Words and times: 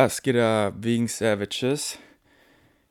Was 0.00 0.22
geht 0.22 0.36
da 0.36 0.72
wegen 0.78 1.08
Savages? 1.08 1.98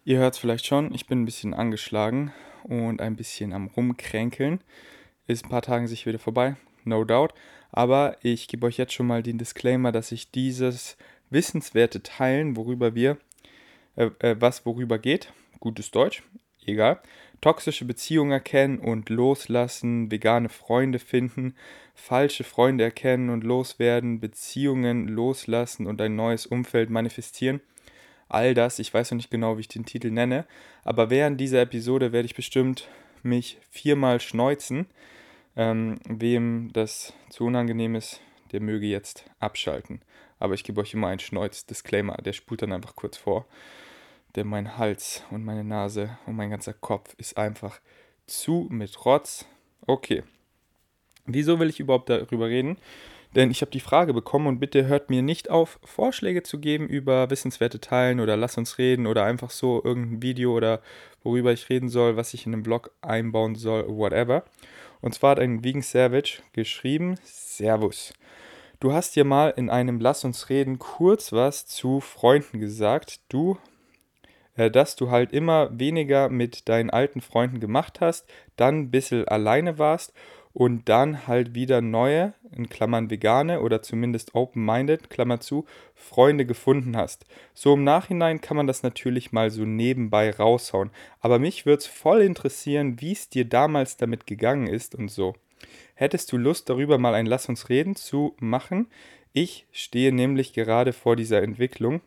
Ihr 0.04 0.17
hört 0.17 0.33
es 0.33 0.40
vielleicht 0.42 0.65
schon, 0.65 0.94
ich 0.94 1.07
bin 1.07 1.21
ein 1.21 1.25
bisschen 1.25 1.53
angeschlagen 1.53 2.33
und 2.63 2.99
ein 2.99 3.15
bisschen 3.15 3.53
am 3.53 3.67
Rumkränkeln. 3.67 4.59
Ist 5.25 5.46
ein 5.46 5.49
paar 5.49 5.62
Tagen 5.62 5.88
sich 5.88 6.05
wieder 6.05 6.20
vorbei, 6.20 6.57
no 6.83 7.05
doubt. 7.05 7.33
Aber 7.71 8.17
ich 8.23 8.49
gebe 8.49 8.65
euch 8.65 8.75
jetzt 8.75 8.91
schon 8.91 9.07
mal 9.07 9.23
den 9.23 9.38
Disclaimer, 9.38 9.93
dass 9.93 10.12
ich 10.12 10.31
dieses 10.31 10.97
wissenswerte 11.29 12.04
Teilen, 12.04 12.57
worüber 12.57 12.93
wir, 12.93 13.18
äh, 13.96 14.10
äh, 14.20 14.36
was 14.42 14.66
worüber 14.66 15.00
geht, 15.00 15.32
gutes 15.62 15.92
Deutsch, 15.92 16.24
egal, 16.66 17.00
toxische 17.41 17.85
Beziehungen 17.85 18.31
erkennen 18.31 18.79
und 18.79 19.09
loslassen, 19.09 20.11
vegane 20.11 20.49
Freunde 20.49 20.99
finden, 20.99 21.55
falsche 21.93 22.43
Freunde 22.43 22.83
erkennen 22.83 23.29
und 23.29 23.43
loswerden, 23.43 24.19
Beziehungen 24.19 25.07
loslassen 25.07 25.87
und 25.87 26.01
ein 26.01 26.15
neues 26.15 26.45
Umfeld 26.45 26.89
manifestieren. 26.89 27.61
All 28.29 28.54
das, 28.54 28.79
ich 28.79 28.93
weiß 28.93 29.11
noch 29.11 29.18
nicht 29.18 29.31
genau, 29.31 29.57
wie 29.57 29.61
ich 29.61 29.68
den 29.68 29.86
Titel 29.86 30.11
nenne, 30.11 30.45
aber 30.83 31.09
während 31.09 31.39
dieser 31.39 31.61
Episode 31.61 32.11
werde 32.11 32.25
ich 32.25 32.36
bestimmt 32.36 32.88
mich 33.23 33.58
viermal 33.72 34.19
schneuzen. 34.19 34.88
Ähm, 35.56 36.00
wem 36.08 36.69
das 36.72 37.14
zu 37.31 37.45
unangenehm 37.45 37.95
ist, 37.95 38.22
der 38.52 38.61
möge 38.61 38.86
jetzt 38.86 39.25
abschalten. 39.39 40.02
Aber 40.38 40.53
ich 40.53 40.64
gebe 40.64 40.80
euch 40.80 40.94
immer 40.94 41.08
einen 41.08 41.19
Schneuz-Disclaimer, 41.19 42.17
der 42.17 42.33
spult 42.33 42.61
dann 42.61 42.73
einfach 42.73 42.95
kurz 42.95 43.17
vor 43.17 43.47
denn 44.38 44.47
mein 44.47 44.77
Hals 44.77 45.23
und 45.31 45.44
meine 45.44 45.64
Nase 45.64 46.17
und 46.25 46.36
mein 46.36 46.52
ganzer 46.52 46.73
Kopf 46.73 47.16
ist 47.17 47.38
einfach 47.38 47.81
zu 48.28 48.67
mit 48.69 49.03
Rotz. 49.03 49.45
Okay. 49.86 50.23
Wieso 51.25 51.59
will 51.59 51.69
ich 51.69 51.80
überhaupt 51.80 52.09
darüber 52.09 52.47
reden? 52.47 52.78
Denn 53.36 53.52
ich 53.52 53.61
habe 53.61 53.72
die 53.72 53.81
Frage 53.81 54.14
bekommen 54.14 54.47
und 54.47 54.59
bitte 54.59 54.86
hört 54.86 55.09
mir 55.09 55.22
nicht 55.22 55.50
auf, 55.50 55.80
Vorschläge 55.83 56.44
zu 56.44 56.59
geben 56.59 56.88
über 56.88 57.30
wissenswerte 57.30 57.81
Teilen 57.81 58.19
oder 58.19 58.38
lass 58.38 58.58
uns 58.58 58.78
reden 58.78 59.05
oder 59.05 59.25
einfach 59.25 59.50
so 59.50 59.81
irgendein 59.83 60.22
Video 60.22 60.56
oder 60.56 60.81
worüber 61.23 61.52
ich 61.52 61.69
reden 61.69 61.90
soll, 61.90 62.16
was 62.16 62.34
ich 62.34 62.45
in 62.45 62.53
einem 62.53 62.64
Blog 62.64 62.92
einbauen 63.02 63.56
soll, 63.56 63.86
whatever. 63.90 64.45
Und 65.02 65.14
zwar 65.14 65.31
hat 65.31 65.40
ein 65.40 65.64
Vegan 65.64 65.81
Savage 65.81 66.42
geschrieben, 66.53 67.16
Servus. 67.23 68.14
Du 68.80 68.94
hast 68.94 69.16
dir 69.16 69.25
mal 69.25 69.50
in 69.50 69.69
einem 69.69 70.00
Lass 70.00 70.23
uns 70.23 70.50
reden 70.50 70.80
kurz 70.80 71.34
was 71.34 71.66
zu 71.66 72.00
Freunden 72.00 72.59
gesagt. 72.59 73.19
Du 73.28 73.58
dass 74.58 74.95
du 74.95 75.11
halt 75.11 75.31
immer 75.31 75.69
weniger 75.77 76.30
mit 76.30 76.67
deinen 76.67 76.89
alten 76.89 77.22
Freunden 77.22 77.59
gemacht 77.59 78.02
hast, 78.02 78.27
dann 78.55 78.80
ein 78.80 78.91
bisschen 78.91 79.27
alleine 79.27 79.77
warst 79.77 80.13
und 80.58 80.89
dann 80.89 81.27
halt 81.27 81.53
wieder 81.53 81.81
neue, 81.81 82.33
in 82.52 82.67
Klammern 82.67 83.11
vegane 83.11 83.61
oder 83.61 83.83
zumindest 83.83 84.33
open-minded, 84.33 85.11
Klammer 85.11 85.39
zu, 85.39 85.66
Freunde 85.94 86.47
gefunden 86.47 86.97
hast. 86.97 87.28
So 87.53 87.75
im 87.75 87.83
Nachhinein 87.83 88.41
kann 88.41 88.58
man 88.58 88.66
das 88.66 88.81
natürlich 88.81 89.31
mal 89.31 89.52
so 89.52 89.66
nebenbei 89.66 90.31
raushauen. 90.31 90.89
Aber 91.19 91.38
mich 91.38 91.67
würde 91.67 91.81
es 91.81 91.85
voll 91.85 92.22
interessieren, 92.22 93.00
wie 93.00 93.11
es 93.11 93.30
dir 93.30 93.45
damals 93.45 93.97
damit 93.97 94.25
gegangen 94.25 94.66
ist 94.66 94.95
und 94.95 95.09
so. 95.09 95.35
Hättest 95.94 96.31
du 96.31 96.38
Lust, 96.38 96.69
darüber 96.69 96.97
mal 96.97 97.13
ein 97.13 97.28
Lass 97.28 97.50
uns 97.50 97.69
reden 97.69 97.95
zu 97.95 98.35
machen? 98.39 98.88
Ich 99.33 99.67
stehe 99.72 100.11
nämlich 100.11 100.53
gerade 100.53 100.91
vor 100.91 101.16
dieser 101.16 101.44
Entwicklung 101.44 102.02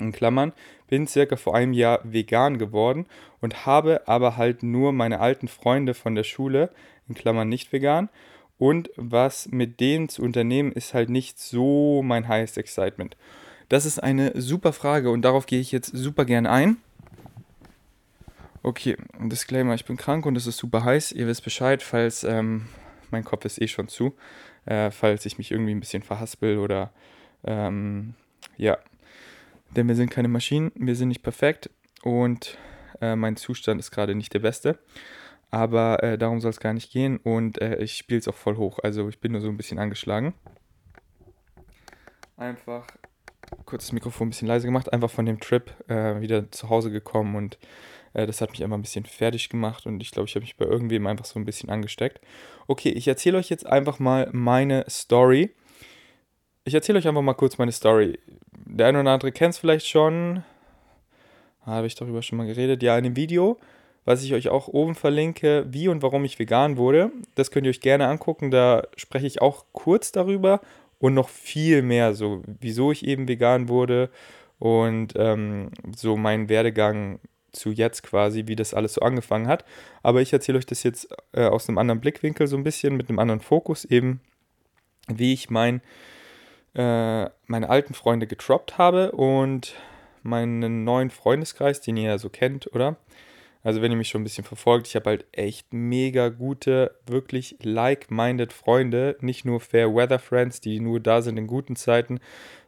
in 0.00 0.12
Klammern, 0.12 0.52
bin 0.88 1.06
circa 1.06 1.36
vor 1.36 1.54
einem 1.54 1.72
Jahr 1.72 2.00
vegan 2.04 2.58
geworden 2.58 3.06
und 3.40 3.66
habe 3.66 4.06
aber 4.06 4.36
halt 4.36 4.62
nur 4.62 4.92
meine 4.92 5.20
alten 5.20 5.48
Freunde 5.48 5.94
von 5.94 6.14
der 6.14 6.24
Schule, 6.24 6.70
in 7.08 7.14
Klammern 7.14 7.48
nicht 7.48 7.72
vegan. 7.72 8.08
Und 8.58 8.90
was 8.96 9.48
mit 9.48 9.80
denen 9.80 10.08
zu 10.08 10.22
unternehmen, 10.22 10.72
ist 10.72 10.92
halt 10.92 11.08
nicht 11.08 11.38
so 11.38 12.02
mein 12.02 12.28
highest 12.28 12.58
excitement. 12.58 13.16
Das 13.70 13.86
ist 13.86 14.02
eine 14.02 14.32
super 14.40 14.72
Frage 14.72 15.10
und 15.10 15.22
darauf 15.22 15.46
gehe 15.46 15.60
ich 15.60 15.72
jetzt 15.72 15.96
super 15.96 16.24
gerne 16.24 16.50
ein. 16.50 16.76
Okay, 18.62 18.96
Disclaimer, 19.18 19.74
ich 19.74 19.86
bin 19.86 19.96
krank 19.96 20.26
und 20.26 20.36
es 20.36 20.46
ist 20.46 20.58
super 20.58 20.84
heiß. 20.84 21.12
Ihr 21.12 21.26
wisst 21.26 21.44
Bescheid, 21.44 21.82
falls 21.82 22.24
ähm, 22.24 22.66
mein 23.10 23.24
Kopf 23.24 23.44
ist 23.46 23.62
eh 23.62 23.68
schon 23.68 23.88
zu, 23.88 24.14
äh, 24.66 24.90
falls 24.90 25.24
ich 25.24 25.38
mich 25.38 25.50
irgendwie 25.50 25.74
ein 25.74 25.80
bisschen 25.80 26.02
verhaspel 26.02 26.58
oder 26.58 26.90
ähm, 27.44 28.14
ja, 28.58 28.76
denn 29.76 29.88
wir 29.88 29.94
sind 29.94 30.10
keine 30.10 30.28
Maschinen, 30.28 30.72
wir 30.74 30.96
sind 30.96 31.08
nicht 31.08 31.22
perfekt 31.22 31.70
und 32.02 32.58
äh, 33.00 33.16
mein 33.16 33.36
Zustand 33.36 33.80
ist 33.80 33.90
gerade 33.90 34.14
nicht 34.14 34.34
der 34.34 34.40
beste. 34.40 34.78
Aber 35.50 36.02
äh, 36.02 36.16
darum 36.16 36.40
soll 36.40 36.50
es 36.50 36.60
gar 36.60 36.72
nicht 36.72 36.92
gehen 36.92 37.16
und 37.18 37.60
äh, 37.60 37.76
ich 37.78 37.94
spiele 37.94 38.20
es 38.20 38.28
auch 38.28 38.34
voll 38.34 38.56
hoch. 38.56 38.78
Also 38.82 39.08
ich 39.08 39.20
bin 39.20 39.32
nur 39.32 39.40
so 39.40 39.48
ein 39.48 39.56
bisschen 39.56 39.78
angeschlagen. 39.78 40.34
Einfach 42.36 42.86
kurz 43.64 43.86
das 43.86 43.92
Mikrofon 43.92 44.28
ein 44.28 44.30
bisschen 44.30 44.48
leise 44.48 44.66
gemacht, 44.66 44.92
einfach 44.92 45.10
von 45.10 45.26
dem 45.26 45.40
Trip 45.40 45.72
äh, 45.88 46.20
wieder 46.20 46.50
zu 46.52 46.68
Hause 46.68 46.90
gekommen 46.90 47.34
und 47.34 47.58
äh, 48.12 48.26
das 48.26 48.40
hat 48.40 48.50
mich 48.50 48.62
einfach 48.62 48.76
ein 48.76 48.82
bisschen 48.82 49.04
fertig 49.04 49.48
gemacht 49.48 49.86
und 49.86 50.00
ich 50.00 50.10
glaube, 50.10 50.28
ich 50.28 50.34
habe 50.34 50.44
mich 50.44 50.56
bei 50.56 50.64
irgendwem 50.64 51.06
einfach 51.06 51.24
so 51.24 51.38
ein 51.38 51.44
bisschen 51.44 51.70
angesteckt. 51.70 52.20
Okay, 52.66 52.90
ich 52.90 53.08
erzähle 53.08 53.38
euch 53.38 53.50
jetzt 53.50 53.66
einfach 53.66 53.98
mal 53.98 54.28
meine 54.32 54.84
Story. 54.88 55.54
Ich 56.70 56.74
erzähle 56.74 57.00
euch 57.00 57.08
einfach 57.08 57.20
mal 57.20 57.34
kurz 57.34 57.58
meine 57.58 57.72
Story 57.72 58.16
der 58.76 58.86
eine 58.86 59.00
oder 59.00 59.10
andere 59.10 59.32
kennt 59.32 59.54
es 59.54 59.58
vielleicht 59.58 59.88
schon. 59.88 60.44
Habe 61.62 61.88
ich 61.88 61.96
darüber 61.96 62.22
schon 62.22 62.38
mal 62.38 62.46
geredet. 62.46 62.80
Ja, 62.82 62.96
in 62.96 63.02
dem 63.02 63.16
Video, 63.16 63.58
was 64.04 64.22
ich 64.22 64.32
euch 64.32 64.48
auch 64.48 64.68
oben 64.68 64.94
verlinke, 64.94 65.66
wie 65.68 65.88
und 65.88 66.02
warum 66.02 66.24
ich 66.24 66.38
vegan 66.38 66.76
wurde. 66.76 67.10
Das 67.34 67.50
könnt 67.50 67.66
ihr 67.66 67.70
euch 67.70 67.80
gerne 67.80 68.06
angucken. 68.06 68.52
Da 68.52 68.84
spreche 68.96 69.26
ich 69.26 69.42
auch 69.42 69.64
kurz 69.72 70.12
darüber 70.12 70.60
und 71.00 71.14
noch 71.14 71.28
viel 71.28 71.82
mehr, 71.82 72.14
so 72.14 72.42
wieso 72.60 72.92
ich 72.92 73.04
eben 73.04 73.26
vegan 73.26 73.68
wurde 73.68 74.08
und 74.60 75.14
ähm, 75.16 75.70
so 75.96 76.16
mein 76.16 76.48
Werdegang 76.48 77.18
zu 77.50 77.70
jetzt 77.70 78.04
quasi, 78.04 78.46
wie 78.46 78.54
das 78.54 78.74
alles 78.74 78.94
so 78.94 79.00
angefangen 79.00 79.48
hat. 79.48 79.64
Aber 80.04 80.22
ich 80.22 80.32
erzähle 80.32 80.58
euch 80.58 80.66
das 80.66 80.84
jetzt 80.84 81.08
äh, 81.32 81.46
aus 81.46 81.68
einem 81.68 81.78
anderen 81.78 82.00
Blickwinkel 82.00 82.46
so 82.46 82.56
ein 82.56 82.62
bisschen, 82.62 82.96
mit 82.96 83.08
einem 83.08 83.18
anderen 83.18 83.40
Fokus 83.40 83.84
eben, 83.84 84.20
wie 85.08 85.32
ich 85.32 85.50
mein 85.50 85.82
äh, 86.74 87.28
meine 87.46 87.68
alten 87.68 87.94
Freunde 87.94 88.26
getroppt 88.26 88.78
habe 88.78 89.12
und 89.12 89.74
meinen 90.22 90.84
neuen 90.84 91.10
Freundeskreis, 91.10 91.80
den 91.80 91.96
ihr 91.96 92.10
ja 92.10 92.18
so 92.18 92.28
kennt, 92.28 92.72
oder? 92.74 92.96
Also 93.62 93.82
wenn 93.82 93.90
ihr 93.90 93.98
mich 93.98 94.08
schon 94.08 94.22
ein 94.22 94.24
bisschen 94.24 94.44
verfolgt, 94.44 94.86
ich 94.86 94.96
habe 94.96 95.10
halt 95.10 95.26
echt 95.32 95.74
mega 95.74 96.30
gute, 96.30 96.96
wirklich 97.06 97.56
like-minded 97.60 98.54
Freunde, 98.54 99.16
nicht 99.20 99.44
nur 99.44 99.60
Fair 99.60 99.94
Weather 99.94 100.18
Friends, 100.18 100.62
die 100.62 100.80
nur 100.80 100.98
da 100.98 101.20
sind 101.20 101.36
in 101.36 101.46
guten 101.46 101.76
Zeiten, 101.76 102.20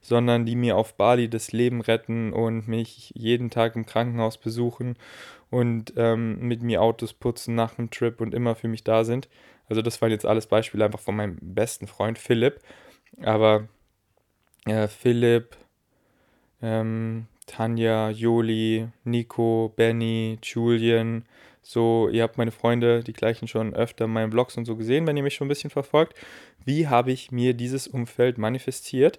sondern 0.02 0.44
die 0.44 0.56
mir 0.56 0.76
auf 0.76 0.94
Bali 0.94 1.30
das 1.30 1.52
Leben 1.52 1.80
retten 1.80 2.34
und 2.34 2.68
mich 2.68 3.10
jeden 3.14 3.48
Tag 3.48 3.74
im 3.74 3.86
Krankenhaus 3.86 4.36
besuchen 4.36 4.96
und 5.50 5.94
ähm, 5.96 6.40
mit 6.40 6.62
mir 6.62 6.82
Autos 6.82 7.14
putzen 7.14 7.54
nach 7.54 7.78
einem 7.78 7.90
Trip 7.90 8.20
und 8.20 8.34
immer 8.34 8.54
für 8.54 8.68
mich 8.68 8.84
da 8.84 9.04
sind. 9.04 9.30
Also 9.68 9.80
das 9.80 10.02
waren 10.02 10.10
jetzt 10.10 10.26
alles 10.26 10.46
Beispiele 10.46 10.84
einfach 10.84 11.00
von 11.00 11.16
meinem 11.16 11.38
besten 11.40 11.86
Freund 11.86 12.18
Philipp. 12.18 12.60
Aber 13.22 13.68
äh, 14.66 14.88
Philipp, 14.88 15.56
ähm, 16.60 17.26
Tanja, 17.46 18.10
Joli, 18.10 18.88
Nico, 19.04 19.72
Benny, 19.76 20.38
Julian. 20.42 21.24
So, 21.62 22.08
ihr 22.08 22.22
habt 22.22 22.38
meine 22.38 22.50
Freunde, 22.50 23.02
die 23.04 23.12
gleichen 23.12 23.46
schon 23.46 23.74
öfter 23.74 24.06
in 24.06 24.12
meinen 24.12 24.32
Vlogs 24.32 24.56
und 24.56 24.64
so 24.64 24.76
gesehen, 24.76 25.06
wenn 25.06 25.16
ihr 25.16 25.22
mich 25.22 25.34
schon 25.34 25.46
ein 25.46 25.48
bisschen 25.48 25.70
verfolgt. 25.70 26.14
Wie 26.64 26.88
habe 26.88 27.12
ich 27.12 27.30
mir 27.30 27.54
dieses 27.54 27.86
Umfeld 27.86 28.38
manifestiert? 28.38 29.18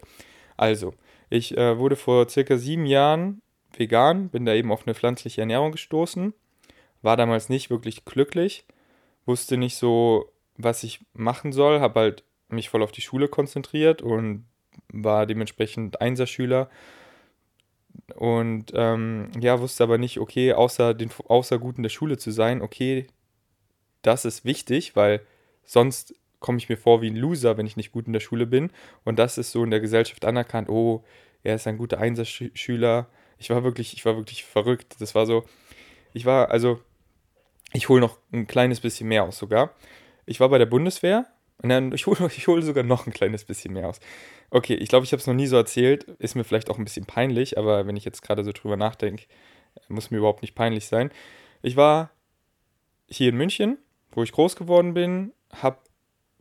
Also, 0.58 0.94
ich 1.30 1.58
äh, 1.58 1.78
wurde 1.78 1.96
vor 1.96 2.30
circa 2.30 2.58
sieben 2.58 2.86
Jahren 2.86 3.42
vegan, 3.76 4.30
bin 4.30 4.46
da 4.46 4.53
eben 4.53 4.72
auf 4.72 4.86
eine 4.86 4.94
pflanzliche 4.96 5.42
Ernährung 5.42 5.72
gestoßen, 5.72 6.34
war 7.02 7.18
damals 7.18 7.50
nicht 7.50 7.70
wirklich 7.70 8.06
glücklich, 8.06 8.66
wusste 9.26 9.58
nicht 9.58 9.76
so, 9.76 10.32
was 10.58 10.84
ich 10.84 11.02
machen 11.14 11.52
soll, 11.52 11.80
habe 11.80 12.00
halt 12.00 12.24
mich 12.50 12.70
voll 12.70 12.84
auf 12.84 12.92
die 12.92 13.02
Schule 13.02 13.28
konzentriert 13.28 14.02
und 14.02 14.46
war 14.94 15.26
dementsprechend 15.26 16.00
Einserschüler 16.02 16.70
und 18.16 18.72
ähm, 18.73 19.29
ja, 19.40 19.59
wusste 19.59 19.84
aber 19.84 19.97
nicht, 19.97 20.20
okay, 20.20 20.53
außer, 20.53 20.94
den, 20.94 21.09
außer 21.28 21.59
gut 21.59 21.78
in 21.78 21.84
der 21.84 21.90
Schule 21.90 22.17
zu 22.17 22.32
sein, 22.32 22.62
okay, 22.62 23.08
das 24.02 24.26
ist 24.26 24.46
wichtig, 24.46 24.96
weil 24.96 25.22
sonst 25.64 26.16
komme 26.40 26.58
ich 26.58 26.70
mir 26.70 26.78
vor 26.78 27.02
wie 27.02 27.09
ein 27.09 27.16
Loser, 27.16 27.58
wenn 27.58 27.66
ich 27.66 27.78
nicht 27.78 27.91
gut 27.91 28.06
in 28.08 28.14
der 28.14 28.20
Schule 28.20 28.46
bin. 28.46 28.70
Und 29.06 29.17
das 29.17 29.38
ist 29.38 29.52
so 29.52 29.64
in 29.64 29.72
der 29.72 29.79
Gesellschaft 29.79 30.26
anerkannt, 30.26 30.70
oh, 30.70 31.03
er 31.41 31.56
ist 31.56 31.67
ein 31.67 31.78
guter 31.78 32.00
Einserschüler. 32.00 33.08
Ich 33.38 33.50
war 33.50 33.64
wirklich, 33.64 33.94
ich 33.94 34.06
war 34.06 34.17
wirklich 34.17 34.44
verrückt. 34.44 34.96
Das 35.00 35.16
war 35.16 35.26
so, 35.26 35.46
ich 36.14 36.26
war, 36.26 36.52
also, 36.52 36.79
ich 37.72 37.90
hole 37.90 38.02
noch 38.02 38.17
ein 38.32 38.46
kleines 38.46 38.82
bisschen 38.82 39.08
mehr 39.08 39.23
aus 39.23 39.38
sogar. 39.38 39.73
Ich 40.26 40.40
war 40.40 40.50
bei 40.50 40.58
der 40.58 40.66
Bundeswehr 40.66 41.26
und 41.64 41.70
dann, 41.70 41.94
ich 41.94 42.06
hole 42.06 42.30
ich 42.38 42.48
hol 42.48 42.62
sogar 42.62 42.84
noch 42.84 43.08
ein 43.08 43.14
kleines 43.14 43.46
bisschen 43.46 43.74
mehr 43.74 43.88
aus. 43.88 44.00
Okay, 44.52 44.76
ich 44.76 44.90
glaube, 44.90 45.06
ich 45.06 45.14
habe 45.14 45.20
es 45.22 45.28
noch 45.28 45.34
nie 45.34 45.48
so 45.48 45.56
erzählt. 45.56 46.04
Ist 46.20 46.36
mir 46.36 46.44
vielleicht 46.44 46.70
auch 46.70 46.78
ein 46.78 46.84
bisschen 46.84 47.06
peinlich, 47.06 47.58
aber 47.58 47.88
wenn 47.88 47.96
ich 47.96 48.06
jetzt 48.06 48.22
gerade 48.22 48.44
so 48.44 48.52
drüber 48.52 48.78
nachdenke, 48.78 49.26
muss 49.88 50.12
mir 50.12 50.18
überhaupt 50.18 50.42
nicht 50.42 50.56
peinlich 50.56 50.88
sein. 50.88 51.10
Ich 51.62 51.76
war 51.76 52.12
hier 53.08 53.30
in 53.30 53.38
München, 53.38 53.78
wo 54.12 54.24
ich 54.24 54.32
groß 54.32 54.56
geworden 54.56 54.94
bin, 54.94 55.32
habe 55.52 55.78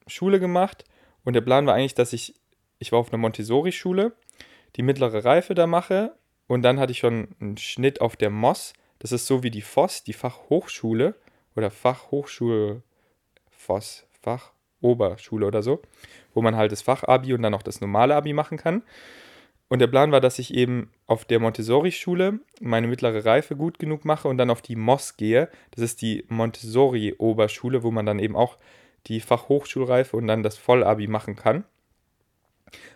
Schule 0.06 0.40
gemacht 0.40 0.84
und 1.24 1.34
der 1.34 1.40
Plan 1.40 1.66
war 1.66 1.74
eigentlich, 1.74 1.94
dass 1.94 2.12
ich, 2.12 2.34
ich 2.78 2.92
war 2.92 2.98
auf 2.98 3.12
einer 3.12 3.18
Montessori-Schule, 3.18 4.12
die 4.76 4.82
mittlere 4.82 5.24
Reife 5.24 5.54
da 5.54 5.66
mache 5.66 6.16
und 6.48 6.62
dann 6.62 6.80
hatte 6.80 6.92
ich 6.92 6.98
schon 6.98 7.28
einen 7.40 7.56
Schnitt 7.56 8.00
auf 8.00 8.16
der 8.16 8.30
MOS. 8.30 8.72
Das 8.98 9.12
ist 9.12 9.26
so 9.26 9.42
wie 9.42 9.50
die 9.50 9.62
FOS, 9.62 10.02
die 10.04 10.12
Fachhochschule 10.12 11.14
oder 11.54 11.70
Fachhochschule 11.70 12.82
FOS, 13.50 14.06
Fachoberschule 14.82 15.46
oder 15.46 15.62
so, 15.62 15.80
wo 16.34 16.42
man 16.42 16.56
halt 16.56 16.72
das 16.72 16.82
Fachabi 16.82 17.32
und 17.32 17.42
dann 17.42 17.54
auch 17.54 17.62
das 17.62 17.80
normale 17.80 18.14
Abi 18.14 18.32
machen 18.32 18.58
kann. 18.58 18.82
Und 19.68 19.78
der 19.78 19.86
Plan 19.86 20.12
war, 20.12 20.20
dass 20.20 20.38
ich 20.38 20.52
eben 20.52 20.90
auf 21.06 21.24
der 21.24 21.40
Montessori-Schule 21.40 22.40
meine 22.60 22.86
mittlere 22.86 23.24
Reife 23.24 23.56
gut 23.56 23.78
genug 23.78 24.04
mache 24.04 24.28
und 24.28 24.36
dann 24.36 24.50
auf 24.50 24.60
die 24.60 24.76
MOS 24.76 25.16
gehe. 25.16 25.48
Das 25.70 25.82
ist 25.82 26.02
die 26.02 26.26
Montessori-Oberschule, 26.28 27.82
wo 27.82 27.90
man 27.90 28.04
dann 28.04 28.18
eben 28.18 28.36
auch 28.36 28.58
die 29.06 29.20
Fachhochschulreife 29.20 30.16
und 30.16 30.26
dann 30.26 30.42
das 30.42 30.58
Vollabi 30.58 31.06
machen 31.06 31.36
kann. 31.36 31.64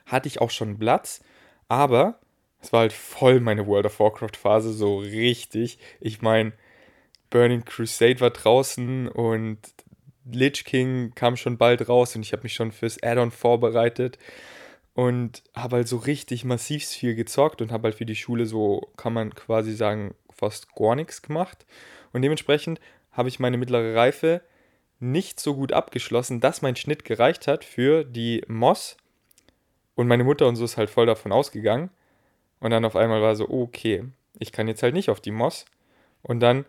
Hatte 0.04 0.28
ich 0.28 0.40
auch 0.40 0.50
schon 0.50 0.78
Platz, 0.78 1.22
aber 1.68 2.20
es 2.60 2.72
war 2.72 2.80
halt 2.80 2.92
voll 2.92 3.40
meine 3.40 3.66
World 3.66 3.86
of 3.86 3.98
Warcraft-Phase, 3.98 4.72
so 4.72 4.98
richtig. 4.98 5.78
Ich 6.00 6.20
meine, 6.20 6.52
Burning 7.30 7.64
Crusade 7.64 8.20
war 8.20 8.30
draußen 8.30 9.08
und 9.08 9.58
Lich 10.31 10.64
King 10.64 11.12
kam 11.14 11.37
schon 11.37 11.58
bald 11.58 11.88
raus 11.88 12.17
und 12.17 12.23
ich 12.23 12.32
habe 12.32 12.43
mich 12.43 12.55
schon 12.55 12.73
fürs 12.73 13.02
Add-on 13.02 13.31
vorbereitet 13.31 14.19
und 14.94 15.43
habe 15.55 15.76
halt 15.76 15.88
so 15.88 15.99
richtig 15.99 16.44
massiv 16.44 16.84
viel 16.84 17.14
gezockt 17.14 17.62
und 17.62 17.70
habe 17.70 17.84
halt 17.84 17.94
für 17.94 18.06
die 18.06 18.17
Schule 18.17 18.46
so, 18.46 18.90
kann 18.96 19.12
man 19.12 19.34
quasi 19.34 19.75
sagen, 19.75 20.14
fast 20.31 20.75
gar 20.75 20.96
nichts 20.96 21.23
gemacht. 21.23 21.67
Und 22.12 22.23
dementsprechend 22.23 22.81
habe 23.12 23.28
ich 23.28 23.38
meine 23.38 23.56
mittlere 23.56 23.94
Reife 23.94 24.43
nicht 24.99 25.40
so 25.40 25.55
gut 25.55 25.73
abgeschlossen, 25.73 26.40
dass 26.40 26.62
mein 26.62 26.76
Schnitt 26.76 27.05
gereicht 27.05 27.46
hat 27.46 27.64
für 27.64 28.05
die 28.05 28.43
Moss. 28.49 28.96
Und 29.94 30.08
meine 30.08 30.25
Mutter 30.25 30.46
und 30.46 30.56
so 30.56 30.64
ist 30.64 30.76
halt 30.76 30.90
voll 30.90 31.06
davon 31.06 31.32
ausgegangen. 31.32 31.90
Und 32.61 32.70
dann 32.70 32.84
auf 32.84 32.96
einmal 32.96 33.23
war 33.23 33.37
so, 33.37 33.49
okay, 33.49 34.05
ich 34.38 34.52
kann 34.52 34.69
jetzt 34.69 34.82
halt 34.82 34.94
nicht 34.94 35.11
auf 35.11 35.20
die 35.20 35.31
Moss. 35.31 35.67
Und 36.23 36.40
dann 36.40 36.64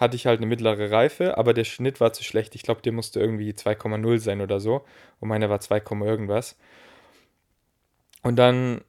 hatte 0.00 0.16
ich 0.16 0.26
halt 0.26 0.40
eine 0.40 0.46
mittlere 0.46 0.90
Reife, 0.90 1.36
aber 1.36 1.52
der 1.52 1.64
Schnitt 1.64 2.00
war 2.00 2.14
zu 2.14 2.24
schlecht. 2.24 2.54
Ich 2.54 2.62
glaube, 2.62 2.80
der 2.80 2.92
musste 2.92 3.20
irgendwie 3.20 3.52
2,0 3.52 4.18
sein 4.18 4.40
oder 4.40 4.58
so. 4.58 4.82
Und 5.20 5.28
meiner 5.28 5.50
war 5.50 5.60
2, 5.60 5.82
irgendwas. 6.06 6.56
Und 8.22 8.36
dann, 8.36 8.80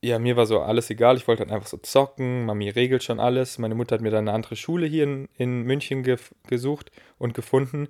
ja, 0.00 0.20
mir 0.20 0.36
war 0.36 0.46
so 0.46 0.60
alles 0.60 0.88
egal. 0.88 1.16
Ich 1.16 1.26
wollte 1.26 1.40
halt 1.40 1.50
einfach 1.50 1.66
so 1.66 1.78
zocken. 1.78 2.46
Mami 2.46 2.70
regelt 2.70 3.02
schon 3.02 3.18
alles. 3.18 3.58
Meine 3.58 3.74
Mutter 3.74 3.96
hat 3.96 4.02
mir 4.02 4.10
dann 4.10 4.28
eine 4.28 4.36
andere 4.36 4.54
Schule 4.54 4.86
hier 4.86 5.02
in, 5.02 5.28
in 5.36 5.62
München 5.62 6.04
ge 6.04 6.16
gesucht 6.46 6.92
und 7.18 7.34
gefunden. 7.34 7.88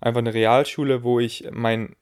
Einfach 0.00 0.18
eine 0.18 0.34
Realschule, 0.34 1.04
wo 1.04 1.20
ich 1.20 1.48
mein 1.52 1.94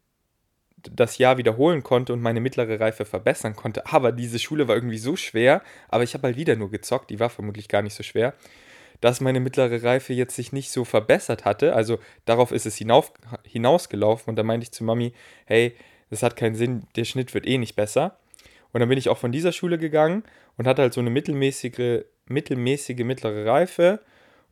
das 0.79 1.19
Jahr 1.19 1.38
wiederholen 1.38 1.82
konnte 1.82 2.12
und 2.12 2.23
meine 2.23 2.41
mittlere 2.41 2.81
Reife 2.81 3.05
verbessern 3.05 3.55
konnte. 3.55 3.85
Aber 3.87 4.12
diese 4.12 4.38
Schule 4.38 4.69
war 4.69 4.76
irgendwie 4.76 4.99
so 4.99 5.17
schwer, 5.17 5.61
aber 5.88 6.05
ich 6.05 6.15
habe 6.15 6.29
halt 6.29 6.37
wieder 6.37 6.56
nur 6.56 6.70
gezockt, 6.70 7.11
die 7.11 7.20
war 7.20 7.29
vermutlich 7.29 7.69
gar 7.69 7.82
nicht 7.82 7.94
so 7.94 8.05
schwer 8.05 8.35
dass 9.00 9.20
meine 9.20 9.40
mittlere 9.40 9.82
Reife 9.82 10.12
jetzt 10.12 10.34
sich 10.34 10.52
nicht 10.52 10.70
so 10.70 10.84
verbessert 10.84 11.44
hatte. 11.44 11.74
Also 11.74 11.98
darauf 12.24 12.52
ist 12.52 12.66
es 12.66 12.76
hinauf, 12.76 13.12
hinausgelaufen 13.44 14.30
und 14.30 14.36
da 14.36 14.42
meinte 14.42 14.64
ich 14.64 14.72
zu 14.72 14.84
Mami, 14.84 15.12
hey, 15.46 15.74
das 16.10 16.22
hat 16.22 16.36
keinen 16.36 16.54
Sinn, 16.54 16.84
der 16.96 17.04
Schnitt 17.04 17.34
wird 17.34 17.46
eh 17.46 17.58
nicht 17.58 17.76
besser. 17.76 18.18
Und 18.72 18.80
dann 18.80 18.88
bin 18.88 18.98
ich 18.98 19.08
auch 19.08 19.18
von 19.18 19.32
dieser 19.32 19.52
Schule 19.52 19.78
gegangen 19.78 20.24
und 20.56 20.66
hatte 20.66 20.82
halt 20.82 20.92
so 20.92 21.00
eine 21.00 21.10
mittelmäßige, 21.10 22.04
mittelmäßige 22.26 23.04
mittlere 23.04 23.46
Reife 23.46 24.00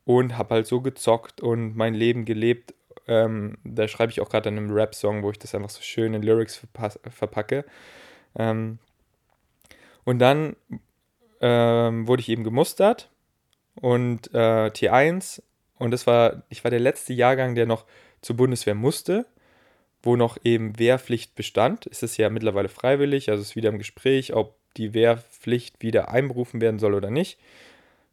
und 0.04 0.38
habe 0.38 0.54
halt 0.54 0.66
so 0.66 0.80
gezockt 0.80 1.40
und 1.40 1.76
mein 1.76 1.94
Leben 1.94 2.24
gelebt. 2.24 2.74
Ähm, 3.08 3.58
da 3.64 3.88
schreibe 3.88 4.12
ich 4.12 4.20
auch 4.20 4.28
gerade 4.28 4.48
an 4.48 4.56
einem 4.56 4.70
Rap-Song, 4.70 5.22
wo 5.22 5.30
ich 5.30 5.38
das 5.38 5.54
einfach 5.54 5.70
so 5.70 5.82
schön 5.82 6.14
in 6.14 6.22
Lyrics 6.22 6.66
verpacke. 7.10 7.64
Ähm, 8.38 8.78
und 10.04 10.18
dann 10.20 10.56
ähm, 11.40 12.06
wurde 12.06 12.20
ich 12.20 12.28
eben 12.28 12.44
gemustert 12.44 13.10
und 13.80 14.32
äh, 14.34 14.68
T1 14.68 15.42
und 15.78 15.90
das 15.90 16.06
war, 16.06 16.42
ich 16.48 16.64
war 16.64 16.70
der 16.70 16.80
letzte 16.80 17.12
Jahrgang, 17.12 17.54
der 17.54 17.66
noch 17.66 17.84
zur 18.22 18.36
Bundeswehr 18.36 18.74
musste, 18.74 19.26
wo 20.02 20.16
noch 20.16 20.38
eben 20.44 20.78
Wehrpflicht 20.78 21.34
bestand. 21.34 21.86
Es 21.86 22.02
ist 22.02 22.16
ja 22.16 22.30
mittlerweile 22.30 22.68
freiwillig, 22.68 23.30
also 23.30 23.42
ist 23.42 23.56
wieder 23.56 23.70
im 23.70 23.78
Gespräch, 23.78 24.34
ob 24.34 24.56
die 24.76 24.94
Wehrpflicht 24.94 25.82
wieder 25.82 26.10
einberufen 26.10 26.60
werden 26.60 26.78
soll 26.78 26.94
oder 26.94 27.10
nicht. 27.10 27.38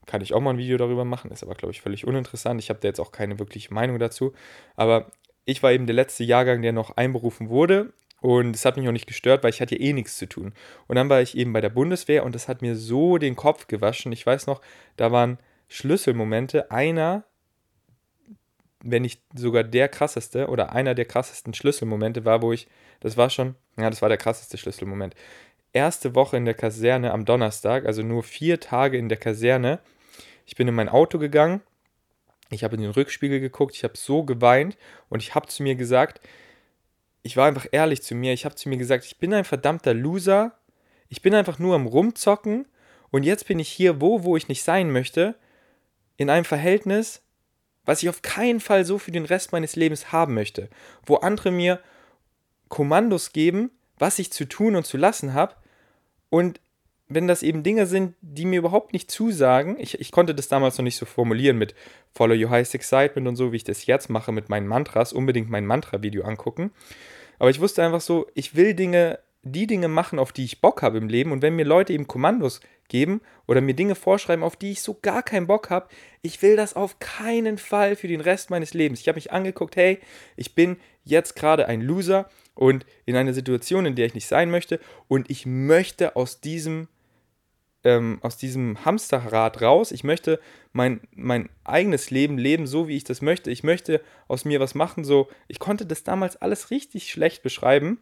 Kann 0.05 0.21
ich 0.21 0.33
auch 0.33 0.41
mal 0.41 0.51
ein 0.51 0.57
Video 0.57 0.77
darüber 0.77 1.05
machen, 1.05 1.31
ist 1.31 1.43
aber, 1.43 1.55
glaube 1.55 1.71
ich, 1.71 1.81
völlig 1.81 2.05
uninteressant. 2.05 2.59
Ich 2.59 2.69
habe 2.69 2.79
da 2.81 2.89
jetzt 2.89 2.99
auch 2.99 3.11
keine 3.11 3.39
wirkliche 3.39 3.73
Meinung 3.73 3.99
dazu. 3.99 4.33
Aber 4.75 5.11
ich 5.45 5.63
war 5.63 5.71
eben 5.71 5.85
der 5.85 5.95
letzte 5.95 6.23
Jahrgang, 6.23 6.61
der 6.61 6.73
noch 6.73 6.97
einberufen 6.97 7.49
wurde. 7.49 7.93
Und 8.19 8.55
es 8.55 8.63
hat 8.65 8.77
mich 8.77 8.87
auch 8.87 8.93
nicht 8.93 9.07
gestört, 9.07 9.43
weil 9.43 9.49
ich 9.49 9.61
hatte 9.61 9.75
ja 9.75 9.81
eh 9.81 9.93
nichts 9.93 10.17
zu 10.17 10.27
tun. 10.27 10.53
Und 10.87 10.95
dann 10.95 11.09
war 11.09 11.21
ich 11.21 11.37
eben 11.37 11.51
bei 11.51 11.61
der 11.61 11.69
Bundeswehr 11.69 12.23
und 12.23 12.35
das 12.35 12.47
hat 12.47 12.61
mir 12.61 12.75
so 12.75 13.17
den 13.17 13.35
Kopf 13.35 13.67
gewaschen. 13.67 14.13
Ich 14.13 14.25
weiß 14.25 14.47
noch, 14.47 14.61
da 14.95 15.11
waren 15.11 15.37
Schlüsselmomente. 15.67 16.71
Einer, 16.71 17.23
wenn 18.83 19.01
nicht 19.01 19.21
sogar 19.33 19.63
der 19.63 19.87
krasseste 19.87 20.47
oder 20.47 20.73
einer 20.73 20.95
der 20.95 21.05
krassesten 21.05 21.53
Schlüsselmomente 21.53 22.25
war, 22.25 22.41
wo 22.41 22.51
ich, 22.53 22.67
das 22.99 23.17
war 23.17 23.29
schon, 23.29 23.55
ja, 23.77 23.89
das 23.89 24.01
war 24.01 24.09
der 24.09 24.17
krasseste 24.17 24.57
Schlüsselmoment. 24.57 25.15
Erste 25.71 26.13
Woche 26.15 26.37
in 26.37 26.45
der 26.45 26.53
Kaserne 26.53 27.11
am 27.11 27.25
Donnerstag, 27.25 27.85
also 27.85 28.03
nur 28.03 28.23
vier 28.23 28.59
Tage 28.59 28.97
in 28.97 29.09
der 29.09 29.17
Kaserne. 29.17 29.79
Ich 30.45 30.55
bin 30.55 30.67
in 30.67 30.75
mein 30.75 30.89
Auto 30.89 31.17
gegangen, 31.17 31.61
ich 32.51 32.63
habe 32.63 32.75
in 32.75 32.81
den 32.81 32.91
Rückspiegel 32.91 33.39
geguckt, 33.39 33.75
ich 33.75 33.83
habe 33.83 33.97
so 33.97 34.23
geweint 34.23 34.77
und 35.09 35.21
ich 35.21 35.33
habe 35.33 35.47
zu 35.47 35.63
mir 35.63 35.75
gesagt, 35.75 36.21
ich 37.23 37.37
war 37.37 37.47
einfach 37.47 37.65
ehrlich 37.71 38.03
zu 38.03 38.15
mir, 38.15 38.33
ich 38.33 38.45
habe 38.45 38.55
zu 38.55 38.69
mir 38.69 38.77
gesagt, 38.77 39.05
ich 39.05 39.17
bin 39.17 39.33
ein 39.33 39.45
verdammter 39.45 39.93
Loser, 39.93 40.57
ich 41.07 41.21
bin 41.21 41.33
einfach 41.33 41.57
nur 41.57 41.75
am 41.75 41.87
Rumzocken 41.87 42.67
und 43.11 43.23
jetzt 43.23 43.47
bin 43.47 43.59
ich 43.59 43.69
hier 43.69 44.01
wo, 44.01 44.23
wo 44.23 44.37
ich 44.37 44.49
nicht 44.49 44.63
sein 44.63 44.91
möchte 44.91 45.35
in 46.17 46.29
einem 46.29 46.45
Verhältnis, 46.45 47.21
was 47.85 48.03
ich 48.03 48.09
auf 48.09 48.21
keinen 48.21 48.59
Fall 48.59 48.85
so 48.85 48.97
für 48.97 49.11
den 49.11 49.25
Rest 49.25 49.51
meines 49.51 49.75
Lebens 49.75 50.11
haben 50.11 50.33
möchte, 50.33 50.69
wo 51.05 51.15
andere 51.15 51.51
mir 51.51 51.79
Kommandos 52.69 53.33
geben, 53.33 53.71
was 53.99 54.19
ich 54.19 54.31
zu 54.31 54.45
tun 54.45 54.75
und 54.75 54.85
zu 54.85 54.97
lassen 54.97 55.33
habe 55.33 55.55
und 56.29 56.59
wenn 57.09 57.27
das 57.27 57.43
eben 57.43 57.63
Dinge 57.63 57.85
sind, 57.85 58.15
die 58.21 58.45
mir 58.45 58.59
überhaupt 58.59 58.93
nicht 58.93 59.11
zusagen, 59.11 59.77
ich, 59.79 59.99
ich 59.99 60.11
konnte 60.11 60.33
das 60.33 60.47
damals 60.47 60.77
noch 60.77 60.83
nicht 60.83 60.95
so 60.95 61.05
formulieren 61.05 61.57
mit 61.57 61.75
Follow 62.13 62.33
Your 62.33 62.49
Highest 62.49 62.75
Excitement 62.75 63.27
und 63.27 63.35
so, 63.35 63.51
wie 63.51 63.57
ich 63.57 63.63
das 63.63 63.85
jetzt 63.85 64.09
mache 64.09 64.31
mit 64.31 64.49
meinen 64.49 64.67
Mantras, 64.67 65.13
unbedingt 65.13 65.49
mein 65.49 65.65
Mantra-Video 65.65 66.23
angucken. 66.23 66.71
Aber 67.39 67.49
ich 67.49 67.59
wusste 67.59 67.83
einfach 67.83 68.01
so, 68.01 68.27
ich 68.33 68.55
will 68.55 68.73
Dinge, 68.73 69.19
die 69.43 69.67
Dinge 69.67 69.89
machen, 69.89 70.17
auf 70.17 70.31
die 70.31 70.45
ich 70.45 70.61
Bock 70.61 70.81
habe 70.81 70.97
im 70.97 71.09
Leben. 71.09 71.31
Und 71.31 71.41
wenn 71.41 71.55
mir 71.55 71.65
Leute 71.65 71.93
eben 71.93 72.07
Kommandos 72.07 72.61
geben 72.93 73.21
oder 73.47 73.59
mir 73.59 73.73
Dinge 73.73 73.95
vorschreiben, 73.95 74.43
auf 74.43 74.55
die 74.55 74.71
ich 74.71 74.83
so 74.83 74.93
gar 75.01 75.23
keinen 75.23 75.47
Bock 75.47 75.71
habe. 75.71 75.89
Ich 76.21 76.41
will 76.43 76.55
das 76.55 76.75
auf 76.75 76.99
keinen 76.99 77.57
Fall 77.57 77.95
für 77.95 78.07
den 78.07 78.21
Rest 78.21 78.51
meines 78.51 78.75
Lebens. 78.75 79.01
Ich 79.01 79.07
habe 79.07 79.17
mich 79.17 79.31
angeguckt, 79.31 79.75
hey, 79.75 79.99
ich 80.37 80.53
bin 80.53 80.77
jetzt 81.03 81.35
gerade 81.35 81.67
ein 81.67 81.81
Loser 81.81 82.29
und 82.53 82.85
in 83.05 83.15
einer 83.15 83.33
Situation, 83.33 83.87
in 83.87 83.95
der 83.95 84.05
ich 84.05 84.13
nicht 84.13 84.27
sein 84.27 84.51
möchte 84.51 84.79
und 85.07 85.31
ich 85.31 85.47
möchte 85.47 86.15
aus 86.15 86.39
diesem 86.39 86.87
ähm, 87.83 88.19
aus 88.21 88.37
diesem 88.37 88.85
Hamsterrad 88.85 89.61
raus. 89.61 89.91
Ich 89.91 90.05
möchte 90.05 90.39
mein, 90.71 91.01
mein 91.11 91.49
eigenes 91.65 92.11
Leben 92.11 92.37
leben, 92.37 92.65
so 92.65 92.87
wie 92.87 92.95
ich 92.95 93.03
das 93.03 93.21
möchte. 93.21 93.51
Ich 93.51 93.63
möchte 93.63 94.01
aus 94.29 94.45
mir 94.45 94.61
was 94.61 94.73
machen, 94.73 95.03
so. 95.03 95.27
Ich 95.49 95.59
konnte 95.59 95.85
das 95.85 96.03
damals 96.03 96.37
alles 96.37 96.71
richtig 96.71 97.11
schlecht 97.11 97.43
beschreiben, 97.43 97.99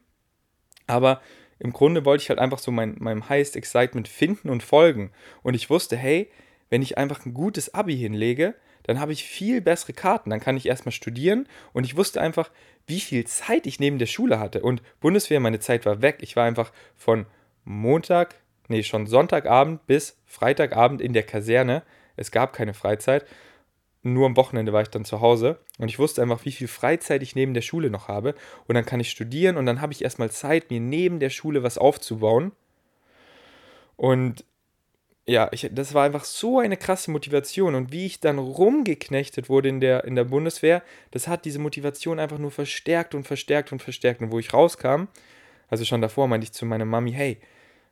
aber 0.85 1.21
im 1.61 1.73
Grunde 1.73 2.05
wollte 2.05 2.23
ich 2.23 2.29
halt 2.29 2.39
einfach 2.39 2.57
so 2.57 2.71
mein, 2.71 2.95
meinem 2.97 3.29
Highest 3.29 3.55
Excitement 3.55 4.07
finden 4.07 4.49
und 4.49 4.63
folgen. 4.63 5.11
Und 5.43 5.53
ich 5.53 5.69
wusste, 5.69 5.95
hey, 5.95 6.27
wenn 6.71 6.81
ich 6.81 6.97
einfach 6.97 7.23
ein 7.23 7.35
gutes 7.35 7.75
Abi 7.75 7.95
hinlege, 7.95 8.55
dann 8.81 8.99
habe 8.99 9.13
ich 9.13 9.23
viel 9.23 9.61
bessere 9.61 9.93
Karten. 9.93 10.31
Dann 10.31 10.39
kann 10.39 10.57
ich 10.57 10.65
erstmal 10.65 10.91
studieren 10.91 11.47
und 11.71 11.83
ich 11.83 11.95
wusste 11.95 12.19
einfach, 12.19 12.49
wie 12.87 12.99
viel 12.99 13.27
Zeit 13.27 13.67
ich 13.67 13.79
neben 13.79 13.99
der 13.99 14.07
Schule 14.07 14.39
hatte. 14.39 14.63
Und 14.63 14.81
Bundeswehr, 15.01 15.39
meine 15.39 15.59
Zeit 15.59 15.85
war 15.85 16.01
weg. 16.01 16.17
Ich 16.21 16.35
war 16.35 16.45
einfach 16.45 16.71
von 16.95 17.27
Montag, 17.63 18.33
nee, 18.67 18.81
schon 18.81 19.05
Sonntagabend 19.05 19.85
bis 19.85 20.17
Freitagabend 20.25 20.99
in 20.99 21.13
der 21.13 21.23
Kaserne. 21.23 21.83
Es 22.15 22.31
gab 22.31 22.53
keine 22.53 22.73
Freizeit 22.73 23.23
nur 24.03 24.25
am 24.25 24.35
Wochenende 24.35 24.73
war 24.73 24.81
ich 24.81 24.89
dann 24.89 25.05
zu 25.05 25.21
Hause 25.21 25.59
und 25.77 25.87
ich 25.87 25.99
wusste 25.99 26.21
einfach, 26.21 26.43
wie 26.45 26.51
viel 26.51 26.67
Freizeit 26.67 27.21
ich 27.21 27.35
neben 27.35 27.53
der 27.53 27.61
Schule 27.61 27.89
noch 27.89 28.07
habe. 28.07 28.33
Und 28.67 28.75
dann 28.75 28.85
kann 28.85 28.99
ich 28.99 29.11
studieren 29.11 29.57
und 29.57 29.65
dann 29.65 29.81
habe 29.81 29.93
ich 29.93 30.03
erstmal 30.03 30.31
Zeit, 30.31 30.71
mir 30.71 30.79
neben 30.79 31.19
der 31.19 31.29
Schule 31.29 31.61
was 31.61 31.77
aufzubauen. 31.77 32.51
Und 33.97 34.43
ja, 35.27 35.49
ich, 35.51 35.69
das 35.71 35.93
war 35.93 36.03
einfach 36.03 36.23
so 36.23 36.59
eine 36.59 36.77
krasse 36.77 37.11
Motivation. 37.11 37.75
Und 37.75 37.91
wie 37.91 38.07
ich 38.07 38.19
dann 38.19 38.39
rumgeknechtet 38.39 39.49
wurde 39.49 39.69
in 39.69 39.79
der, 39.79 40.03
in 40.05 40.15
der 40.15 40.23
Bundeswehr, 40.23 40.81
das 41.11 41.27
hat 41.27 41.45
diese 41.45 41.59
Motivation 41.59 42.19
einfach 42.19 42.39
nur 42.39 42.51
verstärkt 42.51 43.13
und 43.13 43.25
verstärkt 43.25 43.71
und 43.71 43.83
verstärkt. 43.83 44.21
Und 44.21 44.31
wo 44.31 44.39
ich 44.39 44.53
rauskam, 44.53 45.05
also 45.69 45.85
schon 45.85 46.01
davor 46.01 46.27
meinte 46.27 46.45
ich 46.45 46.53
zu 46.53 46.65
meiner 46.65 46.85
Mami, 46.85 47.11
hey, 47.11 47.37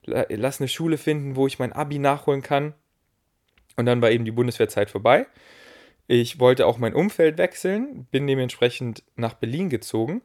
lass 0.04 0.60
eine 0.60 0.68
Schule 0.68 0.98
finden, 0.98 1.36
wo 1.36 1.46
ich 1.46 1.60
mein 1.60 1.72
Abi 1.72 2.00
nachholen 2.00 2.42
kann. 2.42 2.74
Und 3.76 3.86
dann 3.86 4.02
war 4.02 4.10
eben 4.12 4.26
die 4.26 4.32
Bundeswehrzeit 4.32 4.90
vorbei. 4.90 5.28
Ich 6.12 6.40
wollte 6.40 6.66
auch 6.66 6.80
mein 6.80 6.96
Umfeld 6.96 7.38
wechseln, 7.38 8.08
bin 8.10 8.26
dementsprechend 8.26 9.04
nach 9.16 9.36
Berlin 9.36 9.70
gezogen 9.70 10.24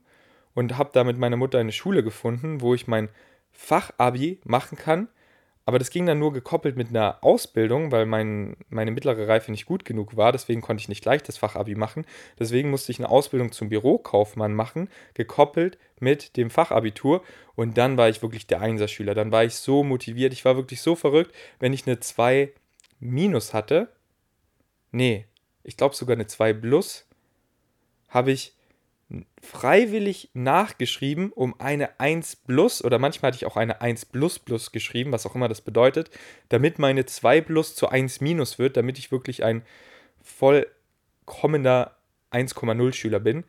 und 0.54 0.78
habe 0.78 0.88
da 0.94 1.04
mit 1.04 1.18
meiner 1.18 1.36
Mutter 1.36 1.58
eine 1.58 1.72
Schule 1.72 2.02
gefunden, 2.02 2.62
wo 2.62 2.72
ich 2.72 2.86
mein 2.86 3.10
Fachabi 3.52 4.40
machen 4.44 4.78
kann, 4.78 5.08
aber 5.66 5.78
das 5.78 5.90
ging 5.90 6.06
dann 6.06 6.18
nur 6.18 6.32
gekoppelt 6.32 6.76
mit 6.76 6.88
einer 6.88 7.22
Ausbildung, 7.22 7.92
weil 7.92 8.06
mein, 8.06 8.56
meine 8.70 8.92
mittlere 8.92 9.28
Reife 9.28 9.50
nicht 9.50 9.66
gut 9.66 9.84
genug 9.84 10.16
war. 10.16 10.32
Deswegen 10.32 10.62
konnte 10.62 10.80
ich 10.80 10.88
nicht 10.88 11.02
gleich 11.02 11.22
das 11.22 11.36
Fachabi 11.36 11.74
machen. 11.74 12.06
Deswegen 12.38 12.70
musste 12.70 12.90
ich 12.90 12.98
eine 12.98 13.10
Ausbildung 13.10 13.52
zum 13.52 13.68
Bürokaufmann 13.68 14.54
machen, 14.54 14.88
gekoppelt 15.12 15.76
mit 16.00 16.38
dem 16.38 16.48
Fachabitur. 16.48 17.22
Und 17.56 17.76
dann 17.76 17.98
war 17.98 18.08
ich 18.08 18.22
wirklich 18.22 18.46
der 18.46 18.62
Einserschüler. 18.62 19.14
Dann 19.14 19.32
war 19.32 19.44
ich 19.44 19.56
so 19.56 19.84
motiviert. 19.84 20.32
Ich 20.32 20.46
war 20.46 20.56
wirklich 20.56 20.82
so 20.82 20.94
verrückt, 20.96 21.34
wenn 21.60 21.74
ich 21.74 21.86
eine 21.86 22.00
2 22.00 22.52
minus 23.00 23.54
hatte. 23.54 23.88
Nee, 24.92 25.26
ich 25.64 25.76
glaube 25.76 25.94
sogar 25.94 26.14
eine 26.14 26.26
2 26.26 26.52
plus, 26.52 27.06
habe 28.08 28.30
ich 28.30 28.54
freiwillig 29.42 30.30
nachgeschrieben, 30.34 31.30
um 31.32 31.58
eine 31.60 32.00
1 32.00 32.36
plus 32.36 32.82
oder 32.82 32.98
manchmal 32.98 33.28
hatte 33.28 33.36
ich 33.36 33.46
auch 33.46 33.56
eine 33.56 33.80
1 33.80 34.06
plus 34.06 34.38
plus 34.38 34.72
geschrieben, 34.72 35.12
was 35.12 35.26
auch 35.26 35.34
immer 35.34 35.48
das 35.48 35.60
bedeutet, 35.60 36.10
damit 36.48 36.78
meine 36.78 37.04
2 37.04 37.40
plus 37.40 37.74
zu 37.74 37.88
1 37.88 38.20
minus 38.20 38.58
wird, 38.58 38.76
damit 38.76 38.98
ich 38.98 39.12
wirklich 39.12 39.44
ein 39.44 39.62
vollkommener 40.22 41.92
1,0 42.32 42.92
Schüler 42.92 43.20
bin. 43.20 43.44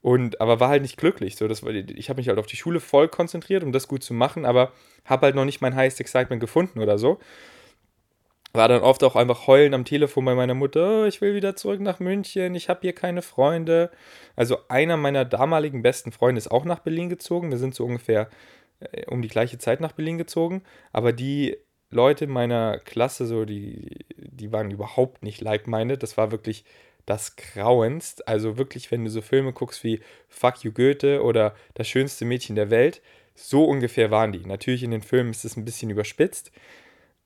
Und 0.00 0.40
aber 0.40 0.60
war 0.60 0.68
halt 0.68 0.82
nicht 0.82 0.98
glücklich. 0.98 1.36
So, 1.36 1.48
das, 1.48 1.62
ich 1.62 2.10
habe 2.10 2.18
mich 2.18 2.28
halt 2.28 2.38
auf 2.38 2.46
die 2.46 2.56
Schule 2.56 2.78
voll 2.78 3.08
konzentriert, 3.08 3.62
um 3.62 3.72
das 3.72 3.88
gut 3.88 4.02
zu 4.02 4.12
machen, 4.12 4.44
aber 4.44 4.72
habe 5.06 5.26
halt 5.26 5.34
noch 5.34 5.46
nicht 5.46 5.62
mein 5.62 5.74
Highest 5.74 6.00
Excitement 6.00 6.40
gefunden 6.40 6.80
oder 6.80 6.98
so 6.98 7.18
war 8.54 8.68
dann 8.68 8.82
oft 8.82 9.02
auch 9.02 9.16
einfach 9.16 9.46
heulen 9.46 9.74
am 9.74 9.84
Telefon 9.84 10.24
bei 10.24 10.34
meiner 10.34 10.54
Mutter, 10.54 11.02
oh, 11.02 11.04
ich 11.04 11.20
will 11.20 11.34
wieder 11.34 11.56
zurück 11.56 11.80
nach 11.80 11.98
München, 12.00 12.54
ich 12.54 12.68
habe 12.68 12.80
hier 12.82 12.92
keine 12.94 13.20
Freunde. 13.20 13.90
Also 14.36 14.58
einer 14.68 14.96
meiner 14.96 15.24
damaligen 15.24 15.82
besten 15.82 16.12
Freunde 16.12 16.38
ist 16.38 16.50
auch 16.50 16.64
nach 16.64 16.78
Berlin 16.78 17.08
gezogen. 17.08 17.50
Wir 17.50 17.58
sind 17.58 17.74
so 17.74 17.84
ungefähr 17.84 18.28
äh, 18.80 19.06
um 19.06 19.22
die 19.22 19.28
gleiche 19.28 19.58
Zeit 19.58 19.80
nach 19.80 19.92
Berlin 19.92 20.18
gezogen. 20.18 20.62
Aber 20.92 21.12
die 21.12 21.56
Leute 21.90 22.26
meiner 22.26 22.78
Klasse, 22.78 23.26
so 23.26 23.44
die, 23.44 24.04
die 24.16 24.52
waren 24.52 24.70
überhaupt 24.70 25.22
nicht 25.22 25.40
like-minded. 25.40 26.02
Das 26.02 26.16
war 26.16 26.30
wirklich 26.30 26.64
das 27.06 27.36
Grauenst. 27.36 28.26
Also 28.28 28.56
wirklich, 28.56 28.90
wenn 28.90 29.04
du 29.04 29.10
so 29.10 29.20
Filme 29.20 29.52
guckst 29.52 29.84
wie 29.84 30.00
Fuck 30.28 30.64
You 30.64 30.72
Goethe 30.72 31.22
oder 31.22 31.54
Das 31.74 31.88
schönste 31.88 32.24
Mädchen 32.24 32.56
der 32.56 32.70
Welt, 32.70 33.02
so 33.34 33.64
ungefähr 33.64 34.10
waren 34.10 34.32
die. 34.32 34.46
Natürlich 34.46 34.82
in 34.82 34.92
den 34.92 35.02
Filmen 35.02 35.30
ist 35.30 35.44
es 35.44 35.56
ein 35.56 35.64
bisschen 35.64 35.90
überspitzt, 35.90 36.52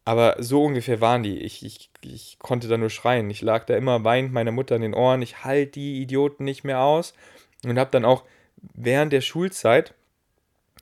aber 0.09 0.37
so 0.38 0.65
ungefähr 0.65 1.03
waren 1.03 1.23
die. 1.23 1.37
Ich, 1.37 1.62
ich, 1.62 1.91
ich 2.00 2.38
konnte 2.38 2.67
da 2.67 2.79
nur 2.79 2.88
schreien. 2.88 3.29
Ich 3.29 3.43
lag 3.43 3.67
da 3.67 3.77
immer 3.77 4.05
weinend 4.05 4.33
meiner 4.33 4.53
Mutter 4.53 4.75
in 4.75 4.81
den 4.81 4.95
Ohren. 4.95 5.21
Ich 5.21 5.45
halte 5.45 5.73
die 5.73 6.00
Idioten 6.00 6.45
nicht 6.45 6.65
mehr 6.65 6.81
aus. 6.81 7.12
Und 7.62 7.79
habe 7.79 7.91
dann 7.91 8.07
auch 8.07 8.25
während 8.73 9.12
der 9.12 9.21
Schulzeit 9.21 9.93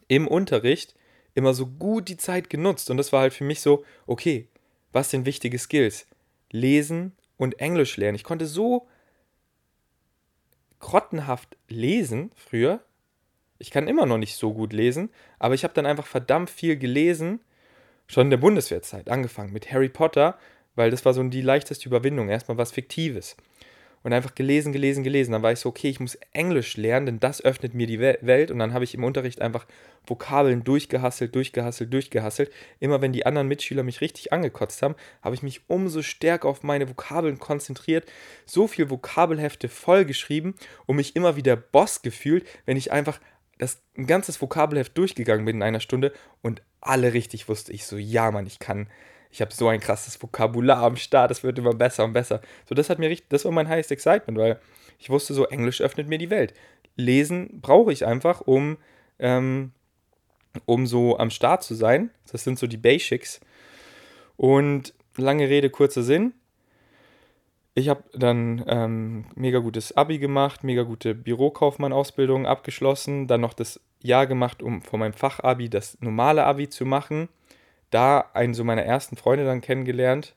im 0.06 0.28
Unterricht 0.28 0.95
immer 1.35 1.54
so 1.54 1.66
gut 1.66 2.09
die 2.09 2.16
Zeit 2.16 2.49
genutzt. 2.50 2.88
Und 2.88 2.99
das 2.99 3.12
war 3.12 3.23
halt 3.23 3.35
für 3.35 3.42
mich 3.42 3.62
so, 3.62 3.85
okay, 4.06 4.47
was 4.92 5.11
sind 5.11 5.26
wichtige 5.26 5.59
Skills? 5.59 6.06
Lesen 6.52 7.11
und 7.37 7.59
Englisch 7.59 7.97
lernen. 7.97 8.14
Ich 8.14 8.23
konnte 8.23 8.47
so 8.47 8.87
grottenhaft 10.78 11.56
lesen 11.66 12.30
früher. 12.37 12.78
Ich 13.59 13.73
kann 13.73 13.88
immer 13.88 14.06
noch 14.06 14.18
nicht 14.18 14.37
so 14.37 14.54
gut 14.54 14.73
lesen, 14.73 15.11
aber 15.40 15.54
ich 15.54 15.64
habe 15.64 15.75
dann 15.75 15.85
einfach 15.85 16.06
verdammt 16.06 16.49
viel 16.49 16.76
gelesen 16.76 17.40
schon 18.06 18.26
in 18.26 18.30
der 18.30 18.36
Bundeswehrzeit 18.36 19.08
angefangen 19.08 19.52
mit 19.52 19.72
Harry 19.72 19.88
Potter, 19.88 20.38
weil 20.75 20.90
das 20.90 21.04
war 21.04 21.14
so 21.14 21.22
die 21.22 21.42
leichteste 21.42 21.88
Überwindung. 21.88 22.28
Erstmal 22.28 22.58
was 22.58 22.72
Fiktives. 22.72 23.36
Und 24.02 24.12
einfach 24.12 24.36
gelesen, 24.36 24.72
gelesen, 24.72 25.02
gelesen. 25.02 25.32
Dann 25.32 25.42
war 25.42 25.50
ich 25.50 25.58
so, 25.58 25.68
okay, 25.68 25.88
ich 25.88 25.98
muss 25.98 26.16
Englisch 26.32 26.76
lernen, 26.76 27.06
denn 27.06 27.18
das 27.18 27.44
öffnet 27.44 27.75
mir 27.75 27.88
die 27.88 27.98
Welt. 27.98 28.52
Und 28.52 28.60
dann 28.60 28.72
habe 28.72 28.84
ich 28.84 28.94
im 28.94 29.02
Unterricht 29.02 29.42
einfach 29.42 29.66
Vokabeln 30.06 30.62
durchgehasselt, 30.62 31.34
durchgehasselt, 31.34 31.92
durchgehasselt. 31.92 32.52
Immer 32.78 33.02
wenn 33.02 33.12
die 33.12 33.26
anderen 33.26 33.48
Mitschüler 33.48 33.82
mich 33.82 34.00
richtig 34.00 34.32
angekotzt 34.32 34.80
haben, 34.82 34.94
habe 35.22 35.34
ich 35.34 35.42
mich 35.42 35.62
umso 35.66 36.02
stärker 36.02 36.48
auf 36.48 36.62
meine 36.62 36.88
Vokabeln 36.88 37.40
konzentriert. 37.40 38.08
So 38.44 38.68
viel 38.68 38.90
Vokabelhefte 38.90 39.68
vollgeschrieben 39.68 40.54
und 40.84 40.94
mich 40.94 41.16
immer 41.16 41.34
wieder 41.34 41.56
Boss 41.56 42.02
gefühlt, 42.02 42.46
wenn 42.64 42.76
ich 42.76 42.92
einfach 42.92 43.18
das 43.58 43.82
ein 43.96 44.06
ganzes 44.06 44.40
Vokabelheft 44.40 44.96
durchgegangen 44.96 45.46
bin 45.46 45.56
in 45.56 45.62
einer 45.62 45.80
Stunde 45.80 46.12
und 46.42 46.62
alle 46.80 47.12
richtig 47.12 47.49
wusste. 47.49 47.73
Ich 47.73 47.87
so, 47.87 47.97
ja, 47.97 48.30
Mann, 48.30 48.47
ich 48.47 48.59
kann, 48.59 48.88
ich 49.30 49.40
habe 49.40 49.52
so 49.52 49.68
ein 49.68 49.80
krasses 49.80 50.21
Vokabular 50.23 50.83
am 50.83 50.97
Start, 50.97 51.30
das 51.30 51.42
wird 51.42 51.59
immer 51.59 51.75
besser 51.75 52.04
und 52.04 52.12
besser. 52.12 52.40
So, 52.68 52.75
das 52.75 52.90
hat 52.90 52.99
mir 52.99 53.11
richtig, 53.11 53.28
das 53.30 53.45
war 53.45 53.52
mein 53.52 53.68
highest 53.68 53.90
excitement, 53.90 54.38
weil 54.38 54.61
ich 54.99 55.11
wusste 55.11 55.35
so, 55.35 55.47
Englisch 55.47 55.80
öffnet 55.80 56.09
mir 56.09 56.18
die 56.18 56.30
Welt. 56.30 56.54
Lesen 56.97 57.61
brauche 57.61 57.92
ich 57.92 58.06
einfach, 58.06 58.40
um, 58.40 58.78
ähm, 59.18 59.73
um 60.64 60.87
so 60.87 61.18
am 61.18 61.30
Start 61.30 61.62
zu 61.62 61.75
sein. 61.75 62.11
Das 62.33 62.45
sind 62.45 62.59
so 62.59 62.66
die 62.66 62.78
Basics. 62.78 63.40
Und 64.37 64.95
lange 65.16 65.49
Rede, 65.49 65.71
kurzer 65.71 66.02
Sinn 66.02 66.33
ich 67.78 67.90
habe 67.90 68.02
dann 68.14 68.64
ähm, 68.66 69.26
mega 69.35 69.59
gutes 69.59 69.95
Abi 69.95 70.18
gemacht, 70.18 70.64
mega 70.64 70.83
gute 70.83 71.14
Bürokaufmann-Ausbildung 71.14 72.47
abgeschlossen, 72.47 73.26
dann 73.26 73.42
noch 73.42 73.52
das 73.52 73.80
Jahr 74.00 74.26
gemacht, 74.26 74.62
um 74.62 74.82
von 74.82 75.00
meinem 75.00 75.12
Fachabi 75.12 75.68
das 75.68 75.98
normale 76.00 76.44
Abi 76.44 76.68
zu 76.68 76.84
machen. 76.84 77.28
Da 77.90 78.30
einen 78.34 78.54
so 78.54 78.64
meiner 78.64 78.82
ersten 78.82 79.16
Freunde 79.16 79.44
dann 79.44 79.60
kennengelernt, 79.60 80.34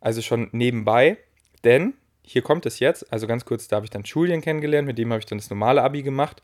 also 0.00 0.22
schon 0.22 0.48
nebenbei, 0.52 1.16
denn 1.64 1.94
hier 2.22 2.42
kommt 2.42 2.66
es 2.66 2.80
jetzt, 2.80 3.12
also 3.12 3.26
ganz 3.26 3.44
kurz, 3.44 3.68
da 3.68 3.76
habe 3.76 3.86
ich 3.86 3.90
dann 3.90 4.02
Julian 4.02 4.40
kennengelernt, 4.40 4.86
mit 4.86 4.98
dem 4.98 5.10
habe 5.10 5.20
ich 5.20 5.26
dann 5.26 5.38
das 5.38 5.48
normale 5.48 5.82
Abi 5.82 6.02
gemacht. 6.02 6.42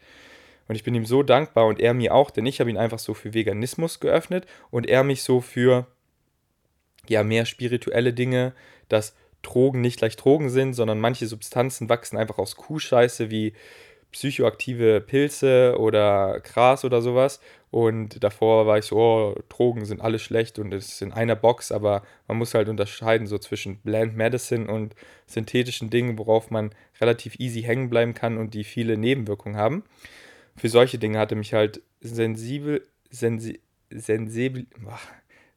Und 0.69 0.77
ich 0.77 0.85
bin 0.85 0.95
ihm 0.95 1.05
so 1.05 1.23
dankbar 1.23 1.67
und 1.67 1.81
er 1.81 1.93
mir 1.93 2.15
auch, 2.15 2.31
denn 2.31 2.47
ich 2.47 2.61
habe 2.61 2.71
ihn 2.71 2.77
einfach 2.77 3.01
so 3.01 3.15
für 3.15 3.35
Veganismus 3.35 4.01
geöffnet 4.01 4.47
und 4.71 4.89
er 4.89 5.03
mich 5.03 5.23
so 5.23 5.41
für 5.41 5.87
ja 7.09 7.25
mehr 7.25 7.47
spirituelle 7.47 8.13
Dinge, 8.13 8.55
das 8.89 9.15
Drogen 9.43 9.81
nicht 9.81 9.99
gleich 9.99 10.17
Drogen 10.17 10.51
sind, 10.51 10.75
sondern 10.75 11.01
manche 11.01 11.27
Substanzen 11.27 11.89
wachsen 11.89 12.17
einfach 12.17 12.39
aus 12.39 12.57
Kuhscheiße 12.57 13.29
wie 13.29 13.55
psychoaktive 14.13 15.01
Pilze 15.01 15.77
oder 15.79 16.41
Gras 16.41 16.85
oder 16.85 17.03
sowas. 17.03 17.41
Und 17.71 18.23
davor 18.23 18.67
war 18.67 18.77
ich 18.77 18.85
so, 18.85 18.97
oh, 18.97 19.35
Drogen 19.49 19.87
sind 19.87 20.03
alle 20.03 20.19
schlecht 20.19 20.59
und 20.59 20.75
es 20.75 20.89
ist 20.89 21.03
in 21.03 21.13
einer 21.13 21.37
Box, 21.37 21.73
aber 21.73 22.03
man 22.29 22.37
muss 22.37 22.53
halt 22.53 22.69
unterscheiden 22.69 23.27
so 23.27 23.39
zwischen 23.39 23.79
Bland 23.79 24.15
Medicine 24.15 24.71
und 24.71 24.95
synthetischen 25.27 25.89
Dingen, 25.89 26.19
worauf 26.19 26.51
man 26.51 26.75
relativ 27.01 27.41
easy 27.41 27.63
hängen 27.63 27.89
bleiben 27.89 28.13
kann 28.13 28.37
und 28.37 28.53
die 28.53 28.65
viele 28.65 28.99
Nebenwirkungen 28.99 29.57
haben. 29.57 29.85
Für 30.55 30.69
solche 30.69 30.99
Dinge 30.99 31.19
hatte 31.19 31.35
mich 31.35 31.55
halt 31.55 31.81
sensibel, 32.03 32.87
sensi, 33.09 33.61
sensibel, 33.89 34.67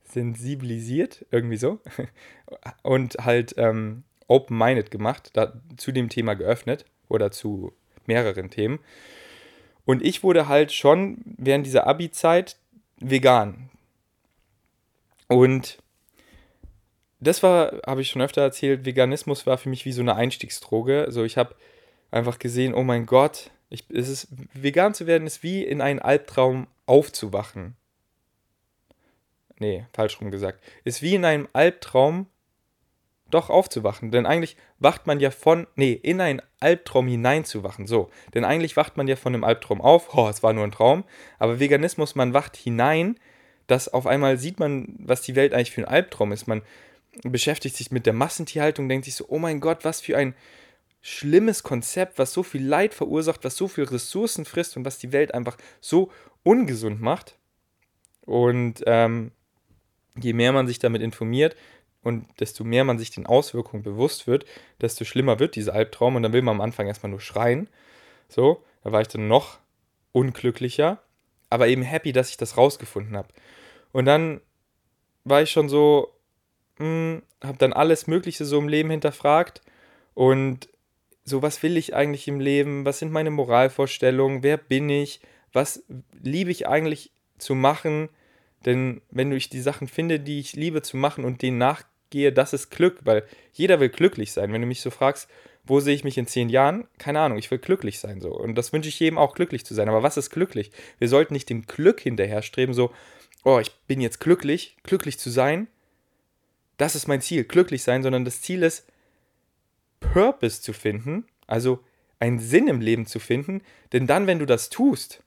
sensibilisiert, 0.03 1.25
irgendwie 1.31 1.57
so, 1.57 1.81
und 2.83 3.15
halt 3.19 3.55
ähm, 3.57 4.03
open-minded 4.27 4.89
gemacht, 4.89 5.31
da, 5.33 5.53
zu 5.75 5.91
dem 5.91 6.07
Thema 6.07 6.35
geöffnet 6.35 6.85
oder 7.09 7.31
zu 7.31 7.73
mehreren 8.07 8.49
Themen. 8.49 8.79
Und 9.85 10.03
ich 10.03 10.23
wurde 10.23 10.47
halt 10.47 10.71
schon 10.71 11.19
während 11.37 11.65
dieser 11.65 11.87
Abi-Zeit 11.87 12.57
vegan. 12.97 13.69
Und 15.27 15.77
das 17.19 17.43
war, 17.43 17.81
habe 17.85 18.01
ich 18.01 18.09
schon 18.09 18.21
öfter 18.21 18.41
erzählt, 18.41 18.85
Veganismus 18.85 19.45
war 19.45 19.57
für 19.57 19.69
mich 19.69 19.85
wie 19.85 19.91
so 19.91 20.01
eine 20.01 20.15
Einstiegsdroge. 20.15 21.03
Also 21.05 21.23
ich 21.23 21.37
habe 21.37 21.55
einfach 22.11 22.39
gesehen, 22.39 22.73
oh 22.73 22.83
mein 22.83 23.05
Gott, 23.05 23.51
ich, 23.69 23.85
es 23.89 24.09
ist, 24.09 24.27
vegan 24.53 24.93
zu 24.93 25.07
werden 25.07 25.27
ist 25.27 25.43
wie 25.43 25.63
in 25.63 25.81
einen 25.81 25.99
Albtraum 25.99 26.67
aufzuwachen 26.85 27.75
nee, 29.59 29.85
falsch 29.93 30.19
rum 30.19 30.31
gesagt, 30.31 30.63
ist 30.83 31.01
wie 31.01 31.15
in 31.15 31.25
einem 31.25 31.47
Albtraum 31.53 32.27
doch 33.31 33.49
aufzuwachen. 33.49 34.11
Denn 34.11 34.25
eigentlich 34.25 34.55
wacht 34.79 35.07
man 35.07 35.19
ja 35.19 35.31
von, 35.31 35.67
nee, 35.75 35.93
in 35.93 36.21
einen 36.21 36.41
Albtraum 36.59 37.07
hineinzuwachen. 37.07 37.87
So, 37.87 38.09
denn 38.33 38.45
eigentlich 38.45 38.77
wacht 38.77 38.97
man 38.97 39.07
ja 39.07 39.15
von 39.15 39.33
einem 39.33 39.43
Albtraum 39.43 39.81
auf. 39.81 40.09
Oh, 40.15 40.29
es 40.29 40.43
war 40.43 40.53
nur 40.53 40.63
ein 40.63 40.71
Traum. 40.71 41.03
Aber 41.39 41.59
Veganismus, 41.59 42.15
man 42.15 42.33
wacht 42.33 42.55
hinein, 42.55 43.19
dass 43.67 43.87
auf 43.87 44.07
einmal 44.07 44.37
sieht 44.37 44.59
man, 44.59 44.95
was 44.99 45.21
die 45.21 45.35
Welt 45.35 45.53
eigentlich 45.53 45.71
für 45.71 45.81
ein 45.81 45.87
Albtraum 45.87 46.31
ist. 46.31 46.47
Man 46.47 46.61
beschäftigt 47.23 47.75
sich 47.75 47.91
mit 47.91 48.05
der 48.05 48.13
Massentierhaltung, 48.13 48.87
denkt 48.89 49.05
sich 49.05 49.15
so, 49.15 49.25
oh 49.27 49.39
mein 49.39 49.59
Gott, 49.59 49.83
was 49.83 50.01
für 50.01 50.17
ein 50.17 50.35
schlimmes 51.01 51.63
Konzept, 51.63 52.17
was 52.17 52.33
so 52.33 52.43
viel 52.43 52.65
Leid 52.65 52.93
verursacht, 52.93 53.43
was 53.43 53.55
so 53.55 53.67
viel 53.67 53.83
Ressourcen 53.83 54.45
frisst 54.45 54.75
und 54.77 54.85
was 54.85 54.97
die 54.97 55.11
Welt 55.11 55.33
einfach 55.33 55.57
so 55.79 56.11
ungesund 56.43 57.01
macht. 57.01 57.37
Und 58.21 58.83
ähm, 58.87 59.31
je 60.19 60.33
mehr 60.33 60.51
man 60.51 60.67
sich 60.67 60.79
damit 60.79 61.01
informiert 61.01 61.55
und 62.05 62.27
desto 62.39 62.63
mehr 62.63 62.83
man 62.83 62.99
sich 62.99 63.09
den 63.09 63.25
Auswirkungen 63.25 63.81
bewusst 63.81 64.27
wird, 64.27 64.45
desto 64.79 65.05
schlimmer 65.05 65.39
wird 65.39 65.55
dieser 65.55 65.73
Albtraum 65.73 66.15
und 66.15 66.23
dann 66.23 66.33
will 66.33 66.43
man 66.43 66.55
am 66.55 66.61
Anfang 66.61 66.85
erstmal 66.85 67.09
nur 67.09 67.19
schreien. 67.19 67.67
So, 68.29 68.63
da 68.83 68.91
war 68.91 69.01
ich 69.01 69.07
dann 69.07 69.27
noch 69.27 69.57
unglücklicher, 70.11 71.01
aber 71.49 71.67
eben 71.67 71.81
happy, 71.81 72.13
dass 72.13 72.29
ich 72.29 72.37
das 72.37 72.57
rausgefunden 72.57 73.17
habe. 73.17 73.29
Und 73.91 74.05
dann 74.05 74.39
war 75.23 75.41
ich 75.41 75.49
schon 75.49 75.67
so, 75.67 76.13
hm, 76.77 77.23
habe 77.43 77.57
dann 77.57 77.73
alles 77.73 78.05
Mögliche 78.05 78.45
so 78.45 78.59
im 78.59 78.67
Leben 78.67 78.91
hinterfragt 78.91 79.61
und 80.13 80.69
so, 81.23 81.41
was 81.41 81.63
will 81.63 81.75
ich 81.75 81.95
eigentlich 81.95 82.27
im 82.27 82.39
Leben? 82.39 82.85
Was 82.85 82.99
sind 82.99 83.11
meine 83.11 83.31
Moralvorstellungen? 83.31 84.43
Wer 84.43 84.57
bin 84.57 84.89
ich? 84.89 85.21
Was 85.53 85.83
liebe 86.21 86.51
ich 86.51 86.67
eigentlich 86.67 87.11
zu 87.39 87.55
machen? 87.55 88.09
Denn 88.63 89.01
wenn 89.09 89.31
ich 89.31 89.49
die 89.49 89.61
Sachen 89.61 89.87
finde, 89.87 90.19
die 90.19 90.39
ich 90.39 90.53
liebe 90.53 90.83
zu 90.83 90.97
machen 90.97 91.25
und 91.25 91.41
denen 91.41 91.57
nachgehe, 92.15 92.31
das 92.31 92.53
ist 92.53 92.69
Glück, 92.69 92.99
weil 93.03 93.23
jeder 93.53 93.79
will 93.79 93.89
glücklich 93.89 94.31
sein. 94.31 94.53
Wenn 94.53 94.61
du 94.61 94.67
mich 94.67 94.81
so 94.81 94.89
fragst, 94.89 95.29
wo 95.65 95.79
sehe 95.79 95.95
ich 95.95 96.03
mich 96.03 96.17
in 96.17 96.27
zehn 96.27 96.49
Jahren? 96.49 96.87
Keine 96.97 97.19
Ahnung, 97.19 97.37
ich 97.37 97.51
will 97.51 97.57
glücklich 97.57 97.99
sein 97.99 98.21
so. 98.21 98.31
Und 98.31 98.55
das 98.55 98.71
wünsche 98.71 98.89
ich 98.89 98.99
jedem 98.99 99.17
auch, 99.17 99.33
glücklich 99.33 99.65
zu 99.65 99.73
sein. 99.73 99.89
Aber 99.89 100.03
was 100.03 100.17
ist 100.17 100.29
glücklich? 100.29 100.71
Wir 100.99 101.09
sollten 101.09 101.33
nicht 101.33 101.49
dem 101.49 101.65
Glück 101.65 101.99
hinterherstreben, 101.99 102.73
so, 102.73 102.93
oh, 103.43 103.59
ich 103.59 103.71
bin 103.87 103.99
jetzt 103.99 104.19
glücklich, 104.19 104.77
glücklich 104.83 105.19
zu 105.19 105.29
sein. 105.29 105.67
Das 106.77 106.95
ist 106.95 107.07
mein 107.07 107.21
Ziel, 107.21 107.43
glücklich 107.43 107.83
sein, 107.83 108.03
sondern 108.03 108.25
das 108.25 108.41
Ziel 108.41 108.63
ist, 108.63 108.85
Purpose 109.99 110.61
zu 110.61 110.73
finden, 110.73 111.25
also 111.47 111.79
einen 112.19 112.39
Sinn 112.39 112.67
im 112.67 112.79
Leben 112.79 113.05
zu 113.07 113.19
finden. 113.19 113.61
Denn 113.91 114.07
dann, 114.07 114.27
wenn 114.27 114.39
du 114.39 114.45
das 114.45 114.69
tust, 114.69 115.23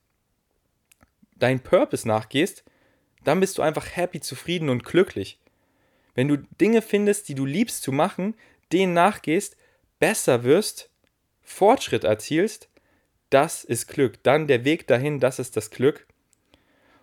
deinen 1.37 1.61
Purpose 1.61 2.07
nachgehst, 2.07 2.65
dann 3.25 3.41
bist 3.41 3.59
du 3.59 3.63
einfach 3.63 3.97
happy, 3.97 4.21
zufrieden 4.21 4.69
und 4.69 4.85
glücklich. 4.85 5.39
Wenn 6.19 6.27
du 6.27 6.37
Dinge 6.37 6.83
findest, 6.83 7.29
die 7.29 7.37
du 7.37 7.47
liebst 7.47 7.85
zu 7.85 7.93
machen, 7.93 8.35
denen 8.73 8.93
nachgehst, 8.93 9.57
besser 10.01 10.43
wirst, 10.43 10.91
Fortschritt 11.43 12.03
erzielst, 12.03 12.69
das 13.31 13.63
ist 13.63 13.87
Glück. 13.87 14.21
Dann 14.25 14.49
der 14.49 14.65
Weg 14.65 14.89
dahin, 14.89 15.21
das 15.21 15.39
ist 15.39 15.57
das 15.57 15.71
Glück. 15.71 16.09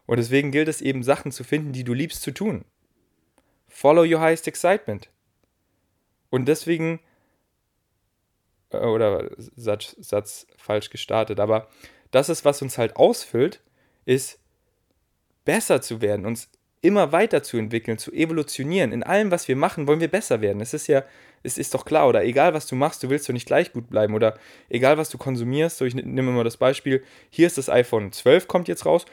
Und 0.05 0.17
deswegen 0.17 0.51
gilt 0.51 0.67
es 0.67 0.81
eben, 0.81 1.01
Sachen 1.01 1.31
zu 1.31 1.45
finden, 1.45 1.71
die 1.71 1.85
du 1.85 1.93
liebst 1.93 2.23
zu 2.23 2.33
tun. 2.33 2.65
Follow 3.69 4.01
your 4.01 4.19
highest 4.19 4.49
excitement. 4.49 5.09
Und 6.29 6.49
deswegen, 6.49 6.99
äh, 8.71 8.79
oder 8.79 9.31
Satz, 9.37 9.95
Satz 9.97 10.45
falsch 10.57 10.89
gestartet, 10.89 11.39
aber 11.39 11.69
das 12.11 12.27
ist, 12.27 12.43
was 12.43 12.61
uns 12.61 12.77
halt 12.77 12.97
ausfüllt, 12.97 13.61
ist 14.03 14.39
besser 15.45 15.81
zu 15.81 16.01
werden, 16.01 16.25
uns 16.25 16.49
immer 16.81 17.11
weiterzuentwickeln, 17.11 17.97
zu 17.97 18.11
evolutionieren. 18.11 18.91
In 18.91 19.03
allem, 19.03 19.31
was 19.31 19.47
wir 19.47 19.55
machen, 19.55 19.87
wollen 19.87 19.99
wir 19.99 20.07
besser 20.07 20.41
werden. 20.41 20.61
Es 20.61 20.73
ist 20.73 20.87
ja, 20.87 21.03
es 21.43 21.57
ist 21.57 21.73
doch 21.73 21.85
klar, 21.85 22.07
oder 22.07 22.23
egal 22.23 22.53
was 22.53 22.67
du 22.67 22.75
machst, 22.75 23.03
du 23.03 23.09
willst 23.09 23.27
doch 23.27 23.33
nicht 23.33 23.47
gleich 23.47 23.73
gut 23.73 23.89
bleiben. 23.89 24.13
Oder 24.13 24.37
egal 24.69 24.97
was 24.97 25.09
du 25.09 25.17
konsumierst, 25.17 25.77
so 25.77 25.85
ich 25.85 25.95
nehme 25.95 26.31
mal 26.31 26.43
das 26.43 26.57
Beispiel, 26.57 27.03
hier 27.29 27.47
ist 27.47 27.57
das 27.57 27.69
iPhone 27.69 28.11
12, 28.11 28.47
kommt 28.47 28.67
jetzt 28.67 28.85
raus. 28.85 29.05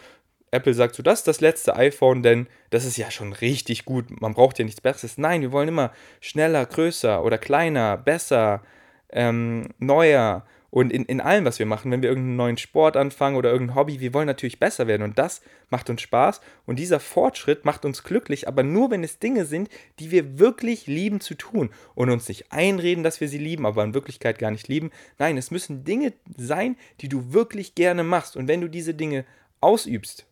Apple 0.51 0.75
sagt 0.75 0.95
so, 0.95 1.03
das 1.03 1.21
ist 1.21 1.29
das 1.29 1.41
letzte 1.41 1.77
iPhone, 1.77 2.23
denn 2.23 2.47
das 2.69 2.85
ist 2.85 2.99
ja 2.99 3.11
schon 3.11 3.33
richtig 3.33 3.87
gut. 3.87 4.21
Man 4.21 4.35
braucht 4.35 4.59
ja 4.59 4.67
nichts 4.67 4.83
Besseres. 4.83 5.17
Nein, 5.17 5.41
wir 5.41 5.51
wollen 5.51 5.69
immer 5.69 5.93
schneller, 6.21 6.67
größer 6.67 7.25
oder 7.25 7.39
kleiner, 7.39 7.97
besser, 7.97 8.63
ähm, 9.11 9.71
neuer 9.79 10.45
und 10.73 10.91
in, 10.91 11.05
in 11.05 11.21
allem, 11.21 11.45
was 11.45 11.59
wir 11.59 11.67
machen, 11.67 11.91
wenn 11.91 12.01
wir 12.01 12.09
irgendeinen 12.09 12.37
neuen 12.37 12.57
Sport 12.57 12.97
anfangen 12.97 13.37
oder 13.37 13.53
irgendein 13.53 13.77
Hobby, 13.77 14.01
wir 14.01 14.15
wollen 14.15 14.27
natürlich 14.27 14.59
besser 14.59 14.87
werden. 14.87 15.03
Und 15.03 15.19
das 15.19 15.43
macht 15.69 15.91
uns 15.91 16.01
Spaß. 16.01 16.41
Und 16.65 16.79
dieser 16.79 16.99
Fortschritt 16.99 17.67
macht 17.67 17.85
uns 17.85 18.05
glücklich, 18.05 18.49
aber 18.49 18.63
nur, 18.63 18.91
wenn 18.91 19.05
es 19.05 19.19
Dinge 19.19 19.45
sind, 19.45 19.69
die 19.99 20.11
wir 20.11 20.39
wirklich 20.39 20.87
lieben 20.87 21.21
zu 21.21 21.35
tun. 21.35 21.69
Und 21.95 22.09
uns 22.09 22.27
nicht 22.27 22.53
einreden, 22.53 23.05
dass 23.05 23.21
wir 23.21 23.29
sie 23.29 23.37
lieben, 23.37 23.67
aber 23.67 23.85
in 23.85 23.93
Wirklichkeit 23.93 24.39
gar 24.39 24.51
nicht 24.51 24.67
lieben. 24.67 24.93
Nein, 25.19 25.37
es 25.37 25.51
müssen 25.51 25.85
Dinge 25.85 26.15
sein, 26.39 26.77
die 27.03 27.11
du 27.11 27.35
wirklich 27.35 27.75
gerne 27.75 28.03
machst. 28.03 28.35
Und 28.35 28.49
wenn 28.49 28.63
du 28.63 28.69
diese 28.69 28.95
Dinge 28.95 29.27
ausübst, 29.61 30.25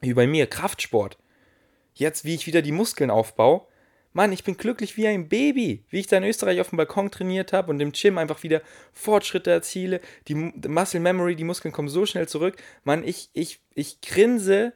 wie 0.00 0.14
bei 0.14 0.26
mir, 0.26 0.48
Kraftsport, 0.48 1.18
jetzt 1.94 2.24
wie 2.24 2.34
ich 2.34 2.48
wieder 2.48 2.62
die 2.62 2.72
Muskeln 2.72 3.12
aufbaue, 3.12 3.64
Mann, 4.12 4.32
ich 4.32 4.44
bin 4.44 4.56
glücklich 4.56 4.96
wie 4.96 5.06
ein 5.06 5.28
Baby, 5.28 5.84
wie 5.88 6.00
ich 6.00 6.06
da 6.06 6.18
in 6.18 6.24
Österreich 6.24 6.60
auf 6.60 6.68
dem 6.68 6.76
Balkon 6.76 7.10
trainiert 7.10 7.52
habe 7.52 7.70
und 7.70 7.80
im 7.80 7.92
Gym 7.92 8.18
einfach 8.18 8.42
wieder 8.42 8.60
Fortschritte 8.92 9.50
erziele. 9.50 10.00
Die 10.28 10.34
Muscle 10.34 11.00
Memory, 11.00 11.34
die 11.34 11.44
Muskeln 11.44 11.72
kommen 11.72 11.88
so 11.88 12.04
schnell 12.04 12.28
zurück. 12.28 12.56
Mann, 12.84 13.04
ich, 13.04 13.30
ich, 13.32 13.60
ich 13.74 14.00
grinse 14.02 14.74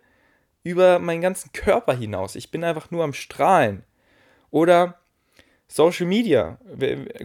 über 0.62 0.98
meinen 0.98 1.20
ganzen 1.20 1.52
Körper 1.52 1.94
hinaus. 1.94 2.34
Ich 2.34 2.50
bin 2.50 2.64
einfach 2.64 2.90
nur 2.90 3.04
am 3.04 3.12
Strahlen. 3.12 3.84
Oder 4.50 4.98
Social 5.68 6.06
Media, 6.06 6.58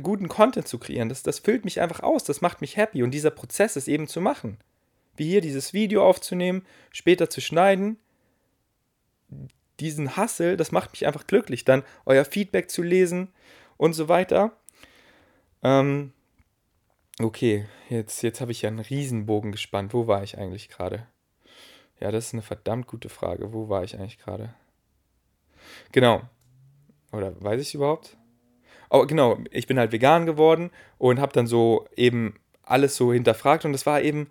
guten 0.01 0.27
Content 0.27 0.68
zu 0.68 0.79
kreieren, 0.79 1.09
das, 1.09 1.24
das 1.24 1.40
füllt 1.40 1.64
mich 1.64 1.79
einfach 1.79 2.01
aus, 2.01 2.24
das 2.24 2.42
macht 2.42 2.62
mich 2.62 2.75
happy 2.75 3.03
und 3.03 3.12
dieser 3.12 3.29
Prozess 3.29 3.75
ist 3.75 3.88
eben 3.88 4.07
zu 4.07 4.20
machen. 4.20 4.57
Wie 5.16 5.29
hier 5.29 5.42
dieses 5.42 5.74
Video 5.74 6.03
aufzunehmen, 6.03 6.66
später 6.92 7.29
zu 7.29 7.40
schneiden, 7.40 7.98
diesen 9.79 10.16
Hassel, 10.16 10.57
das 10.57 10.72
macht 10.72 10.92
mich 10.92 11.07
einfach 11.07 11.27
glücklich, 11.27 11.66
dann 11.66 11.84
euer 12.05 12.25
Feedback 12.25 12.70
zu 12.70 12.81
lesen 12.81 13.29
und 13.77 13.94
so 13.94 14.10
weiter. 14.10 14.51
Ähm, 15.64 16.14
okay, 17.20 17.66
jetzt, 17.90 18.22
jetzt 18.22 18.42
habe 18.42 18.51
ich 18.51 18.62
ja 18.62 18.70
einen 18.70 18.79
Riesenbogen 18.79 19.51
gespannt. 19.51 19.94
Wo 19.94 20.07
war 20.07 20.24
ich 20.24 20.38
eigentlich 20.38 20.70
gerade? 20.70 21.07
Ja, 22.00 22.12
das 22.12 22.27
ist 22.27 22.34
eine 22.34 22.42
verdammt 22.42 22.88
gute 22.88 23.10
Frage. 23.10 23.53
Wo 23.53 23.70
war 23.70 23.84
ich 23.84 23.96
eigentlich 23.96 24.20
gerade? 24.20 24.53
Genau. 25.92 26.22
Oder 27.12 27.34
weiß 27.42 27.62
ich 27.62 27.75
überhaupt? 27.75 28.18
Oh, 28.90 29.05
genau, 29.05 29.38
ich 29.51 29.68
bin 29.68 29.79
halt 29.79 29.92
vegan 29.92 30.25
geworden 30.25 30.72
und 30.98 31.20
habe 31.20 31.31
dann 31.31 31.48
so 31.48 31.88
eben 31.96 32.40
alles 32.64 32.96
so 32.96 33.14
hinterfragt 33.14 33.66
und 33.66 33.72
das 33.74 33.86
war 33.86 34.01
eben 34.01 34.29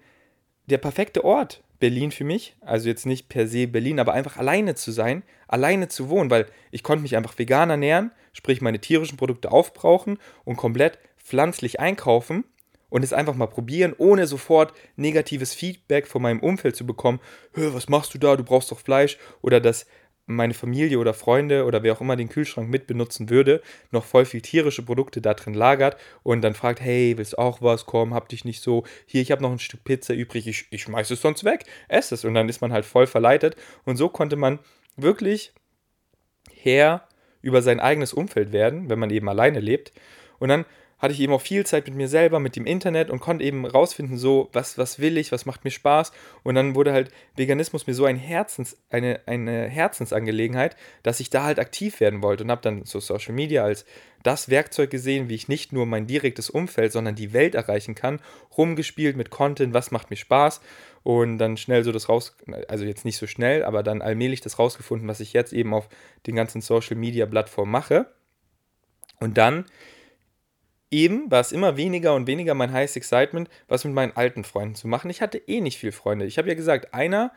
der 0.67 0.79
perfekte 0.79 1.25
Ort 1.25 1.63
Berlin 1.81 2.13
für 2.13 2.25
mich. 2.25 2.55
Also 2.61 2.89
jetzt 2.89 3.07
nicht 3.07 3.29
per 3.29 3.49
se 3.49 3.67
Berlin, 3.67 3.99
aber 3.99 4.13
einfach 4.13 4.37
alleine 4.37 4.77
zu 4.77 4.93
sein, 4.93 5.25
alleine 5.49 5.89
zu 5.89 6.09
wohnen, 6.09 6.31
weil 6.31 6.47
ich 6.71 6.85
konnte 6.85 7.03
mich 7.03 7.17
einfach 7.17 7.37
vegan 7.37 7.71
ernähren, 7.71 8.13
sprich 8.33 8.61
meine 8.61 8.79
tierischen 8.79 9.17
Produkte 9.17 9.51
aufbrauchen 9.51 10.19
und 10.45 10.57
komplett 10.57 10.99
pflanzlich 11.19 11.81
einkaufen 11.81 12.45
und 12.91 13.03
es 13.03 13.13
einfach 13.13 13.35
mal 13.35 13.47
probieren, 13.47 13.95
ohne 13.97 14.27
sofort 14.27 14.75
negatives 14.97 15.55
Feedback 15.55 16.07
von 16.07 16.23
meinem 16.23 16.41
Umfeld 16.41 16.77
zu 16.77 16.87
bekommen. 16.87 17.21
Was 17.55 17.89
machst 17.89 18.15
du 18.15 18.19
da? 18.19 18.37
Du 18.37 18.45
brauchst 18.45 18.71
doch 18.71 18.81
Fleisch. 18.81 19.19
Oder 19.41 19.61
dass 19.61 19.87
meine 20.27 20.55
Familie 20.55 20.99
oder 20.99 21.15
Freunde 21.15 21.65
oder 21.65 21.83
wer 21.83 21.93
auch 21.93 22.01
immer 22.01 22.17
den 22.17 22.29
Kühlschrank 22.29 22.69
mitbenutzen 22.69 23.31
würde, 23.31 23.63
noch 23.91 24.05
voll 24.05 24.25
viel 24.25 24.41
tierische 24.41 24.83
Produkte 24.83 25.21
da 25.21 25.35
drin 25.35 25.55
lagert 25.55 25.97
und 26.23 26.43
dann 26.43 26.55
fragt, 26.55 26.81
hey, 26.81 27.19
willst 27.19 27.35
du 27.35 27.39
auch 27.39 27.61
was? 27.63 27.87
Komm, 27.87 28.15
hab 28.15 28.29
dich 28.29 28.45
nicht 28.45 28.63
so. 28.63 28.85
Hier, 29.07 29.23
ich 29.23 29.33
habe 29.33 29.43
noch 29.43 29.51
ein 29.51 29.59
Stück 29.59 29.85
Pizza 29.85 30.15
übrig, 30.15 30.47
ich, 30.47 30.67
ich 30.71 30.83
schmeiß 30.83 31.11
es 31.11 31.21
sonst 31.21 31.45
weg, 31.45 31.65
ess 31.89 32.13
es. 32.13 32.25
Und 32.25 32.35
dann 32.35 32.49
ist 32.49 32.61
man 32.61 32.73
halt 32.73 32.85
voll 32.85 33.07
verleitet. 33.07 33.57
Und 33.85 33.97
so 33.97 34.09
konnte 34.09 34.37
man 34.37 34.61
wirklich 34.97 35.53
Herr 36.55 37.09
über 37.43 37.63
sein 37.63 37.81
eigenes 37.81 38.13
Umfeld 38.13 38.53
werden, 38.53 38.89
wenn 38.89 38.99
man 38.99 39.11
eben 39.11 39.29
alleine 39.29 39.61
lebt. 39.61 39.93
Und 40.39 40.49
dann 40.49 40.65
hatte 41.01 41.15
ich 41.15 41.21
eben 41.21 41.33
auch 41.33 41.41
viel 41.41 41.65
Zeit 41.65 41.87
mit 41.87 41.97
mir 41.97 42.09
selber, 42.09 42.39
mit 42.39 42.57
dem 42.57 42.67
Internet 42.67 43.11
und 43.11 43.21
konnte 43.21 43.45
eben 43.45 43.67
rausfinden, 43.67 44.19
so, 44.19 44.49
was, 44.53 44.79
was 44.79 44.99
will 44.99 45.17
ich, 45.17 45.33
was 45.33 45.47
macht 45.47 45.65
mir 45.65 45.71
Spaß. 45.71 46.13
Und 46.43 46.55
dann 46.55 46.75
wurde 46.75 46.93
halt 46.93 47.11
Veganismus 47.37 47.87
mir 47.87 47.95
so 47.95 48.05
ein 48.05 48.17
Herzens, 48.17 48.77
eine, 48.91 49.21
eine 49.27 49.67
Herzensangelegenheit, 49.67 50.77
dass 51.03 51.21
ich 51.21 51.31
da 51.31 51.45
halt 51.45 51.59
aktiv 51.59 52.01
werden 52.01 52.23
wollte 52.23 52.45
und 52.45 52.51
habe 52.51 52.63
dann 52.63 52.85
so 52.85 53.01
Social 53.01 53.35
Media 53.35 53.65
als 53.65 53.87
das 54.23 54.51
Werkzeug 54.51 54.91
gesehen, 54.91 55.31
wie 55.31 55.35
ich 55.35 55.49
nicht 55.49 55.73
nur 55.73 55.87
mein 55.87 56.07
direktes 56.07 56.51
Umfeld, 56.51 56.93
sondern 56.93 57.15
die 57.15 57.33
Welt 57.33 57.55
erreichen 57.55 57.95
kann, 57.95 58.21
rumgespielt 58.57 59.17
mit 59.17 59.31
Content, 59.31 59.73
was 59.73 59.91
macht 59.91 60.11
mir 60.11 60.17
Spaß 60.17 60.61
und 61.03 61.39
dann 61.39 61.57
schnell 61.57 61.83
so 61.85 61.93
das 61.93 62.11
raus, 62.11 62.37
also 62.69 62.85
jetzt 62.85 63.07
nicht 63.07 63.17
so 63.17 63.27
schnell, 63.27 63.65
aber 63.65 63.83
dann 63.83 64.03
allmählich 64.03 64.43
das 64.43 64.59
rausgefunden, 64.59 65.09
was 65.09 65.21
ich 65.21 65.33
jetzt 65.33 65.55
eben 65.55 65.73
auf 65.73 65.89
den 66.27 66.37
ganzen 66.37 66.61
Social 66.61 66.97
Media 66.97 67.25
Plattformen 67.25 67.73
mache. 67.73 68.07
Und 69.19 69.39
dann 69.39 69.65
eben 70.91 71.31
war 71.31 71.41
es 71.41 71.53
immer 71.53 71.77
weniger 71.77 72.15
und 72.15 72.27
weniger 72.27 72.55
mein 72.55 72.73
Highest 72.73 72.97
Excitement, 72.97 73.49
was 73.69 73.85
mit 73.85 73.95
meinen 73.95 74.17
alten 74.17 74.45
Freunden 74.45 74.75
zu 74.75 74.89
machen. 74.89 75.11
Ich 75.11 75.23
hatte 75.23 75.39
eh 75.39 75.61
nicht 75.61 75.79
viele 75.79 75.93
Freunde. 75.93 76.25
Ich 76.25 76.39
habe 76.39 76.49
ja 76.49 76.55
gesagt, 76.55 76.95
einer 76.95 77.33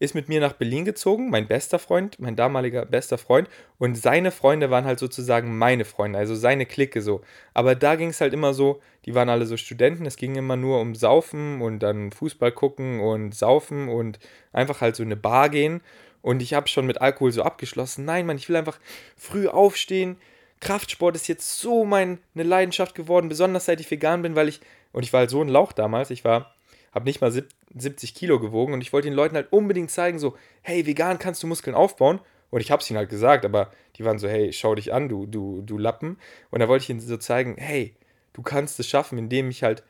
ist 0.00 0.14
mit 0.14 0.28
mir 0.28 0.40
nach 0.40 0.52
Berlin 0.52 0.84
gezogen, 0.84 1.30
mein 1.30 1.48
bester 1.48 1.78
Freund, 1.78 2.20
mein 2.20 2.36
damaliger 2.36 2.86
bester 2.86 3.18
Freund, 3.18 3.48
und 3.78 3.96
seine 3.96 4.30
Freunde 4.30 4.70
waren 4.70 4.84
halt 4.84 4.98
sozusagen 4.98 5.58
meine 5.58 5.84
Freunde, 5.84 6.18
also 6.18 6.34
seine 6.34 6.66
Clique 6.66 7.02
so. 7.02 7.20
Aber 7.54 7.74
da 7.74 7.96
ging 7.96 8.10
es 8.10 8.20
halt 8.20 8.32
immer 8.32 8.54
so, 8.54 8.80
die 9.06 9.14
waren 9.14 9.28
alle 9.28 9.46
so 9.46 9.56
Studenten, 9.56 10.06
es 10.06 10.16
ging 10.16 10.36
immer 10.36 10.56
nur 10.56 10.80
um 10.80 10.94
Saufen 10.94 11.60
und 11.60 11.80
dann 11.80 12.12
Fußball 12.12 12.52
gucken 12.52 13.00
und 13.00 13.34
Saufen 13.34 13.88
und 13.88 14.18
einfach 14.52 14.80
halt 14.80 14.96
so 14.96 15.02
eine 15.02 15.16
Bar 15.16 15.48
gehen. 15.48 15.80
Und 16.22 16.42
ich 16.42 16.54
habe 16.54 16.68
schon 16.68 16.86
mit 16.86 17.00
Alkohol 17.00 17.32
so 17.32 17.42
abgeschlossen, 17.42 18.04
nein, 18.04 18.26
Mann, 18.26 18.36
ich 18.36 18.48
will 18.48 18.56
einfach 18.56 18.78
früh 19.16 19.48
aufstehen, 19.48 20.16
Kraftsport 20.60 21.16
ist 21.16 21.28
jetzt 21.28 21.60
so 21.60 21.84
meine 21.84 22.18
Leidenschaft 22.34 22.94
geworden, 22.94 23.28
besonders 23.28 23.66
seit 23.66 23.80
ich 23.80 23.90
vegan 23.90 24.22
bin, 24.22 24.34
weil 24.34 24.48
ich, 24.48 24.60
und 24.92 25.02
ich 25.02 25.12
war 25.12 25.20
halt 25.20 25.30
so 25.30 25.42
ein 25.42 25.48
Lauch 25.48 25.72
damals, 25.72 26.10
ich 26.10 26.24
war, 26.24 26.54
habe 26.92 27.04
nicht 27.04 27.20
mal 27.20 27.30
70 27.30 28.14
Kilo 28.14 28.40
gewogen 28.40 28.72
und 28.72 28.80
ich 28.80 28.92
wollte 28.92 29.08
den 29.08 29.14
Leuten 29.14 29.36
halt 29.36 29.52
unbedingt 29.52 29.90
zeigen, 29.90 30.18
so, 30.18 30.36
hey, 30.62 30.86
vegan 30.86 31.18
kannst 31.18 31.42
du 31.42 31.46
Muskeln 31.46 31.76
aufbauen. 31.76 32.20
Und 32.50 32.60
ich 32.60 32.70
habe 32.70 32.82
es 32.82 32.88
ihnen 32.88 32.98
halt 32.98 33.10
gesagt, 33.10 33.44
aber 33.44 33.70
die 33.96 34.04
waren 34.04 34.18
so, 34.18 34.26
hey, 34.26 34.52
schau 34.52 34.74
dich 34.74 34.92
an, 34.92 35.08
du, 35.08 35.26
du, 35.26 35.60
du 35.62 35.76
Lappen. 35.76 36.18
Und 36.50 36.60
da 36.60 36.68
wollte 36.68 36.84
ich 36.84 36.90
ihnen 36.90 37.00
so 37.00 37.18
zeigen, 37.18 37.56
hey, 37.58 37.94
du 38.32 38.42
kannst 38.42 38.80
es 38.80 38.88
schaffen, 38.88 39.18
indem 39.18 39.50
ich 39.50 39.62
halt 39.62 39.82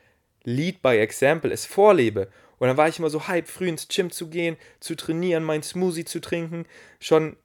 Lead 0.42 0.83
by 0.83 0.98
Example 0.98 1.52
es 1.52 1.66
vorlebe. 1.66 2.28
Und 2.59 2.66
dann 2.66 2.76
war 2.76 2.88
ich 2.88 2.98
immer 2.98 3.11
so 3.11 3.28
hype, 3.28 3.46
früh 3.46 3.68
ins 3.68 3.87
Gym 3.87 4.11
zu 4.11 4.28
gehen, 4.28 4.57
zu 4.81 4.96
trainieren, 4.96 5.44
meinen 5.44 5.62
Smoothie 5.62 6.04
zu 6.04 6.20
trinken, 6.20 6.66
schon, 6.98 7.37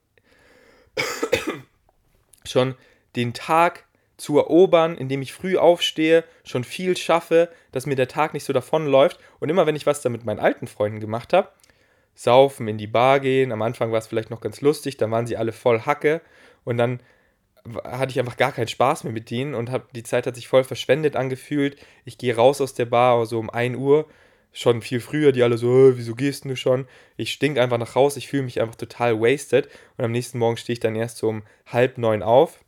schon 2.46 2.76
den 3.16 3.34
Tag 3.34 3.86
zu 4.18 4.38
erobern, 4.38 4.96
indem 4.98 5.22
ich 5.22 5.34
früh 5.34 5.58
aufstehe, 5.58 6.24
schon 6.44 6.64
viel 6.64 6.96
schaffe, 6.96 7.50
dass 7.72 7.86
mir 7.86 7.96
der 7.96 8.08
Tag 8.08 8.34
nicht 8.34 8.46
so 8.46 8.54
davonläuft. 8.54 9.20
Und 9.40 9.50
immer 9.50 9.66
wenn 9.66 9.76
ich 9.76 9.86
was 9.86 10.02
da 10.02 10.10
mit 10.10 10.24
meinen 10.24 10.40
alten 10.40 10.68
Freunden 10.68 11.00
gemacht 11.00 11.34
habe, 11.34 11.50
saufen, 12.16 12.68
in 12.68 12.78
die 12.78 12.88
Bar 12.88 13.20
gehen. 13.20 13.52
Am 13.52 13.62
Anfang 13.62 13.92
war 13.92 14.00
es 14.00 14.08
vielleicht 14.08 14.30
noch 14.30 14.42
ganz 14.42 14.62
lustig, 14.62 14.98
dann 14.98 15.12
waren 15.12 15.28
sie 15.28 15.38
alle 15.38 15.52
voll 15.52 15.82
Hacke 15.82 16.22
und 16.64 16.78
dann 16.78 17.00
hatte 17.84 18.12
ich 18.12 18.20
einfach 18.20 18.38
gar 18.38 18.52
keinen 18.52 18.68
Spaß 18.68 19.04
mehr 19.04 19.14
mit 19.14 19.32
denen 19.32 19.56
und 19.56 19.72
hab, 19.72 19.92
die 19.94 20.04
Zeit 20.04 20.28
hat 20.28 20.36
sich 20.36 20.48
voll 20.48 20.64
verschwendet 20.64 21.16
angefühlt. 21.16 21.78
Ich 22.06 22.18
gehe 22.18 22.36
raus 22.36 22.62
aus 22.62 22.74
der 22.74 22.86
Bar 22.86 23.26
so 23.26 23.40
um 23.40 23.50
1 23.50 23.78
Uhr, 23.78 24.06
schon 24.52 24.82
viel 24.82 25.00
früher, 25.00 25.32
die 25.32 25.42
alle 25.42 25.58
so, 25.58 25.90
äh, 25.90 25.98
wieso 25.98 26.14
gehst 26.14 26.46
du 26.46 26.56
schon? 26.56 26.88
Ich 27.18 27.32
stink 27.32 27.58
einfach 27.58 27.78
nach 27.78 27.96
Haus, 27.96 28.18
ich 28.18 28.28
fühle 28.28 28.44
mich 28.44 28.62
einfach 28.62 28.76
total 28.76 29.20
wasted 29.20 29.70
und 29.98 30.06
am 30.06 30.12
nächsten 30.12 30.38
Morgen 30.40 30.58
stehe 30.58 30.74
ich 30.74 30.80
dann 30.82 30.96
erst 30.96 31.18
so 31.18 31.30
um 31.30 31.44
halb 31.66 31.98
neun 31.98 32.22
auf 32.22 32.63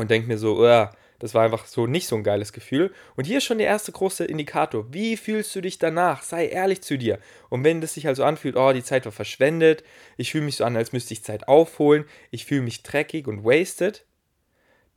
und 0.00 0.10
denke 0.10 0.28
mir 0.28 0.38
so, 0.38 0.64
äh, 0.64 0.88
das 1.20 1.34
war 1.34 1.44
einfach 1.44 1.66
so 1.66 1.86
nicht 1.86 2.06
so 2.06 2.16
ein 2.16 2.24
geiles 2.24 2.52
Gefühl. 2.52 2.92
Und 3.14 3.26
hier 3.26 3.38
ist 3.38 3.44
schon 3.44 3.58
der 3.58 3.66
erste 3.66 3.92
große 3.92 4.24
Indikator. 4.24 4.86
Wie 4.92 5.18
fühlst 5.18 5.54
du 5.54 5.60
dich 5.60 5.78
danach? 5.78 6.22
Sei 6.22 6.48
ehrlich 6.48 6.80
zu 6.80 6.96
dir. 6.96 7.18
Und 7.50 7.62
wenn 7.62 7.82
das 7.82 7.94
sich 7.94 8.06
also 8.06 8.24
anfühlt, 8.24 8.56
oh, 8.56 8.72
die 8.72 8.82
Zeit 8.82 9.04
war 9.04 9.12
verschwendet, 9.12 9.84
ich 10.16 10.32
fühle 10.32 10.46
mich 10.46 10.56
so 10.56 10.64
an, 10.64 10.76
als 10.76 10.92
müsste 10.92 11.12
ich 11.12 11.22
Zeit 11.22 11.46
aufholen, 11.46 12.06
ich 12.30 12.46
fühle 12.46 12.62
mich 12.62 12.82
dreckig 12.82 13.28
und 13.28 13.44
wasted, 13.44 14.06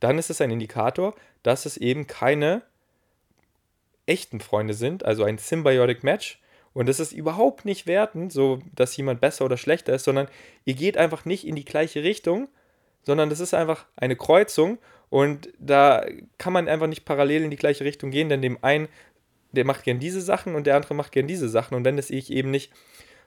dann 0.00 0.18
ist 0.18 0.30
es 0.30 0.40
ein 0.40 0.50
Indikator, 0.50 1.14
dass 1.42 1.66
es 1.66 1.76
eben 1.76 2.06
keine 2.06 2.62
echten 4.06 4.40
Freunde 4.40 4.72
sind, 4.72 5.04
also 5.04 5.24
ein 5.24 5.36
Symbiotic 5.38 6.02
Match. 6.02 6.40
Und 6.72 6.88
das 6.88 7.00
ist 7.00 7.12
überhaupt 7.12 7.66
nicht 7.66 7.86
wertend, 7.86 8.32
so 8.32 8.60
dass 8.74 8.96
jemand 8.96 9.20
besser 9.20 9.44
oder 9.44 9.58
schlechter 9.58 9.94
ist, 9.94 10.04
sondern 10.04 10.28
ihr 10.64 10.74
geht 10.74 10.96
einfach 10.96 11.26
nicht 11.26 11.46
in 11.46 11.54
die 11.54 11.64
gleiche 11.66 12.02
Richtung, 12.02 12.48
sondern 13.04 13.30
das 13.30 13.40
ist 13.40 13.54
einfach 13.54 13.86
eine 13.96 14.16
Kreuzung 14.16 14.78
und 15.10 15.48
da 15.58 16.04
kann 16.38 16.52
man 16.52 16.68
einfach 16.68 16.86
nicht 16.86 17.04
parallel 17.04 17.44
in 17.44 17.50
die 17.50 17.56
gleiche 17.56 17.84
Richtung 17.84 18.10
gehen, 18.10 18.28
denn 18.28 18.42
dem 18.42 18.58
einen, 18.62 18.88
der 19.52 19.64
macht 19.64 19.84
gern 19.84 20.00
diese 20.00 20.20
Sachen 20.20 20.54
und 20.54 20.66
der 20.66 20.76
andere 20.76 20.94
macht 20.94 21.12
gern 21.12 21.26
diese 21.26 21.48
Sachen. 21.48 21.76
Und 21.76 21.84
wenn 21.84 21.96
das 21.96 22.10
ich 22.10 22.32
eben 22.32 22.50
nicht 22.50 22.72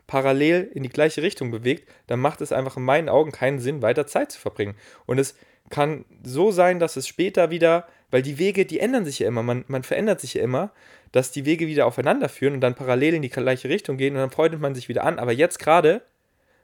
parallel 0.06 0.70
in 0.74 0.84
die 0.84 0.90
gleiche 0.90 1.22
Richtung 1.22 1.52
bewegt, 1.52 1.90
dann 2.08 2.20
macht 2.20 2.42
es 2.42 2.52
einfach 2.52 2.78
in 2.78 2.84
meinen 2.84 3.10
Augen 3.10 3.32
keinen 3.32 3.60
Sinn, 3.60 3.82
weiter 3.82 4.08
Zeit 4.08 4.32
zu 4.32 4.40
verbringen. 4.40 4.76
Und 5.06 5.20
es 5.20 5.36
kann 5.70 6.06
so 6.24 6.52
sein, 6.52 6.80
dass 6.80 6.96
es 6.96 7.08
später 7.08 7.52
wieder, 7.52 7.88
weil 8.12 8.22
die 8.22 8.38
Wege, 8.38 8.66
die 8.66 8.80
ändern 8.80 9.06
sich 9.06 9.20
ja 9.20 9.28
immer, 9.28 9.44
man, 9.44 9.66
man 9.68 9.84
verändert 9.84 10.22
sich 10.22 10.34
ja 10.34 10.42
immer, 10.42 10.72
dass 11.12 11.32
die 11.32 11.46
Wege 11.46 11.68
wieder 11.68 11.86
aufeinander 11.86 12.30
führen 12.30 12.54
und 12.54 12.62
dann 12.62 12.76
parallel 12.76 13.16
in 13.16 13.22
die 13.22 13.30
gleiche 13.30 13.70
Richtung 13.70 13.98
gehen 13.98 14.14
und 14.14 14.20
dann 14.20 14.32
freundet 14.32 14.60
man 14.60 14.76
sich 14.76 14.90
wieder 14.90 15.04
an. 15.04 15.20
Aber 15.20 15.32
jetzt 15.32 15.60
gerade 15.60 16.02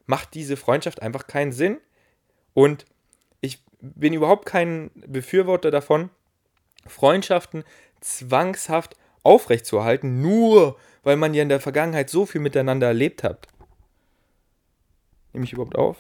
macht 0.06 0.34
diese 0.34 0.58
Freundschaft 0.58 1.02
einfach 1.02 1.28
keinen 1.28 1.52
Sinn. 1.52 1.78
Und 2.54 2.86
bin 3.84 4.14
überhaupt 4.14 4.46
kein 4.46 4.92
Befürworter 4.96 5.70
davon, 5.70 6.10
Freundschaften 6.88 7.64
zwangshaft 8.00 8.96
aufrechtzuerhalten, 9.24 10.22
nur 10.22 10.78
weil 11.04 11.18
man 11.18 11.34
ja 11.34 11.44
in 11.44 11.50
der 11.50 11.60
Vergangenheit 11.60 12.10
so 12.10 12.26
viel 12.26 12.42
miteinander 12.42 12.88
erlebt 12.88 13.24
hat. 13.24 13.48
Nehme 15.34 15.46
ich 15.46 15.54
überhaupt 15.54 15.78
auf? 15.78 15.98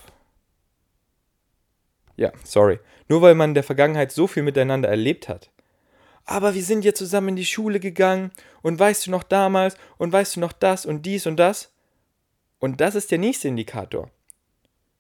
Ja, 2.15 2.32
sorry. 2.43 2.80
Nur 3.10 3.22
weil 3.22 3.36
man 3.36 3.52
in 3.52 3.56
der 3.56 3.63
Vergangenheit 3.63 4.12
so 4.12 4.28
viel 4.28 4.43
miteinander 4.43 4.89
erlebt 4.89 5.28
hat. 5.28 5.50
Aber 6.26 6.54
wir 6.54 6.63
sind 6.63 6.86
ja 6.86 6.93
zusammen 6.93 7.30
in 7.30 7.36
die 7.36 7.46
Schule 7.46 7.80
gegangen 7.80 8.32
und 8.62 8.80
weißt 8.80 9.08
du 9.08 9.12
noch 9.12 9.24
damals 9.24 9.76
und 9.98 10.13
weißt 10.13 10.38
du 10.38 10.39
noch 10.39 10.54
das 10.54 10.86
und 10.86 11.06
dies 11.06 11.28
und 11.28 11.38
das? 11.38 11.74
Und 12.60 12.80
das 12.80 12.96
ist 12.96 13.12
der 13.12 13.17
nächste 13.17 13.50
Indikator. 13.50 14.10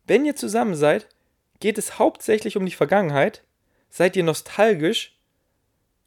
Wenn 0.05 0.25
ihr 0.25 0.35
zusammen 0.35 0.75
seid, 0.75 1.07
Geht 1.63 1.77
es 1.77 1.97
hauptsächlich 1.97 2.57
um 2.57 2.65
die 2.65 2.73
Vergangenheit? 2.73 3.41
Seid 3.89 4.17
ihr 4.17 4.23
nostalgisch 4.25 5.17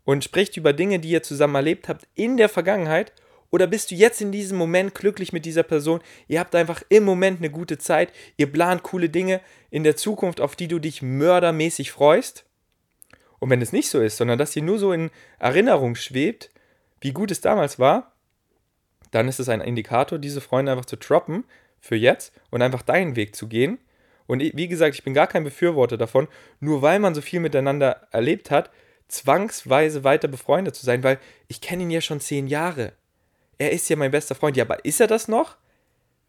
und 0.04 0.22
sprecht 0.22 0.58
über 0.58 0.74
Dinge, 0.74 0.98
die 0.98 1.08
ihr 1.08 1.22
zusammen 1.22 1.54
erlebt 1.54 1.88
habt 1.88 2.06
in 2.14 2.36
der 2.36 2.50
Vergangenheit? 2.50 3.14
Oder 3.48 3.66
bist 3.66 3.90
du 3.90 3.94
jetzt 3.94 4.20
in 4.20 4.32
diesem 4.32 4.58
Moment 4.58 4.94
glücklich 4.94 5.32
mit 5.32 5.46
dieser 5.46 5.62
Person? 5.62 6.02
Ihr 6.28 6.40
habt 6.40 6.54
einfach 6.54 6.82
im 6.90 7.04
Moment 7.04 7.38
eine 7.38 7.48
gute 7.48 7.78
Zeit. 7.78 8.12
Ihr 8.36 8.52
plant 8.52 8.82
coole 8.82 9.08
Dinge 9.08 9.40
in 9.70 9.82
der 9.82 9.96
Zukunft, 9.96 10.42
auf 10.42 10.56
die 10.56 10.68
du 10.68 10.78
dich 10.78 11.00
mördermäßig 11.00 11.90
freust? 11.90 12.44
Und 13.38 13.48
wenn 13.48 13.62
es 13.62 13.72
nicht 13.72 13.88
so 13.88 14.02
ist, 14.02 14.18
sondern 14.18 14.38
dass 14.38 14.54
ihr 14.56 14.62
nur 14.62 14.78
so 14.78 14.92
in 14.92 15.10
Erinnerung 15.38 15.94
schwebt, 15.94 16.50
wie 17.00 17.14
gut 17.14 17.30
es 17.30 17.40
damals 17.40 17.78
war, 17.78 18.12
dann 19.10 19.26
ist 19.26 19.40
es 19.40 19.48
ein 19.48 19.62
Indikator, 19.62 20.18
diese 20.18 20.42
Freunde 20.42 20.72
einfach 20.72 20.84
zu 20.84 20.96
droppen 20.96 21.44
für 21.80 21.96
jetzt 21.96 22.34
und 22.50 22.60
einfach 22.60 22.82
deinen 22.82 23.16
Weg 23.16 23.34
zu 23.34 23.48
gehen 23.48 23.78
und 24.26 24.40
wie 24.40 24.68
gesagt, 24.68 24.94
ich 24.94 25.04
bin 25.04 25.14
gar 25.14 25.26
kein 25.26 25.44
Befürworter 25.44 25.96
davon, 25.96 26.28
nur 26.60 26.82
weil 26.82 26.98
man 26.98 27.14
so 27.14 27.20
viel 27.20 27.40
miteinander 27.40 28.08
erlebt 28.10 28.50
hat, 28.50 28.70
zwangsweise 29.08 30.04
weiter 30.04 30.28
befreundet 30.28 30.74
zu 30.74 30.84
sein, 30.84 31.02
weil 31.02 31.18
ich 31.48 31.60
kenne 31.60 31.84
ihn 31.84 31.90
ja 31.90 32.00
schon 32.00 32.20
zehn 32.20 32.46
Jahre. 32.46 32.92
Er 33.58 33.72
ist 33.72 33.88
ja 33.88 33.96
mein 33.96 34.10
bester 34.10 34.34
Freund. 34.34 34.56
Ja, 34.56 34.64
aber 34.64 34.84
ist 34.84 35.00
er 35.00 35.06
das 35.06 35.28
noch? 35.28 35.56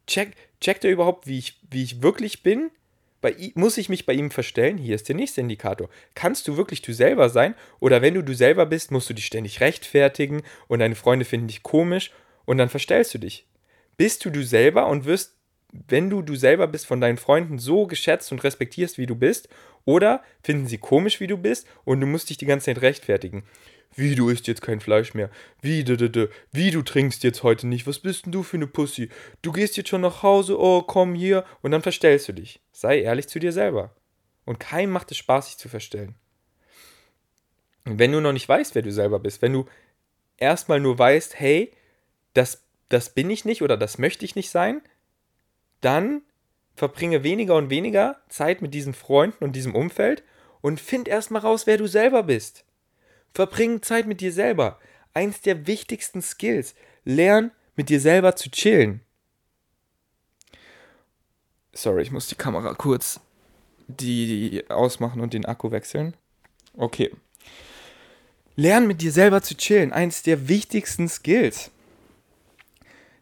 Check, 0.05 0.33
checkt 0.61 0.85
er 0.85 0.91
überhaupt, 0.91 1.27
wie 1.27 1.39
ich, 1.39 1.59
wie 1.69 1.83
ich 1.83 2.01
wirklich 2.01 2.43
bin? 2.43 2.71
Bei, 3.19 3.35
muss 3.55 3.77
ich 3.77 3.89
mich 3.89 4.05
bei 4.05 4.13
ihm 4.13 4.31
verstellen? 4.31 4.77
Hier 4.77 4.95
ist 4.95 5.09
der 5.09 5.15
nächste 5.15 5.41
Indikator. 5.41 5.89
Kannst 6.13 6.47
du 6.47 6.55
wirklich 6.55 6.81
du 6.83 6.93
selber 6.93 7.29
sein? 7.29 7.55
Oder 7.79 8.01
wenn 8.01 8.13
du 8.13 8.21
du 8.21 8.35
selber 8.35 8.65
bist, 8.65 8.91
musst 8.91 9.09
du 9.09 9.13
dich 9.13 9.25
ständig 9.25 9.59
rechtfertigen 9.59 10.43
und 10.67 10.79
deine 10.79 10.95
Freunde 10.95 11.25
finden 11.25 11.47
dich 11.47 11.63
komisch 11.63 12.11
und 12.45 12.59
dann 12.59 12.69
verstellst 12.69 13.13
du 13.15 13.17
dich. 13.17 13.47
Bist 13.97 14.23
du 14.23 14.29
du 14.29 14.43
selber 14.43 14.87
und 14.87 15.05
wirst 15.05 15.36
wenn 15.71 16.09
du 16.09 16.21
du 16.21 16.35
selber 16.35 16.67
bist, 16.67 16.85
von 16.85 17.01
deinen 17.01 17.17
Freunden 17.17 17.59
so 17.59 17.87
geschätzt 17.87 18.31
und 18.31 18.43
respektierst, 18.43 18.97
wie 18.97 19.05
du 19.05 19.15
bist, 19.15 19.49
oder 19.85 20.23
finden 20.43 20.67
sie 20.67 20.77
komisch, 20.77 21.19
wie 21.19 21.27
du 21.27 21.37
bist, 21.37 21.67
und 21.85 22.01
du 22.01 22.07
musst 22.07 22.29
dich 22.29 22.37
die 22.37 22.45
ganze 22.45 22.65
Zeit 22.65 22.81
rechtfertigen. 22.81 23.43
Wie, 23.95 24.15
du 24.15 24.29
isst 24.29 24.47
jetzt 24.47 24.61
kein 24.61 24.79
Fleisch 24.79 25.13
mehr? 25.13 25.29
Wie, 25.61 25.83
d 25.83 25.93
-d 25.93 26.09
-d 26.09 26.29
wie, 26.51 26.71
du 26.71 26.81
trinkst 26.83 27.23
jetzt 27.23 27.41
heute 27.43 27.67
nicht? 27.67 27.87
Was 27.87 27.99
bist 27.99 28.25
denn 28.25 28.31
du 28.31 28.43
für 28.43 28.57
eine 28.57 28.67
Pussy? 28.67 29.09
Du 29.41 29.51
gehst 29.51 29.77
jetzt 29.77 29.89
schon 29.89 30.01
nach 30.01 30.23
Hause, 30.23 30.59
oh, 30.59 30.83
komm 30.83 31.15
hier, 31.15 31.45
und 31.61 31.71
dann 31.71 31.81
verstellst 31.81 32.27
du 32.27 32.33
dich. 32.33 32.61
Sei 32.71 33.01
ehrlich 33.01 33.27
zu 33.27 33.39
dir 33.39 33.51
selber. 33.51 33.95
Und 34.45 34.59
keinem 34.59 34.91
macht 34.91 35.11
es 35.11 35.17
Spaß, 35.17 35.47
sich 35.47 35.57
zu 35.57 35.67
verstellen. 35.67 36.15
Und 37.85 37.99
wenn 37.99 38.11
du 38.11 38.19
noch 38.19 38.33
nicht 38.33 38.47
weißt, 38.47 38.75
wer 38.75 38.81
du 38.81 38.91
selber 38.91 39.19
bist, 39.19 39.41
wenn 39.41 39.53
du 39.53 39.65
erstmal 40.37 40.79
nur 40.79 40.99
weißt, 40.99 41.39
hey, 41.39 41.71
das, 42.33 42.63
das 42.89 43.13
bin 43.13 43.29
ich 43.29 43.45
nicht 43.45 43.61
oder 43.61 43.77
das 43.77 43.97
möchte 43.97 44.25
ich 44.25 44.35
nicht 44.35 44.49
sein, 44.49 44.81
dann 45.81 46.21
verbringe 46.75 47.23
weniger 47.23 47.55
und 47.55 47.69
weniger 47.69 48.21
Zeit 48.29 48.61
mit 48.61 48.73
diesen 48.73 48.93
Freunden 48.93 49.43
und 49.43 49.55
diesem 49.55 49.75
Umfeld 49.75 50.23
und 50.61 50.79
find 50.79 51.07
erstmal 51.07 51.41
raus, 51.41 51.67
wer 51.67 51.77
du 51.77 51.87
selber 51.87 52.23
bist. 52.23 52.65
Verbring 53.33 53.81
Zeit 53.81 54.07
mit 54.07 54.21
dir 54.21 54.31
selber. 54.31 54.79
Eins 55.13 55.41
der 55.41 55.67
wichtigsten 55.67 56.21
Skills. 56.21 56.75
Lern 57.03 57.51
mit 57.75 57.89
dir 57.89 57.99
selber 57.99 58.35
zu 58.35 58.49
chillen. 58.49 59.01
Sorry, 61.73 62.01
ich 62.01 62.11
muss 62.11 62.27
die 62.27 62.35
Kamera 62.35 62.73
kurz 62.73 63.19
die 63.87 64.63
ausmachen 64.69 65.21
und 65.21 65.33
den 65.33 65.45
Akku 65.45 65.71
wechseln. 65.71 66.13
Okay. 66.75 67.11
Lern 68.55 68.87
mit 68.87 69.01
dir 69.01 69.11
selber 69.11 69.41
zu 69.41 69.55
chillen. 69.55 69.93
Eins 69.93 70.23
der 70.23 70.47
wichtigsten 70.47 71.07
Skills 71.07 71.71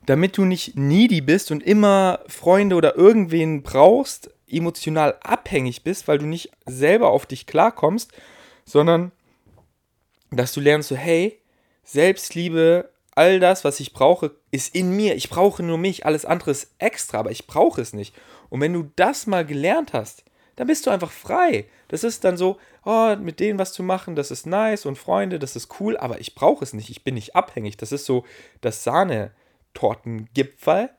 damit 0.05 0.37
du 0.37 0.45
nicht 0.45 0.75
needy 0.75 1.21
bist 1.21 1.51
und 1.51 1.63
immer 1.63 2.19
Freunde 2.27 2.75
oder 2.75 2.95
irgendwen 2.95 3.63
brauchst, 3.63 4.29
emotional 4.47 5.17
abhängig 5.21 5.83
bist, 5.83 6.07
weil 6.07 6.19
du 6.19 6.25
nicht 6.25 6.51
selber 6.65 7.09
auf 7.09 7.25
dich 7.25 7.47
klarkommst, 7.47 8.11
sondern 8.65 9.11
dass 10.31 10.53
du 10.53 10.61
lernst 10.61 10.89
so, 10.89 10.95
hey, 10.95 11.39
Selbstliebe, 11.83 12.91
all 13.15 13.39
das, 13.39 13.63
was 13.63 13.79
ich 13.79 13.93
brauche, 13.93 14.35
ist 14.51 14.75
in 14.75 14.95
mir. 14.95 15.15
Ich 15.15 15.29
brauche 15.29 15.63
nur 15.63 15.77
mich, 15.77 16.05
alles 16.05 16.25
andere 16.25 16.51
ist 16.51 16.73
extra, 16.77 17.19
aber 17.19 17.31
ich 17.31 17.47
brauche 17.47 17.81
es 17.81 17.93
nicht. 17.93 18.13
Und 18.49 18.61
wenn 18.61 18.73
du 18.73 18.91
das 18.95 19.27
mal 19.27 19.45
gelernt 19.45 19.93
hast, 19.93 20.23
dann 20.55 20.67
bist 20.67 20.85
du 20.85 20.89
einfach 20.89 21.11
frei. 21.11 21.65
Das 21.87 22.03
ist 22.03 22.23
dann 22.23 22.37
so, 22.37 22.57
oh, 22.83 23.15
mit 23.15 23.39
denen 23.39 23.59
was 23.59 23.73
zu 23.73 23.83
machen, 23.83 24.15
das 24.15 24.31
ist 24.31 24.45
nice 24.45 24.85
und 24.85 24.97
Freunde, 24.97 25.39
das 25.39 25.55
ist 25.55 25.79
cool, 25.79 25.97
aber 25.97 26.19
ich 26.19 26.35
brauche 26.35 26.63
es 26.63 26.73
nicht. 26.73 26.89
Ich 26.89 27.03
bin 27.03 27.15
nicht 27.15 27.35
abhängig. 27.35 27.77
Das 27.77 27.91
ist 27.91 28.05
so 28.05 28.25
das 28.61 28.83
Sahne. 28.83 29.31
Tortengipfel. 29.75 30.89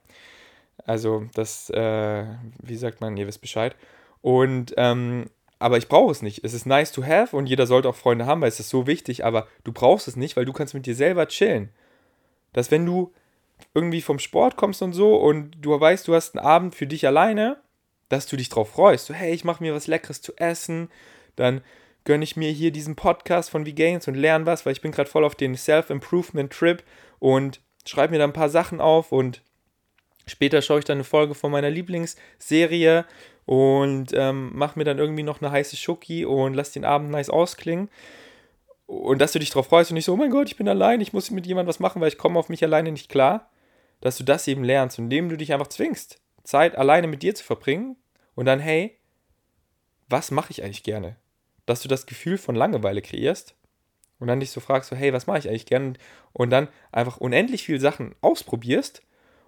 Also 0.85 1.25
das, 1.35 1.69
äh, 1.71 2.25
wie 2.63 2.77
sagt 2.77 3.01
man, 3.01 3.17
ihr 3.17 3.27
wisst 3.27 3.41
Bescheid. 3.41 3.75
Und, 4.23 4.75
ähm, 4.77 5.27
aber 5.59 5.79
ich 5.79 5.89
brauche 5.89 6.13
es 6.13 6.23
nicht. 6.23 6.45
Es 6.45 6.55
ist 6.55 6.67
nice 6.67 6.93
to 6.93 7.05
have 7.05 7.35
und 7.35 7.47
jeder 7.47 7.67
sollte 7.67 7.89
auch 7.89 7.97
Freunde 7.97 8.27
haben, 8.27 8.41
weil 8.41 8.49
es 8.49 8.61
ist 8.61 8.69
so 8.69 8.87
wichtig, 8.87 9.25
aber 9.25 9.49
du 9.65 9.73
brauchst 9.73 10.07
es 10.07 10.17
nicht, 10.17 10.37
weil 10.37 10.45
du 10.45 10.53
kannst 10.53 10.75
mit 10.75 10.87
dir 10.87 10.95
selber 10.95 11.27
chillen. 11.27 11.71
Dass 12.53 12.71
wenn 12.71 12.87
du 12.87 13.13
irgendwie 13.75 14.03
vom 14.03 14.19
Sport 14.19 14.57
kommst 14.57 14.83
und 14.83 14.93
so 14.93 15.17
und 15.17 15.57
du 15.61 15.79
weißt, 15.79 16.07
du 16.07 16.15
hast 16.15 16.37
einen 16.37 16.47
Abend 16.47 16.75
für 16.75 16.87
dich 16.87 17.07
alleine, 17.07 17.59
dass 18.09 18.27
du 18.27 18.37
dich 18.37 18.49
drauf 18.49 18.71
freust. 18.71 19.07
So, 19.07 19.15
hey, 19.15 19.33
ich 19.33 19.45
mache 19.45 19.63
mir 19.63 19.75
was 19.75 19.87
Leckeres 19.87 20.23
zu 20.23 20.37
essen, 20.37 20.91
dann 21.37 21.63
gönne 22.05 22.25
ich 22.25 22.37
mir 22.37 22.51
hier 22.51 22.71
diesen 22.71 22.95
Podcast 22.95 23.51
von 23.51 23.67
V-Gains 23.67 24.07
und 24.09 24.15
lerne 24.15 24.47
was, 24.47 24.65
weil 24.65 24.73
ich 24.73 24.81
bin 24.81 24.93
gerade 24.93 25.11
voll 25.11 25.25
auf 25.25 25.35
den 25.35 25.57
Self-Improvement-Trip 25.57 26.83
und 27.19 27.61
schreibe 27.89 28.13
mir 28.13 28.19
da 28.19 28.25
ein 28.25 28.33
paar 28.33 28.49
Sachen 28.49 28.81
auf 28.81 29.13
und 29.13 29.43
später 30.27 30.63
schaue 30.63 30.81
ich 30.81 30.85
dann 30.85 30.99
eine 30.99 31.05
Folge 31.05 31.35
von 31.35 31.51
meiner 31.51 31.71
Lieblingsserie 31.71 33.05
und 33.45 34.13
ähm, 34.15 34.51
mache 34.55 34.79
mir 34.79 34.85
dann 34.85 34.99
irgendwie 34.99 35.23
noch 35.23 35.41
eine 35.41 35.51
heiße 35.51 35.77
Schoki 35.77 36.25
und 36.25 36.55
lass 36.55 36.73
den 36.73 36.85
Abend 36.85 37.11
nice 37.11 37.31
ausklingen. 37.31 37.89
Und 38.87 39.21
dass 39.21 39.33
du 39.33 39.39
dich 39.39 39.51
darauf 39.51 39.67
freust 39.67 39.91
und 39.91 39.95
nicht 39.95 40.05
so, 40.05 40.13
oh 40.13 40.17
mein 40.17 40.31
Gott, 40.31 40.49
ich 40.49 40.57
bin 40.57 40.69
allein, 40.69 41.01
ich 41.01 41.13
muss 41.13 41.31
mit 41.31 41.47
jemandem 41.47 41.69
was 41.69 41.81
machen, 41.81 42.01
weil 42.01 42.09
ich 42.09 42.19
komme 42.19 42.39
auf 42.39 42.49
mich 42.49 42.63
alleine 42.63 42.93
nicht 42.93 43.09
klar. 43.09 43.51
dass 44.01 44.19
du 44.19 44.25
das 44.25 44.47
eben 44.47 44.63
lernst, 44.63 44.99
indem 44.99 45.29
du 45.29 45.37
dich 45.37 45.53
einfach 45.53 45.69
zwingst, 45.69 46.21
Zeit 46.45 46.77
alleine 46.77 47.07
mit 47.07 47.23
dir 47.23 47.35
zu 47.35 47.43
verbringen 47.43 47.97
und 48.35 48.47
dann, 48.47 48.61
hey, 48.61 48.99
was 50.09 50.31
mache 50.31 50.51
ich 50.51 50.63
eigentlich 50.63 50.83
gerne? 50.83 51.17
Dass 51.65 51.83
du 51.83 51.89
das 51.89 52.07
Gefühl 52.07 52.39
von 52.39 52.55
Langeweile 52.55 53.03
kreierst 53.03 53.57
und 54.19 54.29
dann 54.29 54.41
dich 54.41 54.51
so 54.51 54.61
fragst, 54.61 54.91
so, 54.91 54.97
hey, 54.97 55.13
was 55.13 55.27
mache 55.27 55.39
ich 55.39 55.49
eigentlich 55.49 55.67
gerne? 55.67 55.95
Und 56.33 56.51
dann 56.51 56.69
einfach 56.93 57.19
unendlich 57.19 57.65
viele 57.65 57.81
Sachen 57.81 58.15
ausprobierst 58.21 59.03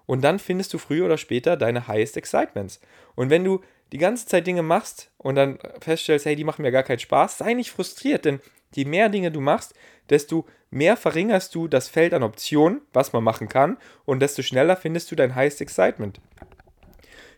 und 0.05 0.23
dann 0.23 0.39
findest 0.39 0.73
du 0.73 0.77
früher 0.77 1.05
oder 1.05 1.17
später 1.17 1.57
deine 1.57 1.87
highest 1.87 2.17
excitements. 2.17 2.81
Und 3.15 3.29
wenn 3.29 3.43
du 3.43 3.61
die 3.91 3.97
ganze 3.97 4.25
Zeit 4.25 4.47
Dinge 4.47 4.63
machst 4.63 5.11
und 5.17 5.35
dann 5.35 5.59
feststellst, 5.81 6.25
hey, 6.25 6.35
die 6.35 6.43
machen 6.43 6.61
mir 6.61 6.71
gar 6.71 6.83
keinen 6.83 6.99
Spaß, 6.99 7.39
sei 7.39 7.53
nicht 7.53 7.71
frustriert, 7.71 8.25
denn 8.25 8.39
je 8.73 8.85
mehr 8.85 9.09
Dinge 9.09 9.31
du 9.31 9.41
machst, 9.41 9.73
desto 10.09 10.45
mehr 10.71 10.97
verringerst 10.97 11.53
du 11.55 11.67
das 11.67 11.87
Feld 11.87 12.13
an 12.13 12.23
Optionen, 12.23 12.81
was 12.93 13.13
man 13.13 13.23
machen 13.23 13.49
kann, 13.49 13.77
und 14.05 14.19
desto 14.19 14.41
schneller 14.41 14.75
findest 14.75 15.11
du 15.11 15.15
dein 15.15 15.35
highest 15.35 15.61
excitement 15.61 16.19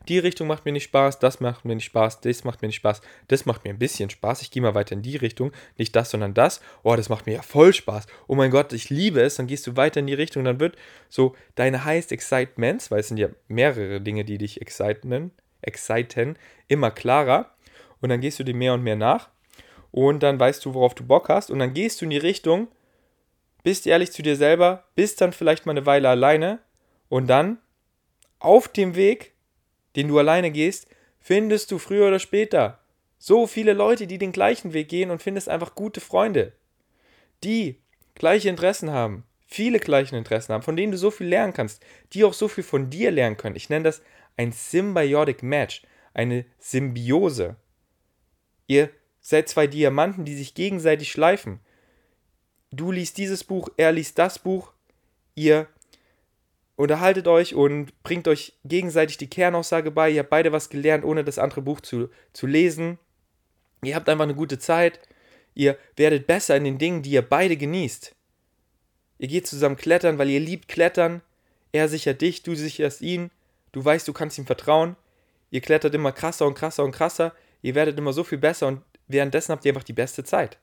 die 0.08 0.20
Richtung 0.20 0.48
macht 0.48 0.66
mir 0.66 0.72
nicht 0.72 0.84
Spaß, 0.86 1.20
das 1.20 1.40
macht 1.40 1.66
mir 1.66 1.76
nicht 1.76 1.86
Spaß, 1.86 2.22
das 2.22 2.44
macht 2.44 2.62
mir 2.62 2.68
nicht 2.68 2.78
Spaß, 2.78 3.02
das 3.28 3.46
macht 3.46 3.64
mir 3.64 3.70
ein 3.70 3.80
bisschen 3.80 4.10
Spaß, 4.10 4.42
ich 4.42 4.52
gehe 4.52 4.62
mal 4.62 4.76
weiter 4.76 4.94
in 4.94 5.02
die 5.02 5.16
Richtung, 5.16 5.52
nicht 5.78 5.96
das, 5.96 6.12
sondern 6.12 6.34
das, 6.34 6.62
oh, 6.84 6.96
das 6.96 7.10
macht 7.10 7.26
mir 7.26 7.36
ja 7.36 7.42
voll 7.42 7.74
Spaß, 7.74 8.08
oh 8.28 8.36
mein 8.36 8.52
Gott, 8.52 8.74
ich 8.74 8.90
liebe 8.90 9.22
es, 9.22 9.36
dann 9.36 9.48
gehst 9.48 9.68
du 9.68 9.76
weiter 9.76 10.00
in 10.00 10.08
die 10.08 10.14
Richtung, 10.14 10.44
dann 10.44 10.60
wird 10.60 10.76
so 11.10 11.36
deine 11.56 11.86
highest 11.86 12.12
excitements, 12.12 12.92
weil 12.92 13.00
es 13.00 13.08
sind 13.08 13.18
ja 13.18 13.30
mehrere 13.48 14.02
Dinge, 14.02 14.26
die 14.26 14.38
dich 14.38 14.62
exciten, 14.62 15.32
exciten, 15.62 16.38
immer 16.68 16.92
klarer. 16.92 17.52
Und 18.02 18.10
dann 18.10 18.22
gehst 18.22 18.40
du 18.40 18.44
dem 18.44 18.58
mehr 18.58 18.74
und 18.74 18.84
mehr 18.84 18.96
nach. 18.96 19.30
Und 19.92 20.24
dann 20.24 20.40
weißt 20.40 20.66
du, 20.66 20.74
worauf 20.74 20.96
du 20.96 21.06
Bock 21.06 21.30
hast. 21.30 21.52
Und 21.52 21.60
dann 21.60 21.74
gehst 21.74 22.02
du 22.02 22.06
in 22.06 22.12
die 22.12 22.18
Richtung, 22.18 22.68
bist 23.64 23.86
ehrlich 23.86 24.12
zu 24.12 24.24
dir 24.24 24.36
selber, 24.36 24.86
bist 24.96 25.22
dann 25.22 25.34
vielleicht 25.34 25.66
mal 25.66 25.74
eine 25.74 25.86
Weile 25.86 26.10
alleine. 26.10 26.60
Und 27.10 27.28
dann 27.28 27.60
auf 28.40 28.68
dem 28.68 28.96
Weg 28.96 29.34
den 29.96 30.08
du 30.08 30.18
alleine 30.20 30.52
gehst, 30.52 30.88
findest 31.20 31.72
du 31.72 31.78
früher 31.78 32.08
oder 32.08 32.20
später 32.20 32.80
so 33.18 33.46
viele 33.46 33.74
Leute, 33.74 34.08
die 34.08 34.18
den 34.18 34.32
gleichen 34.32 34.74
Weg 34.74 34.90
gehen 34.90 35.12
und 35.12 35.22
findest 35.22 35.48
einfach 35.48 35.76
gute 35.76 36.02
Freunde, 36.02 36.54
die 37.44 37.78
gleiche 38.16 38.50
Interessen 38.50 38.92
haben, 38.92 39.26
viele 39.46 39.80
gleiche 39.80 40.18
Interessen 40.18 40.54
haben, 40.54 40.64
von 40.64 40.76
denen 40.76 40.92
du 40.92 40.98
so 40.98 41.12
viel 41.12 41.28
lernen 41.28 41.54
kannst, 41.54 41.84
die 42.14 42.24
auch 42.24 42.34
so 42.34 42.48
viel 42.48 42.64
von 42.64 42.90
dir 42.90 43.12
lernen 43.12 43.38
können. 43.38 43.56
Ich 43.56 43.70
nenne 43.70 43.84
das 43.84 44.02
ein 44.38 44.52
Symbiotic 44.52 45.44
Match, 45.44 45.84
eine 46.14 46.46
Symbiose. 46.58 47.58
Ihr 48.68 48.90
seid 49.20 49.50
zwei 49.50 49.68
Diamanten, 49.68 50.26
die 50.26 50.36
sich 50.36 50.56
gegenseitig 50.56 51.12
schleifen. 51.12 51.60
Du 52.72 52.92
liest 52.92 53.18
dieses 53.18 53.44
Buch, 53.44 53.70
er 53.78 53.92
liest 53.92 54.18
das 54.18 54.40
Buch, 54.40 54.72
ihr 55.36 55.68
unterhaltet 56.82 57.28
euch 57.28 57.54
und 57.54 57.94
bringt 58.04 58.28
euch 58.28 58.54
gegenseitig 58.66 59.18
die 59.18 59.30
Kernaussage 59.30 59.92
bei. 59.92 60.10
Ihr 60.10 60.22
habt 60.22 60.32
beide 60.32 60.52
was 60.52 60.70
gelernt, 60.70 61.06
ohne 61.06 61.24
das 61.24 61.38
andere 61.38 61.62
Buch 61.62 61.80
zu, 61.80 62.10
zu 62.34 62.48
lesen. 62.48 62.98
Ihr 63.84 63.96
habt 63.96 64.10
einfach 64.10 64.24
eine 64.24 64.36
gute 64.36 64.58
Zeit. 64.58 65.00
Ihr 65.54 65.78
werdet 65.96 66.28
besser 66.28 66.56
in 66.56 66.64
den 66.64 66.78
Dingen, 66.80 67.04
die 67.04 67.12
ihr 67.12 67.22
beide 67.22 67.56
genießt. 67.56 68.16
Ihr 69.20 69.28
geht 69.28 69.46
zusammen 69.46 69.78
klettern, 69.78 70.18
weil 70.18 70.30
ihr 70.30 70.40
liebt 70.40 70.68
Klettern. 70.68 71.22
Er 71.72 71.88
sichert 71.88 72.22
dich, 72.22 72.42
du 72.42 72.56
sicherst 72.56 73.02
ihn. 73.02 73.30
Du 73.72 73.86
weißt, 73.86 74.08
du 74.08 74.14
kannst 74.14 74.40
ihm 74.40 74.48
vertrauen. 74.48 74.96
Ihr 75.52 75.62
klettert 75.62 75.94
immer 75.94 76.12
krasser 76.12 76.48
und 76.48 76.56
krasser 76.56 76.84
und 76.84 76.94
krasser. 76.94 77.34
Ihr 77.62 77.76
werdet 77.76 77.98
immer 78.00 78.14
so 78.14 78.24
viel 78.24 78.40
besser 78.40 78.68
und 78.68 78.82
währenddessen 79.08 79.52
habt 79.52 79.66
ihr 79.66 79.72
einfach 79.72 79.84
die 79.84 79.94
beste 79.94 80.24
Zeit. 80.24 80.58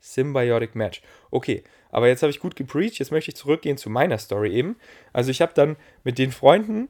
Symbiotic 0.00 0.74
Match. 0.74 1.02
Okay, 1.30 1.64
aber 1.90 2.08
jetzt 2.08 2.22
habe 2.22 2.30
ich 2.30 2.40
gut 2.40 2.56
gepreacht, 2.56 2.98
jetzt 2.98 3.12
möchte 3.12 3.30
ich 3.30 3.36
zurückgehen 3.36 3.78
zu 3.78 3.90
meiner 3.90 4.18
Story 4.18 4.52
eben. 4.52 4.76
Also 5.12 5.30
ich 5.30 5.40
habe 5.40 5.52
dann 5.54 5.76
mit 6.04 6.18
den 6.18 6.32
Freunden 6.32 6.88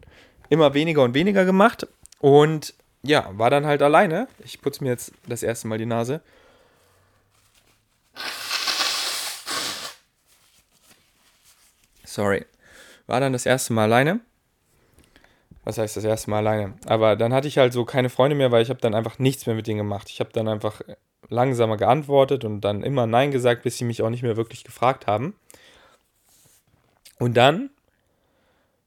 immer 0.48 0.74
weniger 0.74 1.02
und 1.02 1.14
weniger 1.14 1.44
gemacht 1.44 1.86
und 2.20 2.74
ja, 3.02 3.30
war 3.32 3.50
dann 3.50 3.66
halt 3.66 3.82
alleine. 3.82 4.28
Ich 4.44 4.60
putze 4.60 4.82
mir 4.82 4.90
jetzt 4.90 5.12
das 5.26 5.42
erste 5.42 5.68
Mal 5.68 5.78
die 5.78 5.86
Nase. 5.86 6.20
Sorry. 12.04 12.44
War 13.06 13.20
dann 13.20 13.32
das 13.32 13.46
erste 13.46 13.72
Mal 13.72 13.84
alleine. 13.84 14.20
Was 15.68 15.76
heißt 15.76 15.98
das 15.98 16.04
erste 16.04 16.30
Mal 16.30 16.38
alleine? 16.38 16.72
Aber 16.86 17.14
dann 17.14 17.34
hatte 17.34 17.46
ich 17.46 17.58
halt 17.58 17.74
so 17.74 17.84
keine 17.84 18.08
Freunde 18.08 18.34
mehr, 18.34 18.50
weil 18.50 18.62
ich 18.62 18.70
habe 18.70 18.80
dann 18.80 18.94
einfach 18.94 19.18
nichts 19.18 19.44
mehr 19.44 19.54
mit 19.54 19.66
denen 19.66 19.76
gemacht. 19.76 20.08
Ich 20.08 20.18
habe 20.18 20.30
dann 20.32 20.48
einfach 20.48 20.80
langsamer 21.28 21.76
geantwortet 21.76 22.46
und 22.46 22.62
dann 22.62 22.82
immer 22.82 23.06
Nein 23.06 23.32
gesagt, 23.32 23.64
bis 23.64 23.76
sie 23.76 23.84
mich 23.84 24.00
auch 24.00 24.08
nicht 24.08 24.22
mehr 24.22 24.38
wirklich 24.38 24.64
gefragt 24.64 25.06
haben. 25.06 25.36
Und 27.18 27.36
dann, 27.36 27.68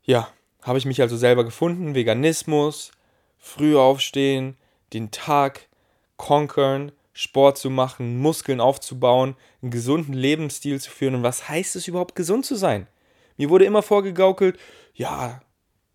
ja, 0.06 0.28
habe 0.64 0.80
ich 0.80 0.86
mich 0.86 1.00
also 1.02 1.18
selber 1.18 1.44
gefunden. 1.44 1.94
Veganismus, 1.94 2.92
früh 3.38 3.78
aufstehen, 3.78 4.58
den 4.92 5.12
Tag 5.12 5.68
conquern, 6.18 6.92
Sport 7.14 7.60
zu 7.60 7.70
machen, 7.70 8.18
Muskeln 8.18 8.60
aufzubauen, 8.60 9.36
einen 9.62 9.70
gesunden 9.70 10.14
Lebensstil 10.14 10.82
zu 10.82 10.90
führen. 10.90 11.14
Und 11.14 11.22
was 11.22 11.48
heißt 11.48 11.76
es 11.76 11.88
überhaupt, 11.88 12.16
gesund 12.16 12.44
zu 12.44 12.56
sein? 12.56 12.88
Mir 13.38 13.52
wurde 13.52 13.66
immer 13.66 13.84
vorgegaukelt, 13.84 14.58
ja, 14.96 15.44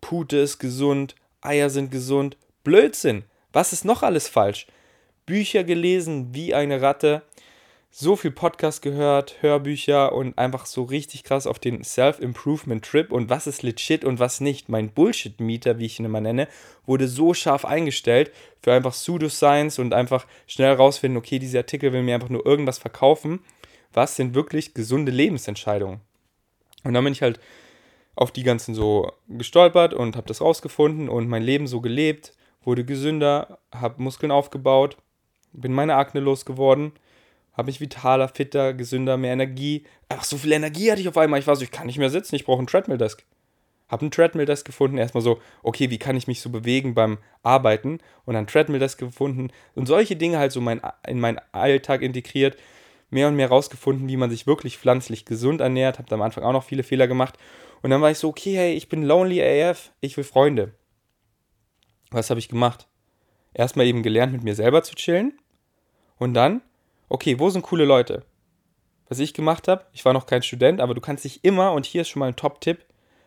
Pute 0.01 0.37
ist 0.37 0.59
gesund, 0.59 1.15
Eier 1.41 1.69
sind 1.69 1.91
gesund. 1.91 2.37
Blödsinn. 2.63 3.23
Was 3.53 3.73
ist 3.73 3.85
noch 3.85 4.03
alles 4.03 4.27
falsch? 4.27 4.67
Bücher 5.25 5.63
gelesen 5.63 6.33
wie 6.33 6.53
eine 6.53 6.81
Ratte, 6.81 7.23
so 7.89 8.15
viel 8.15 8.31
Podcast 8.31 8.81
gehört, 8.81 9.37
Hörbücher 9.41 10.13
und 10.13 10.37
einfach 10.37 10.65
so 10.65 10.83
richtig 10.83 11.23
krass 11.23 11.47
auf 11.47 11.57
den 11.57 11.83
Self-Improvement-Trip 11.83 13.11
und 13.11 13.29
was 13.29 13.47
ist 13.47 13.63
legit 13.63 14.05
und 14.05 14.19
was 14.19 14.39
nicht. 14.39 14.69
Mein 14.69 14.89
Bullshit-Meter, 14.89 15.79
wie 15.79 15.85
ich 15.85 15.99
ihn 15.99 16.05
immer 16.05 16.21
nenne, 16.21 16.47
wurde 16.85 17.07
so 17.07 17.33
scharf 17.33 17.65
eingestellt 17.65 18.31
für 18.61 18.73
einfach 18.73 18.91
Pseudoscience 18.91 19.79
und 19.79 19.93
einfach 19.93 20.27
schnell 20.45 20.73
rausfinden, 20.73 21.17
okay, 21.17 21.39
dieser 21.39 21.59
Artikel 21.59 21.91
will 21.91 22.03
mir 22.03 22.15
einfach 22.15 22.29
nur 22.29 22.45
irgendwas 22.45 22.77
verkaufen. 22.77 23.39
Was 23.93 24.15
sind 24.15 24.35
wirklich 24.35 24.73
gesunde 24.73 25.11
Lebensentscheidungen? 25.11 26.01
Und 26.83 26.93
dann 26.93 27.03
bin 27.03 27.13
ich 27.13 27.21
halt 27.21 27.39
auf 28.17 28.31
die 28.31 28.43
ganzen 28.43 28.75
so 28.75 29.11
gestolpert 29.29 29.93
und 29.93 30.15
habe 30.15 30.27
das 30.27 30.41
rausgefunden 30.41 31.07
und 31.07 31.29
mein 31.29 31.43
Leben 31.43 31.67
so 31.67 31.81
gelebt, 31.81 32.33
wurde 32.63 32.83
gesünder, 32.83 33.59
habe 33.71 34.01
Muskeln 34.01 34.31
aufgebaut 34.31 34.97
bin 35.57 35.73
meine 35.73 35.95
Akne 35.95 36.21
losgeworden, 36.21 36.93
habe 37.53 37.67
mich 37.67 37.81
vitaler, 37.81 38.27
fitter, 38.27 38.73
gesünder, 38.73 39.17
mehr 39.17 39.33
Energie. 39.33 39.83
Ach, 40.09 40.23
so 40.23 40.37
viel 40.37 40.51
Energie 40.51 40.91
hatte 40.91 41.01
ich 41.01 41.07
auf 41.07 41.17
einmal. 41.17 41.39
Ich 41.39 41.47
war 41.47 41.55
so, 41.55 41.63
ich 41.63 41.71
kann 41.71 41.87
nicht 41.87 41.97
mehr 41.97 42.09
sitzen, 42.09 42.35
ich 42.35 42.45
brauche 42.45 42.59
einen 42.59 42.67
Treadmill-Desk. 42.67 43.23
Habe 43.89 44.01
einen 44.01 44.11
Treadmill-Desk 44.11 44.65
gefunden, 44.65 44.97
erstmal 44.97 45.23
so, 45.23 45.39
okay, 45.63 45.89
wie 45.89 45.97
kann 45.97 46.17
ich 46.17 46.27
mich 46.27 46.41
so 46.41 46.49
bewegen 46.49 46.93
beim 46.93 47.17
Arbeiten? 47.41 47.99
Und 48.25 48.35
dann 48.35 48.45
Treadmill-Desk 48.45 48.99
gefunden 48.99 49.49
und 49.75 49.87
solche 49.87 50.15
Dinge 50.15 50.37
halt 50.37 50.51
so 50.51 50.61
mein, 50.61 50.81
in 51.07 51.19
meinen 51.19 51.39
Alltag 51.51 52.01
integriert. 52.01 52.57
Mehr 53.09 53.29
und 53.29 53.37
mehr 53.37 53.47
rausgefunden, 53.47 54.09
wie 54.09 54.17
man 54.17 54.29
sich 54.29 54.47
wirklich 54.47 54.77
pflanzlich 54.77 55.23
gesund 55.23 55.61
ernährt. 55.61 55.97
Habe 55.97 56.13
am 56.13 56.21
Anfang 56.21 56.43
auch 56.43 56.51
noch 56.51 56.65
viele 56.65 56.83
Fehler 56.83 57.07
gemacht. 57.07 57.39
Und 57.81 57.89
dann 57.89 58.01
war 58.01 58.11
ich 58.11 58.17
so, 58.17 58.29
okay, 58.29 58.55
hey, 58.55 58.73
ich 58.73 58.89
bin 58.89 59.03
lonely 59.03 59.41
AF, 59.41 59.91
ich 60.01 60.17
will 60.17 60.23
Freunde. 60.23 60.73
Was 62.11 62.29
habe 62.29 62.39
ich 62.39 62.49
gemacht? 62.49 62.87
Erstmal 63.53 63.85
eben 63.85 64.03
gelernt, 64.03 64.33
mit 64.33 64.43
mir 64.43 64.55
selber 64.55 64.83
zu 64.83 64.95
chillen 64.95 65.37
und 66.17 66.33
dann, 66.33 66.61
okay, 67.09 67.39
wo 67.39 67.49
sind 67.49 67.63
coole 67.63 67.85
Leute? 67.85 68.23
Was 69.09 69.19
ich 69.19 69.33
gemacht 69.33 69.67
habe, 69.67 69.85
ich 69.93 70.03
war 70.05 70.13
noch 70.13 70.25
kein 70.25 70.43
Student, 70.43 70.81
aber 70.81 70.93
du 70.93 71.01
kannst 71.01 71.23
dich 71.23 71.43
immer, 71.43 71.71
und 71.71 71.85
hier 71.85 72.01
ist 72.01 72.09
schon 72.09 72.19
mal 72.19 72.27
ein 72.27 72.35
Top-Tipp, 72.35 72.85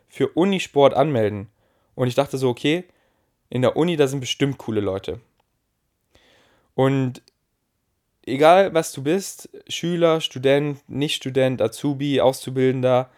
für 0.08 0.28
Unisport 0.28 0.92
anmelden. 0.94 1.48
Und 1.94 2.08
ich 2.08 2.14
dachte 2.14 2.36
so, 2.36 2.48
okay, 2.48 2.84
in 3.48 3.62
der 3.62 3.76
Uni, 3.76 3.96
da 3.96 4.06
sind 4.06 4.20
bestimmt 4.20 4.58
coole 4.58 4.80
Leute. 4.80 5.20
Und 6.74 7.22
egal 8.26 8.74
was 8.74 8.92
du 8.92 9.02
bist, 9.02 9.48
Schüler, 9.68 10.20
Student, 10.20 10.88
Nicht-Student, 10.88 11.62
Azubi, 11.62 12.20
Auszubildender, 12.20 13.10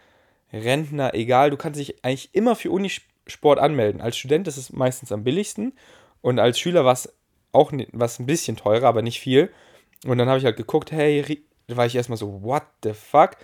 Rentner, 0.53 1.13
egal, 1.13 1.49
du 1.49 1.57
kannst 1.57 1.79
dich 1.79 2.03
eigentlich 2.05 2.29
immer 2.33 2.55
für 2.55 2.71
Unisport 2.71 3.59
anmelden. 3.59 4.01
Als 4.01 4.17
Student 4.17 4.47
ist 4.47 4.57
es 4.57 4.71
meistens 4.71 5.11
am 5.11 5.23
billigsten 5.23 5.73
und 6.21 6.39
als 6.39 6.59
Schüler 6.59 6.85
war 6.85 6.93
es 6.93 7.13
auch 7.51 7.71
was 7.91 8.19
ein 8.19 8.25
bisschen 8.25 8.55
teurer, 8.55 8.87
aber 8.87 9.01
nicht 9.01 9.19
viel. 9.19 9.51
Und 10.05 10.17
dann 10.17 10.27
habe 10.27 10.39
ich 10.39 10.45
halt 10.45 10.57
geguckt, 10.57 10.91
hey, 10.91 11.43
da 11.67 11.77
war 11.77 11.85
ich 11.85 11.95
erstmal 11.95 12.17
so, 12.17 12.43
what 12.43 12.63
the 12.83 12.93
fuck? 12.93 13.37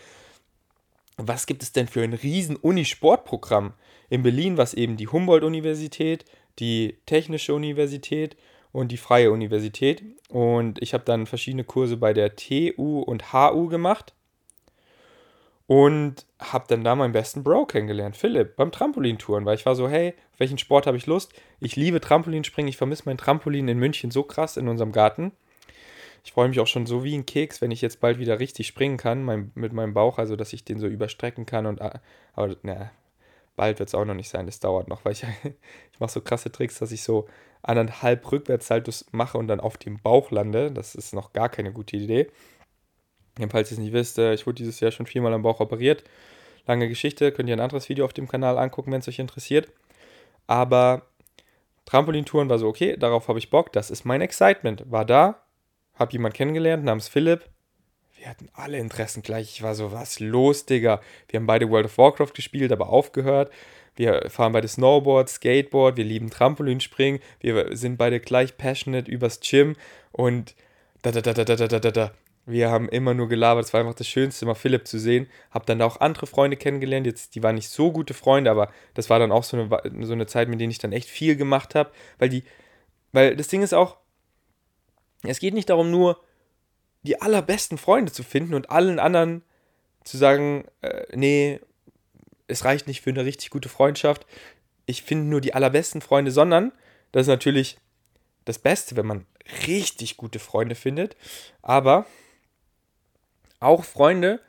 Was 1.17 1.45
gibt 1.45 1.63
es 1.63 1.71
denn 1.71 1.87
für 1.87 2.01
ein 2.01 2.13
riesen 2.13 2.55
Uni-Sportprogramm? 2.55 3.73
In 4.09 4.23
Berlin 4.23 4.57
war 4.57 4.63
es 4.63 4.73
eben 4.73 4.97
die 4.97 5.07
Humboldt-Universität, 5.07 6.25
die 6.59 6.97
Technische 7.05 7.53
Universität 7.53 8.35
und 8.71 8.91
die 8.91 8.97
Freie 8.97 9.31
Universität. 9.31 10.03
Und 10.29 10.81
ich 10.81 10.93
habe 10.93 11.03
dann 11.03 11.25
verschiedene 11.25 11.63
Kurse 11.63 11.97
bei 11.97 12.13
der 12.13 12.35
TU 12.35 13.01
und 13.01 13.33
HU 13.33 13.67
gemacht. 13.67 14.13
Und 15.69 16.25
habe 16.39 16.65
dann 16.67 16.83
da 16.83 16.95
meinen 16.95 17.11
besten 17.11 17.43
Bro 17.43 17.67
kennengelernt, 17.67 18.17
Philipp, 18.17 18.55
beim 18.55 18.71
Trampolintouren, 18.71 19.45
weil 19.45 19.53
ich 19.53 19.67
war 19.67 19.75
so, 19.75 19.87
hey, 19.87 20.15
auf 20.33 20.39
welchen 20.39 20.57
Sport 20.57 20.87
habe 20.87 20.97
ich 20.97 21.05
Lust? 21.05 21.31
Ich 21.59 21.75
liebe 21.75 22.01
Trampolinspringen, 22.01 22.67
ich 22.67 22.77
vermisse 22.77 23.03
mein 23.05 23.19
Trampolin 23.19 23.67
in 23.67 23.77
München 23.77 24.09
so 24.09 24.23
krass 24.23 24.57
in 24.57 24.67
unserem 24.67 24.91
Garten. 24.91 25.31
Ich 26.23 26.31
freue 26.31 26.49
mich 26.49 26.59
auch 26.59 26.65
schon 26.65 26.87
so 26.87 27.03
wie 27.03 27.15
ein 27.15 27.27
Keks, 27.27 27.61
wenn 27.61 27.69
ich 27.69 27.81
jetzt 27.81 27.99
bald 27.99 28.17
wieder 28.17 28.39
richtig 28.39 28.65
springen 28.65 28.97
kann 28.97 29.23
mein, 29.23 29.51
mit 29.53 29.71
meinem 29.71 29.93
Bauch, 29.93 30.17
also 30.17 30.35
dass 30.35 30.53
ich 30.53 30.63
den 30.63 30.79
so 30.79 30.87
überstrecken 30.87 31.45
kann 31.45 31.67
und 31.67 31.79
aber 32.33 32.55
na, 32.63 32.89
bald 33.55 33.77
wird 33.77 33.89
es 33.89 33.95
auch 33.95 34.05
noch 34.05 34.15
nicht 34.15 34.29
sein, 34.29 34.47
das 34.47 34.59
dauert 34.59 34.87
noch, 34.87 35.05
weil 35.05 35.11
ich, 35.11 35.23
ich 35.93 35.99
mache 35.99 36.11
so 36.11 36.21
krasse 36.21 36.51
Tricks, 36.51 36.79
dass 36.79 36.91
ich 36.91 37.03
so 37.03 37.27
anderthalb 37.61 38.31
Rückwärtssaltos 38.31 39.05
mache 39.11 39.37
und 39.37 39.47
dann 39.47 39.59
auf 39.59 39.77
dem 39.77 39.99
Bauch 39.99 40.31
lande. 40.31 40.71
Das 40.71 40.95
ist 40.95 41.13
noch 41.13 41.31
gar 41.31 41.49
keine 41.49 41.71
gute 41.71 41.95
Idee. 41.95 42.31
Falls 43.49 43.71
ihr 43.71 43.77
es 43.77 43.79
nicht 43.79 43.93
wisst, 43.93 44.17
äh, 44.17 44.33
ich 44.33 44.45
wurde 44.45 44.55
dieses 44.55 44.79
Jahr 44.79 44.91
schon 44.91 45.05
viermal 45.05 45.33
am 45.33 45.41
Bauch 45.41 45.59
operiert. 45.59 46.03
Lange 46.67 46.87
Geschichte, 46.87 47.31
könnt 47.31 47.49
ihr 47.49 47.55
ein 47.55 47.61
anderes 47.61 47.89
Video 47.89 48.05
auf 48.05 48.13
dem 48.13 48.27
Kanal 48.27 48.57
angucken, 48.57 48.91
wenn 48.91 48.99
es 48.99 49.07
euch 49.07 49.19
interessiert. 49.19 49.71
Aber 50.47 51.03
Trampolintouren 51.85 52.49
war 52.49 52.59
so, 52.59 52.67
okay, 52.67 52.97
darauf 52.97 53.27
habe 53.27 53.39
ich 53.39 53.49
Bock, 53.49 53.73
das 53.73 53.89
ist 53.89 54.05
mein 54.05 54.21
Excitement. 54.21 54.83
War 54.91 55.05
da, 55.05 55.41
habe 55.95 56.11
jemand 56.11 56.35
kennengelernt 56.35 56.83
namens 56.83 57.07
Philipp. 57.07 57.49
Wir 58.17 58.27
hatten 58.27 58.49
alle 58.53 58.77
Interessen 58.77 59.23
gleich. 59.23 59.53
Ich 59.55 59.63
war 59.63 59.75
so, 59.75 59.91
was 59.93 60.19
los, 60.19 60.65
Digga? 60.65 61.01
Wir 61.29 61.39
haben 61.39 61.47
beide 61.47 61.69
World 61.69 61.85
of 61.85 61.97
Warcraft 61.97 62.33
gespielt, 62.33 62.71
aber 62.71 62.89
aufgehört. 62.89 63.51
Wir 63.95 64.29
fahren 64.29 64.53
beide 64.53 64.67
Snowboard, 64.67 65.29
Skateboard, 65.29 65.97
wir 65.97 66.05
lieben 66.05 66.29
Trampolinspringen, 66.29 67.19
wir 67.41 67.75
sind 67.75 67.97
beide 67.97 68.21
gleich 68.21 68.55
passionate 68.55 69.11
übers 69.11 69.41
Gym 69.41 69.75
und 70.13 70.55
da, 71.01 71.11
da, 71.11 71.21
da, 71.21 71.33
da, 71.33 71.43
da, 71.43 71.67
da, 71.67 71.79
da, 71.79 71.91
da. 71.91 72.11
Wir 72.49 72.71
haben 72.71 72.89
immer 72.89 73.13
nur 73.13 73.29
gelabert, 73.29 73.65
es 73.65 73.73
war 73.73 73.81
einfach 73.81 73.93
das 73.93 74.07
Schönste, 74.07 74.45
mal 74.45 74.55
Philipp 74.55 74.87
zu 74.87 74.97
sehen. 74.97 75.27
Hab 75.51 75.67
dann 75.67 75.81
auch 75.81 75.99
andere 75.99 76.25
Freunde 76.25 76.57
kennengelernt, 76.57 77.05
jetzt, 77.05 77.35
die 77.35 77.43
waren 77.43 77.55
nicht 77.55 77.69
so 77.69 77.91
gute 77.91 78.15
Freunde, 78.15 78.49
aber 78.49 78.71
das 78.95 79.09
war 79.09 79.19
dann 79.19 79.31
auch 79.31 79.43
so 79.43 79.57
eine, 79.57 80.05
so 80.05 80.13
eine 80.13 80.25
Zeit, 80.25 80.49
mit 80.49 80.59
denen 80.59 80.71
ich 80.71 80.79
dann 80.79 80.91
echt 80.91 81.07
viel 81.07 81.35
gemacht 81.35 81.75
habe, 81.75 81.91
weil 82.17 82.29
die, 82.29 82.43
weil 83.11 83.35
das 83.35 83.49
Ding 83.49 83.61
ist 83.61 83.73
auch, 83.73 83.97
es 85.23 85.39
geht 85.39 85.53
nicht 85.53 85.69
darum 85.69 85.91
nur, 85.91 86.19
die 87.03 87.21
allerbesten 87.21 87.77
Freunde 87.77 88.11
zu 88.11 88.23
finden 88.23 88.55
und 88.55 88.71
allen 88.71 88.99
anderen 88.99 89.43
zu 90.03 90.17
sagen, 90.17 90.65
äh, 90.81 91.05
nee, 91.15 91.59
es 92.47 92.65
reicht 92.65 92.87
nicht 92.87 93.01
für 93.01 93.11
eine 93.11 93.25
richtig 93.25 93.51
gute 93.51 93.69
Freundschaft. 93.69 94.25
Ich 94.85 95.03
finde 95.03 95.29
nur 95.29 95.39
die 95.39 95.53
allerbesten 95.53 96.01
Freunde, 96.01 96.31
sondern 96.31 96.71
das 97.11 97.21
ist 97.21 97.27
natürlich 97.27 97.77
das 98.45 98.57
Beste, 98.57 98.95
wenn 98.95 99.05
man 99.05 99.25
richtig 99.67 100.17
gute 100.17 100.39
Freunde 100.39 100.75
findet. 100.75 101.15
Aber 101.61 102.05
auch 103.59 103.83
Freunde, 103.83 104.39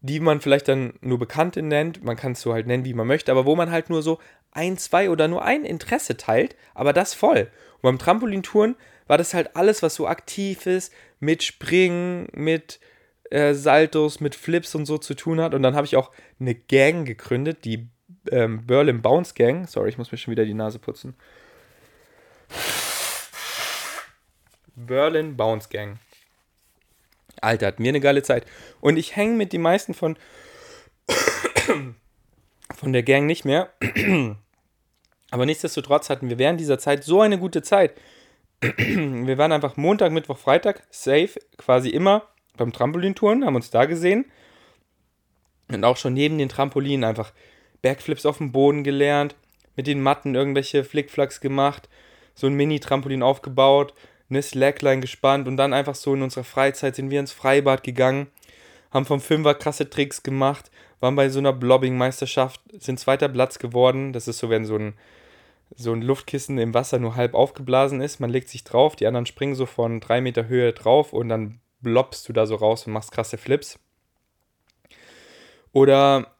die 0.00 0.20
man 0.20 0.40
vielleicht 0.40 0.68
dann 0.68 0.94
nur 1.00 1.18
Bekannte 1.18 1.62
nennt, 1.62 2.04
man 2.04 2.16
kann 2.16 2.32
es 2.32 2.40
so 2.40 2.52
halt 2.52 2.66
nennen, 2.66 2.84
wie 2.84 2.94
man 2.94 3.06
möchte, 3.06 3.32
aber 3.32 3.46
wo 3.46 3.56
man 3.56 3.70
halt 3.70 3.90
nur 3.90 4.02
so 4.02 4.18
ein, 4.52 4.78
zwei 4.78 5.10
oder 5.10 5.28
nur 5.28 5.44
ein 5.44 5.64
Interesse 5.64 6.16
teilt, 6.16 6.56
aber 6.74 6.92
das 6.92 7.12
voll. 7.14 7.50
Und 7.74 7.82
beim 7.82 7.98
Trampolintouren 7.98 8.76
war 9.06 9.18
das 9.18 9.34
halt 9.34 9.56
alles, 9.56 9.82
was 9.82 9.94
so 9.94 10.06
aktiv 10.06 10.66
ist, 10.66 10.92
mit 11.20 11.42
Springen, 11.42 12.28
mit 12.32 12.80
äh, 13.30 13.54
Saltos, 13.54 14.20
mit 14.20 14.34
Flips 14.34 14.74
und 14.74 14.86
so 14.86 14.98
zu 14.98 15.14
tun 15.14 15.40
hat. 15.40 15.54
Und 15.54 15.62
dann 15.62 15.74
habe 15.74 15.86
ich 15.86 15.96
auch 15.96 16.10
eine 16.40 16.54
Gang 16.54 17.06
gegründet, 17.06 17.64
die 17.64 17.88
ähm, 18.30 18.66
Berlin 18.66 19.02
Bounce 19.02 19.34
Gang. 19.34 19.68
Sorry, 19.68 19.90
ich 19.90 19.98
muss 19.98 20.12
mir 20.12 20.18
schon 20.18 20.32
wieder 20.32 20.44
die 20.44 20.54
Nase 20.54 20.78
putzen. 20.78 21.14
Berlin 24.74 25.36
Bounce 25.36 25.68
Gang. 25.68 25.98
Alter, 27.40 27.66
hat 27.66 27.80
mir 27.80 27.90
eine 27.90 28.00
geile 28.00 28.22
Zeit. 28.22 28.46
Und 28.80 28.96
ich 28.96 29.16
hänge 29.16 29.34
mit 29.34 29.52
den 29.52 29.62
meisten 29.62 29.94
von, 29.94 30.16
von 32.76 32.92
der 32.92 33.02
Gang 33.02 33.26
nicht 33.26 33.44
mehr. 33.44 33.70
Aber 35.30 35.46
nichtsdestotrotz 35.46 36.08
hatten 36.08 36.28
wir 36.28 36.38
während 36.38 36.60
dieser 36.60 36.78
Zeit 36.78 37.04
so 37.04 37.20
eine 37.20 37.38
gute 37.38 37.62
Zeit. 37.62 37.94
wir 38.60 39.38
waren 39.38 39.52
einfach 39.52 39.76
Montag, 39.76 40.12
Mittwoch, 40.12 40.38
Freitag 40.38 40.82
safe, 40.90 41.38
quasi 41.58 41.90
immer 41.90 42.22
beim 42.56 42.72
Trampolintouren, 42.72 43.44
haben 43.44 43.56
uns 43.56 43.70
da 43.70 43.84
gesehen. 43.84 44.26
Und 45.68 45.84
auch 45.84 45.96
schon 45.96 46.14
neben 46.14 46.38
den 46.38 46.48
Trampolinen 46.48 47.04
einfach 47.04 47.32
Backflips 47.82 48.24
auf 48.24 48.38
dem 48.38 48.52
Boden 48.52 48.84
gelernt, 48.84 49.34
mit 49.74 49.86
den 49.86 50.00
Matten 50.00 50.34
irgendwelche 50.34 50.84
Flickflacks 50.84 51.40
gemacht, 51.40 51.88
so 52.34 52.46
ein 52.46 52.54
Mini-Trampolin 52.54 53.22
aufgebaut, 53.22 53.94
eine 54.28 54.42
Slackline 54.42 55.00
gespannt 55.00 55.48
und 55.48 55.56
dann 55.56 55.72
einfach 55.72 55.94
so 55.94 56.14
in 56.14 56.22
unserer 56.22 56.44
Freizeit 56.44 56.96
sind 56.96 57.10
wir 57.10 57.20
ins 57.20 57.32
Freibad 57.32 57.82
gegangen, 57.82 58.28
haben 58.90 59.06
vom 59.06 59.20
Fünfer 59.20 59.54
krasse 59.54 59.88
Tricks 59.88 60.22
gemacht, 60.22 60.70
waren 61.00 61.16
bei 61.16 61.28
so 61.28 61.38
einer 61.38 61.52
Blobbing-Meisterschaft, 61.52 62.60
sind 62.78 62.98
zweiter 62.98 63.28
Platz 63.28 63.58
geworden. 63.58 64.12
Das 64.12 64.28
ist 64.28 64.38
so, 64.38 64.50
wenn 64.50 64.64
so 64.64 64.76
ein 64.76 64.94
so 65.74 65.92
ein 65.92 66.02
Luftkissen 66.02 66.58
im 66.58 66.74
Wasser 66.74 66.98
nur 66.98 67.16
halb 67.16 67.34
aufgeblasen 67.34 68.00
ist. 68.00 68.20
Man 68.20 68.30
legt 68.30 68.48
sich 68.48 68.62
drauf, 68.62 68.94
die 68.94 69.06
anderen 69.06 69.26
springen 69.26 69.54
so 69.54 69.66
von 69.66 70.00
drei 70.00 70.20
Meter 70.20 70.46
Höhe 70.46 70.72
drauf 70.72 71.12
und 71.12 71.28
dann 71.28 71.60
blobst 71.80 72.28
du 72.28 72.32
da 72.32 72.46
so 72.46 72.54
raus 72.54 72.86
und 72.86 72.92
machst 72.92 73.12
krasse 73.12 73.36
Flips. 73.36 73.78
Oder 75.72 76.32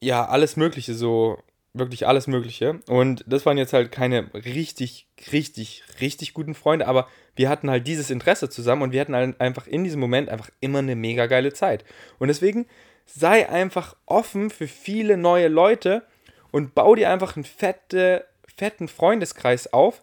ja, 0.00 0.26
alles 0.26 0.56
Mögliche, 0.56 0.94
so 0.94 1.38
wirklich 1.74 2.06
alles 2.06 2.26
Mögliche. 2.26 2.80
Und 2.88 3.24
das 3.26 3.46
waren 3.46 3.58
jetzt 3.58 3.72
halt 3.72 3.92
keine 3.92 4.32
richtig, 4.34 5.06
richtig, 5.32 5.82
richtig 6.00 6.34
guten 6.34 6.54
Freunde, 6.54 6.86
aber 6.86 7.08
wir 7.34 7.48
hatten 7.48 7.70
halt 7.70 7.86
dieses 7.86 8.10
Interesse 8.10 8.50
zusammen 8.50 8.82
und 8.82 8.92
wir 8.92 9.00
hatten 9.00 9.14
halt 9.14 9.40
einfach 9.40 9.66
in 9.66 9.84
diesem 9.84 10.00
Moment 10.00 10.28
einfach 10.28 10.50
immer 10.60 10.80
eine 10.80 10.96
mega 10.96 11.26
geile 11.26 11.52
Zeit. 11.52 11.84
Und 12.18 12.28
deswegen 12.28 12.66
sei 13.06 13.48
einfach 13.48 13.96
offen 14.06 14.50
für 14.50 14.68
viele 14.68 15.16
neue 15.16 15.48
Leute 15.48 16.02
und 16.50 16.74
bau 16.74 16.94
dir 16.94 17.10
einfach 17.10 17.36
ein 17.36 17.44
fette, 17.44 18.26
fetten 18.56 18.88
Freundeskreis 18.88 19.72
auf. 19.72 20.02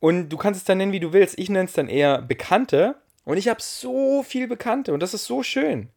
Und 0.00 0.30
du 0.30 0.36
kannst 0.36 0.60
es 0.60 0.64
dann 0.64 0.78
nennen, 0.78 0.92
wie 0.92 1.00
du 1.00 1.12
willst. 1.12 1.38
Ich 1.38 1.48
nenne 1.48 1.66
es 1.66 1.72
dann 1.72 1.88
eher 1.88 2.20
Bekannte. 2.22 2.96
Und 3.24 3.36
ich 3.36 3.48
habe 3.48 3.62
so 3.62 4.22
viel 4.22 4.48
Bekannte 4.48 4.92
und 4.92 5.00
das 5.00 5.14
ist 5.14 5.24
so 5.24 5.42
schön. 5.42 5.88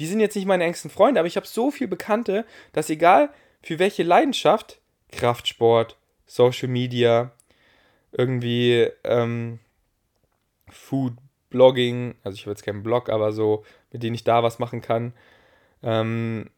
Die 0.00 0.06
sind 0.06 0.18
jetzt 0.18 0.34
nicht 0.34 0.46
meine 0.46 0.64
engsten 0.64 0.90
Freunde, 0.90 1.20
aber 1.20 1.28
ich 1.28 1.36
habe 1.36 1.46
so 1.46 1.70
viel 1.70 1.86
Bekannte, 1.86 2.44
dass 2.72 2.90
egal 2.90 3.30
für 3.64 3.78
welche 3.78 4.02
Leidenschaft, 4.02 4.80
Kraftsport, 5.10 5.96
Social 6.26 6.68
Media, 6.68 7.32
irgendwie 8.12 8.88
ähm, 9.04 9.58
Food, 10.68 11.14
Blogging, 11.50 12.16
also 12.24 12.34
ich 12.34 12.42
habe 12.42 12.50
jetzt 12.50 12.64
keinen 12.64 12.82
Blog, 12.82 13.08
aber 13.08 13.32
so, 13.32 13.64
mit 13.90 14.02
denen 14.02 14.14
ich 14.14 14.24
da 14.24 14.42
was 14.42 14.58
machen 14.58 14.80
kann, 14.80 15.12
ähm, 15.82 16.50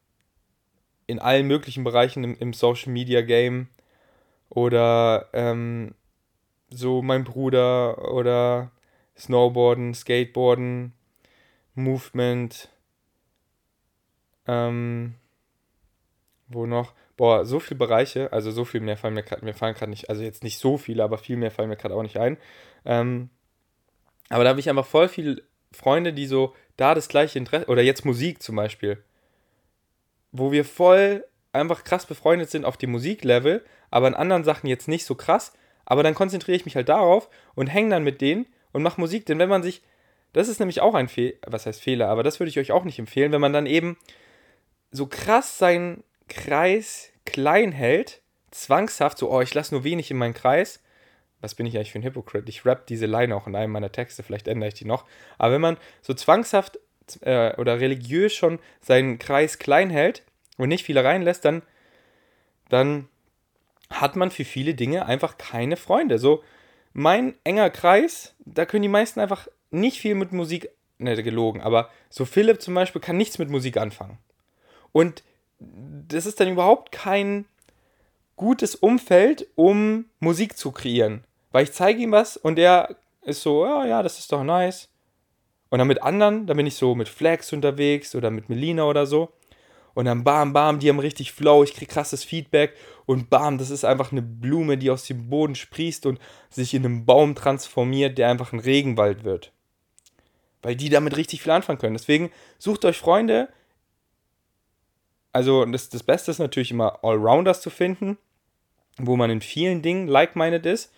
in 1.06 1.18
allen 1.18 1.46
möglichen 1.46 1.84
Bereichen 1.84 2.24
im, 2.24 2.36
im 2.38 2.52
Social 2.52 2.92
Media 2.92 3.20
Game, 3.20 3.68
oder 4.48 5.28
ähm, 5.32 5.94
so 6.70 7.02
mein 7.02 7.24
Bruder 7.24 8.12
oder 8.12 8.70
Snowboarden, 9.16 9.94
Skateboarden, 9.94 10.92
Movement, 11.74 12.68
ähm, 14.46 15.14
wo 16.48 16.66
noch? 16.66 16.92
Boah, 17.16 17.44
so 17.44 17.60
viele 17.60 17.78
Bereiche, 17.78 18.32
also 18.32 18.50
so 18.50 18.64
viel 18.64 18.80
mehr 18.80 18.96
fallen 18.96 19.14
mir 19.14 19.22
gerade, 19.22 19.44
mir 19.44 19.54
fallen 19.54 19.74
gerade 19.74 19.90
nicht, 19.90 20.10
also 20.10 20.22
jetzt 20.22 20.44
nicht 20.44 20.58
so 20.58 20.76
viele, 20.76 21.02
aber 21.02 21.18
viel 21.18 21.36
mehr 21.36 21.50
fallen 21.50 21.68
mir 21.68 21.76
gerade 21.76 21.94
auch 21.94 22.02
nicht 22.02 22.18
ein. 22.18 22.36
Ähm, 22.84 23.30
aber 24.28 24.44
da 24.44 24.50
habe 24.50 24.60
ich 24.60 24.68
einfach 24.68 24.86
voll 24.86 25.08
viele 25.08 25.42
Freunde, 25.72 26.12
die 26.12 26.26
so 26.26 26.54
da 26.76 26.94
das 26.94 27.08
gleiche 27.08 27.38
Interesse, 27.38 27.68
oder 27.68 27.82
jetzt 27.82 28.04
Musik 28.04 28.42
zum 28.42 28.56
Beispiel, 28.56 29.02
wo 30.32 30.52
wir 30.52 30.64
voll 30.64 31.24
einfach 31.52 31.84
krass 31.84 32.06
befreundet 32.06 32.50
sind 32.50 32.64
auf 32.64 32.76
dem 32.76 32.90
Musiklevel, 32.90 33.64
aber 33.90 34.08
in 34.08 34.14
anderen 34.14 34.44
Sachen 34.44 34.66
jetzt 34.66 34.88
nicht 34.88 35.06
so 35.06 35.14
krass. 35.14 35.52
Aber 35.84 36.02
dann 36.02 36.14
konzentriere 36.14 36.56
ich 36.56 36.64
mich 36.64 36.76
halt 36.76 36.88
darauf 36.88 37.30
und 37.54 37.68
hänge 37.68 37.90
dann 37.90 38.04
mit 38.04 38.20
denen 38.20 38.46
und 38.72 38.82
mache 38.82 39.00
Musik. 39.00 39.24
Denn 39.26 39.38
wenn 39.38 39.48
man 39.48 39.62
sich, 39.62 39.82
das 40.32 40.48
ist 40.48 40.58
nämlich 40.58 40.80
auch 40.80 40.94
ein 40.94 41.08
Fehler, 41.08 41.36
was 41.46 41.64
heißt 41.64 41.80
Fehler, 41.80 42.08
aber 42.08 42.22
das 42.22 42.40
würde 42.40 42.50
ich 42.50 42.58
euch 42.58 42.72
auch 42.72 42.84
nicht 42.84 42.98
empfehlen, 42.98 43.32
wenn 43.32 43.40
man 43.40 43.52
dann 43.52 43.66
eben 43.66 43.96
so 44.90 45.06
krass 45.06 45.58
seinen 45.58 46.02
Kreis 46.28 47.10
klein 47.24 47.72
hält, 47.72 48.20
zwangshaft, 48.50 49.18
so, 49.18 49.30
oh, 49.30 49.40
ich 49.40 49.54
lasse 49.54 49.74
nur 49.74 49.84
wenig 49.84 50.10
in 50.10 50.16
meinen 50.16 50.34
Kreis. 50.34 50.82
Was 51.40 51.54
bin 51.54 51.66
ich 51.66 51.76
eigentlich 51.76 51.92
für 51.92 51.98
ein 51.98 52.04
Hypocrite? 52.04 52.48
Ich 52.48 52.64
rap 52.64 52.86
diese 52.86 53.06
Line 53.06 53.34
auch 53.34 53.46
in 53.46 53.54
einem 53.54 53.72
meiner 53.72 53.92
Texte, 53.92 54.22
vielleicht 54.22 54.48
ändere 54.48 54.68
ich 54.68 54.74
die 54.74 54.86
noch. 54.86 55.04
Aber 55.38 55.54
wenn 55.54 55.60
man 55.60 55.76
so 56.02 56.14
zwangshaft 56.14 56.78
äh, 57.20 57.54
oder 57.56 57.80
religiös 57.80 58.34
schon 58.34 58.58
seinen 58.80 59.18
Kreis 59.18 59.58
klein 59.58 59.90
hält, 59.90 60.22
und 60.56 60.68
nicht 60.68 60.84
viele 60.84 61.04
reinlässt, 61.04 61.44
dann, 61.44 61.62
dann 62.68 63.08
hat 63.90 64.16
man 64.16 64.30
für 64.30 64.44
viele 64.44 64.74
Dinge 64.74 65.06
einfach 65.06 65.38
keine 65.38 65.76
Freunde. 65.76 66.18
So, 66.18 66.42
mein 66.92 67.34
enger 67.44 67.70
Kreis, 67.70 68.34
da 68.44 68.64
können 68.66 68.82
die 68.82 68.88
meisten 68.88 69.20
einfach 69.20 69.48
nicht 69.70 70.00
viel 70.00 70.14
mit 70.14 70.32
Musik, 70.32 70.70
ne, 70.98 71.22
gelogen, 71.22 71.60
aber 71.60 71.90
so 72.08 72.24
Philipp 72.24 72.62
zum 72.62 72.74
Beispiel 72.74 73.00
kann 73.00 73.16
nichts 73.16 73.38
mit 73.38 73.50
Musik 73.50 73.76
anfangen. 73.76 74.18
Und 74.92 75.22
das 75.58 76.26
ist 76.26 76.40
dann 76.40 76.48
überhaupt 76.48 76.92
kein 76.92 77.46
gutes 78.36 78.74
Umfeld, 78.74 79.46
um 79.54 80.06
Musik 80.20 80.56
zu 80.56 80.70
kreieren. 80.70 81.24
Weil 81.52 81.64
ich 81.64 81.72
zeige 81.72 82.02
ihm 82.02 82.12
was 82.12 82.36
und 82.36 82.58
er 82.58 82.96
ist 83.22 83.42
so, 83.42 83.64
ja, 83.64 83.86
ja, 83.86 84.02
das 84.02 84.18
ist 84.18 84.30
doch 84.30 84.44
nice. 84.44 84.88
Und 85.70 85.78
dann 85.78 85.88
mit 85.88 86.02
anderen, 86.02 86.46
da 86.46 86.54
bin 86.54 86.66
ich 86.66 86.76
so 86.76 86.94
mit 86.94 87.08
Flex 87.08 87.52
unterwegs 87.52 88.14
oder 88.14 88.30
mit 88.30 88.48
Melina 88.48 88.84
oder 88.84 89.06
so. 89.06 89.32
Und 89.94 90.04
dann 90.04 90.24
bam, 90.24 90.52
bam, 90.52 90.78
die 90.78 90.90
haben 90.90 90.98
richtig 90.98 91.32
Flow, 91.32 91.64
ich 91.64 91.72
krieg 91.72 91.88
krasses 91.88 92.22
Feedback 92.22 92.74
und 93.06 93.30
bam, 93.30 93.56
das 93.56 93.70
ist 93.70 93.84
einfach 93.84 94.12
eine 94.12 94.20
Blume, 94.20 94.76
die 94.76 94.90
aus 94.90 95.04
dem 95.04 95.30
Boden 95.30 95.54
sprießt 95.54 96.04
und 96.04 96.20
sich 96.50 96.74
in 96.74 96.84
einen 96.84 97.06
Baum 97.06 97.34
transformiert, 97.34 98.18
der 98.18 98.28
einfach 98.28 98.52
ein 98.52 98.60
Regenwald 98.60 99.24
wird. 99.24 99.52
Weil 100.60 100.76
die 100.76 100.90
damit 100.90 101.16
richtig 101.16 101.42
viel 101.42 101.52
anfangen 101.52 101.78
können. 101.78 101.96
Deswegen 101.96 102.30
sucht 102.58 102.84
euch 102.84 102.98
Freunde, 102.98 103.48
also 105.36 105.66
das, 105.66 105.90
das 105.90 106.02
Beste 106.02 106.30
ist 106.30 106.38
natürlich 106.38 106.70
immer 106.70 107.04
Allrounders 107.04 107.60
zu 107.60 107.68
finden, 107.68 108.16
wo 108.96 109.16
man 109.16 109.28
in 109.28 109.42
vielen 109.42 109.82
Dingen 109.82 110.08
like-minded 110.08 110.64
ist 110.64 110.90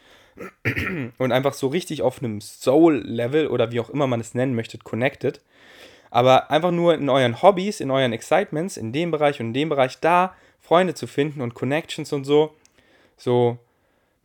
und 1.18 1.32
einfach 1.32 1.54
so 1.54 1.66
richtig 1.66 2.02
auf 2.02 2.22
einem 2.22 2.40
Soul-Level 2.40 3.48
oder 3.48 3.72
wie 3.72 3.80
auch 3.80 3.90
immer 3.90 4.06
man 4.06 4.20
es 4.20 4.34
nennen 4.34 4.54
möchte, 4.54 4.78
connected. 4.78 5.40
Aber 6.12 6.52
einfach 6.52 6.70
nur 6.70 6.94
in 6.94 7.08
euren 7.08 7.42
Hobbys, 7.42 7.80
in 7.80 7.90
euren 7.90 8.12
Excitements, 8.12 8.76
in 8.76 8.92
dem 8.92 9.10
Bereich 9.10 9.40
und 9.40 9.48
in 9.48 9.54
dem 9.54 9.70
Bereich 9.70 9.98
da 9.98 10.36
Freunde 10.60 10.94
zu 10.94 11.08
finden 11.08 11.40
und 11.40 11.54
Connections 11.54 12.12
und 12.12 12.22
so. 12.22 12.54
So 13.16 13.58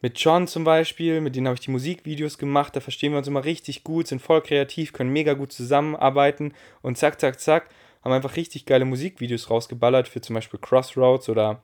mit 0.03 0.19
John 0.19 0.47
zum 0.47 0.63
Beispiel, 0.63 1.21
mit 1.21 1.35
denen 1.35 1.47
habe 1.47 1.55
ich 1.55 1.65
die 1.65 1.71
Musikvideos 1.71 2.37
gemacht, 2.37 2.75
da 2.75 2.81
verstehen 2.81 3.13
wir 3.13 3.17
uns 3.17 3.27
immer 3.27 3.45
richtig 3.45 3.83
gut, 3.83 4.07
sind 4.07 4.21
voll 4.21 4.41
kreativ, 4.41 4.93
können 4.93 5.11
mega 5.11 5.33
gut 5.33 5.51
zusammenarbeiten 5.51 6.53
und 6.83 6.99
zack, 6.99 7.19
zack, 7.19 7.39
zack, 7.39 7.69
haben 8.03 8.11
einfach 8.11 8.35
richtig 8.35 8.65
geile 8.65 8.85
Musikvideos 8.85 9.49
rausgeballert 9.49 10.07
für 10.07 10.21
zum 10.21 10.33
Beispiel 10.35 10.59
Crossroads 10.59 11.29
oder 11.29 11.61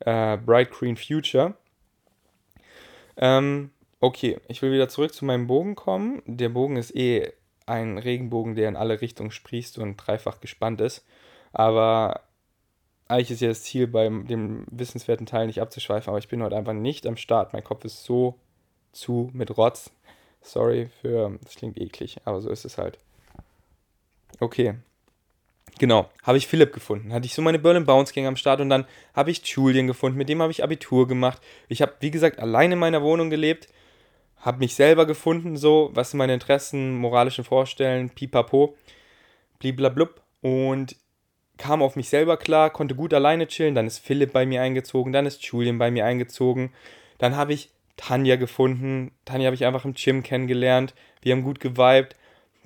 äh, 0.00 0.36
Bright 0.38 0.70
Green 0.70 0.96
Future. 0.96 1.54
Ähm, 3.16 3.70
okay, 4.00 4.38
ich 4.48 4.62
will 4.62 4.72
wieder 4.72 4.88
zurück 4.88 5.12
zu 5.12 5.24
meinem 5.24 5.46
Bogen 5.46 5.74
kommen. 5.74 6.22
Der 6.26 6.48
Bogen 6.48 6.76
ist 6.76 6.96
eh 6.96 7.32
ein 7.66 7.98
Regenbogen, 7.98 8.54
der 8.54 8.68
in 8.68 8.76
alle 8.76 9.00
Richtungen 9.00 9.30
sprießt 9.30 9.78
und 9.78 9.96
dreifach 9.96 10.40
gespannt 10.40 10.80
ist. 10.80 11.04
Aber 11.52 12.22
eigentlich 13.08 13.32
ist 13.32 13.40
ja 13.40 13.48
das 13.48 13.62
Ziel, 13.62 13.86
bei 13.86 14.08
dem 14.08 14.66
wissenswerten 14.70 15.26
Teil 15.26 15.46
nicht 15.46 15.60
abzuschweifen, 15.60 16.08
aber 16.10 16.18
ich 16.18 16.28
bin 16.28 16.42
heute 16.42 16.56
einfach 16.56 16.72
nicht 16.72 17.06
am 17.06 17.16
Start. 17.16 17.52
Mein 17.52 17.64
Kopf 17.64 17.84
ist 17.84 18.04
so 18.04 18.38
zu 18.92 19.30
mit 19.34 19.56
Rotz. 19.56 19.90
Sorry 20.42 20.88
für, 21.00 21.38
das 21.42 21.56
klingt 21.56 21.78
eklig, 21.78 22.18
aber 22.24 22.40
so 22.40 22.50
ist 22.50 22.64
es 22.64 22.78
halt. 22.78 22.98
Okay. 24.38 24.76
Genau, 25.80 26.10
habe 26.24 26.36
ich 26.36 26.46
Philipp 26.46 26.74
gefunden. 26.74 27.10
Hatte 27.10 27.24
ich 27.24 27.32
so 27.32 27.40
meine 27.40 27.58
Berlin 27.58 27.86
Bounce 27.86 28.12
Gang 28.12 28.26
am 28.26 28.36
Start 28.36 28.60
und 28.60 28.68
dann 28.68 28.84
habe 29.14 29.30
ich 29.30 29.42
Julian 29.46 29.86
gefunden, 29.86 30.18
mit 30.18 30.28
dem 30.28 30.42
habe 30.42 30.52
ich 30.52 30.62
Abitur 30.62 31.08
gemacht. 31.08 31.40
Ich 31.68 31.80
habe, 31.80 31.94
wie 32.00 32.10
gesagt, 32.10 32.38
allein 32.38 32.72
in 32.72 32.78
meiner 32.78 33.00
Wohnung 33.00 33.30
gelebt, 33.30 33.66
habe 34.36 34.58
mich 34.58 34.74
selber 34.74 35.06
gefunden, 35.06 35.56
so, 35.56 35.88
was 35.94 36.10
sind 36.10 36.18
meine 36.18 36.34
Interessen, 36.34 36.96
moralischen 36.96 37.44
Vorstellen, 37.44 38.10
pipapo, 38.10 38.76
bliblablub. 39.58 40.20
Und 40.42 40.96
kam 41.56 41.80
auf 41.80 41.96
mich 41.96 42.10
selber 42.10 42.36
klar, 42.36 42.68
konnte 42.68 42.94
gut 42.94 43.14
alleine 43.14 43.46
chillen. 43.46 43.74
Dann 43.74 43.86
ist 43.86 44.00
Philipp 44.00 44.34
bei 44.34 44.44
mir 44.44 44.60
eingezogen, 44.60 45.14
dann 45.14 45.24
ist 45.24 45.42
Julian 45.44 45.78
bei 45.78 45.90
mir 45.90 46.04
eingezogen. 46.04 46.74
Dann 47.16 47.36
habe 47.36 47.54
ich 47.54 47.70
Tanja 47.96 48.36
gefunden. 48.36 49.12
Tanja 49.24 49.46
habe 49.46 49.54
ich 49.54 49.64
einfach 49.64 49.86
im 49.86 49.94
Gym 49.94 50.22
kennengelernt. 50.22 50.92
Wir 51.22 51.32
haben 51.32 51.42
gut 51.42 51.58
geweibt. 51.58 52.16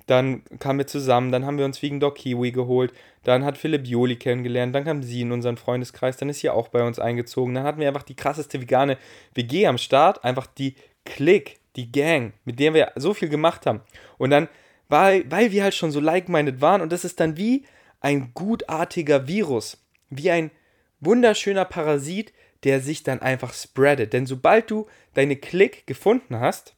Dann 0.05 0.43
kamen 0.59 0.79
wir 0.79 0.87
zusammen, 0.87 1.31
dann 1.31 1.45
haben 1.45 1.57
wir 1.57 1.65
uns 1.65 1.81
wegen 1.81 1.99
Doc 1.99 2.15
Kiwi 2.15 2.51
geholt. 2.51 2.93
Dann 3.23 3.43
hat 3.43 3.57
Philipp 3.57 3.87
Joli 3.87 4.17
kennengelernt, 4.17 4.75
dann 4.75 4.85
kam 4.85 5.01
sie 5.01 5.21
in 5.21 5.31
unseren 5.31 5.57
Freundeskreis, 5.57 6.17
dann 6.17 6.29
ist 6.29 6.39
sie 6.39 6.49
auch 6.49 6.67
bei 6.67 6.83
uns 6.83 6.99
eingezogen. 6.99 7.55
Dann 7.55 7.63
hatten 7.63 7.79
wir 7.79 7.87
einfach 7.87 8.03
die 8.03 8.15
krasseste 8.15 8.61
vegane 8.61 8.97
WG 9.33 9.65
am 9.67 9.77
Start, 9.77 10.23
einfach 10.23 10.45
die 10.45 10.75
Klick, 11.05 11.59
die 11.75 11.91
Gang, 11.91 12.33
mit 12.45 12.59
der 12.59 12.73
wir 12.73 12.91
so 12.95 13.13
viel 13.13 13.29
gemacht 13.29 13.65
haben. 13.65 13.81
Und 14.17 14.29
dann, 14.29 14.47
weil, 14.89 15.29
weil 15.31 15.51
wir 15.51 15.63
halt 15.63 15.73
schon 15.73 15.91
so 15.91 15.99
like-minded 15.99 16.61
waren 16.61 16.81
und 16.81 16.91
das 16.91 17.03
ist 17.03 17.19
dann 17.19 17.37
wie 17.37 17.65
ein 17.99 18.31
gutartiger 18.33 19.27
Virus, 19.27 19.83
wie 20.09 20.29
ein 20.29 20.51
wunderschöner 20.99 21.65
Parasit, 21.65 22.33
der 22.63 22.79
sich 22.81 23.03
dann 23.03 23.21
einfach 23.21 23.53
spreadet. 23.53 24.13
Denn 24.13 24.25
sobald 24.25 24.69
du 24.69 24.87
deine 25.13 25.35
Klick 25.35 25.87
gefunden 25.87 26.39
hast, 26.39 26.74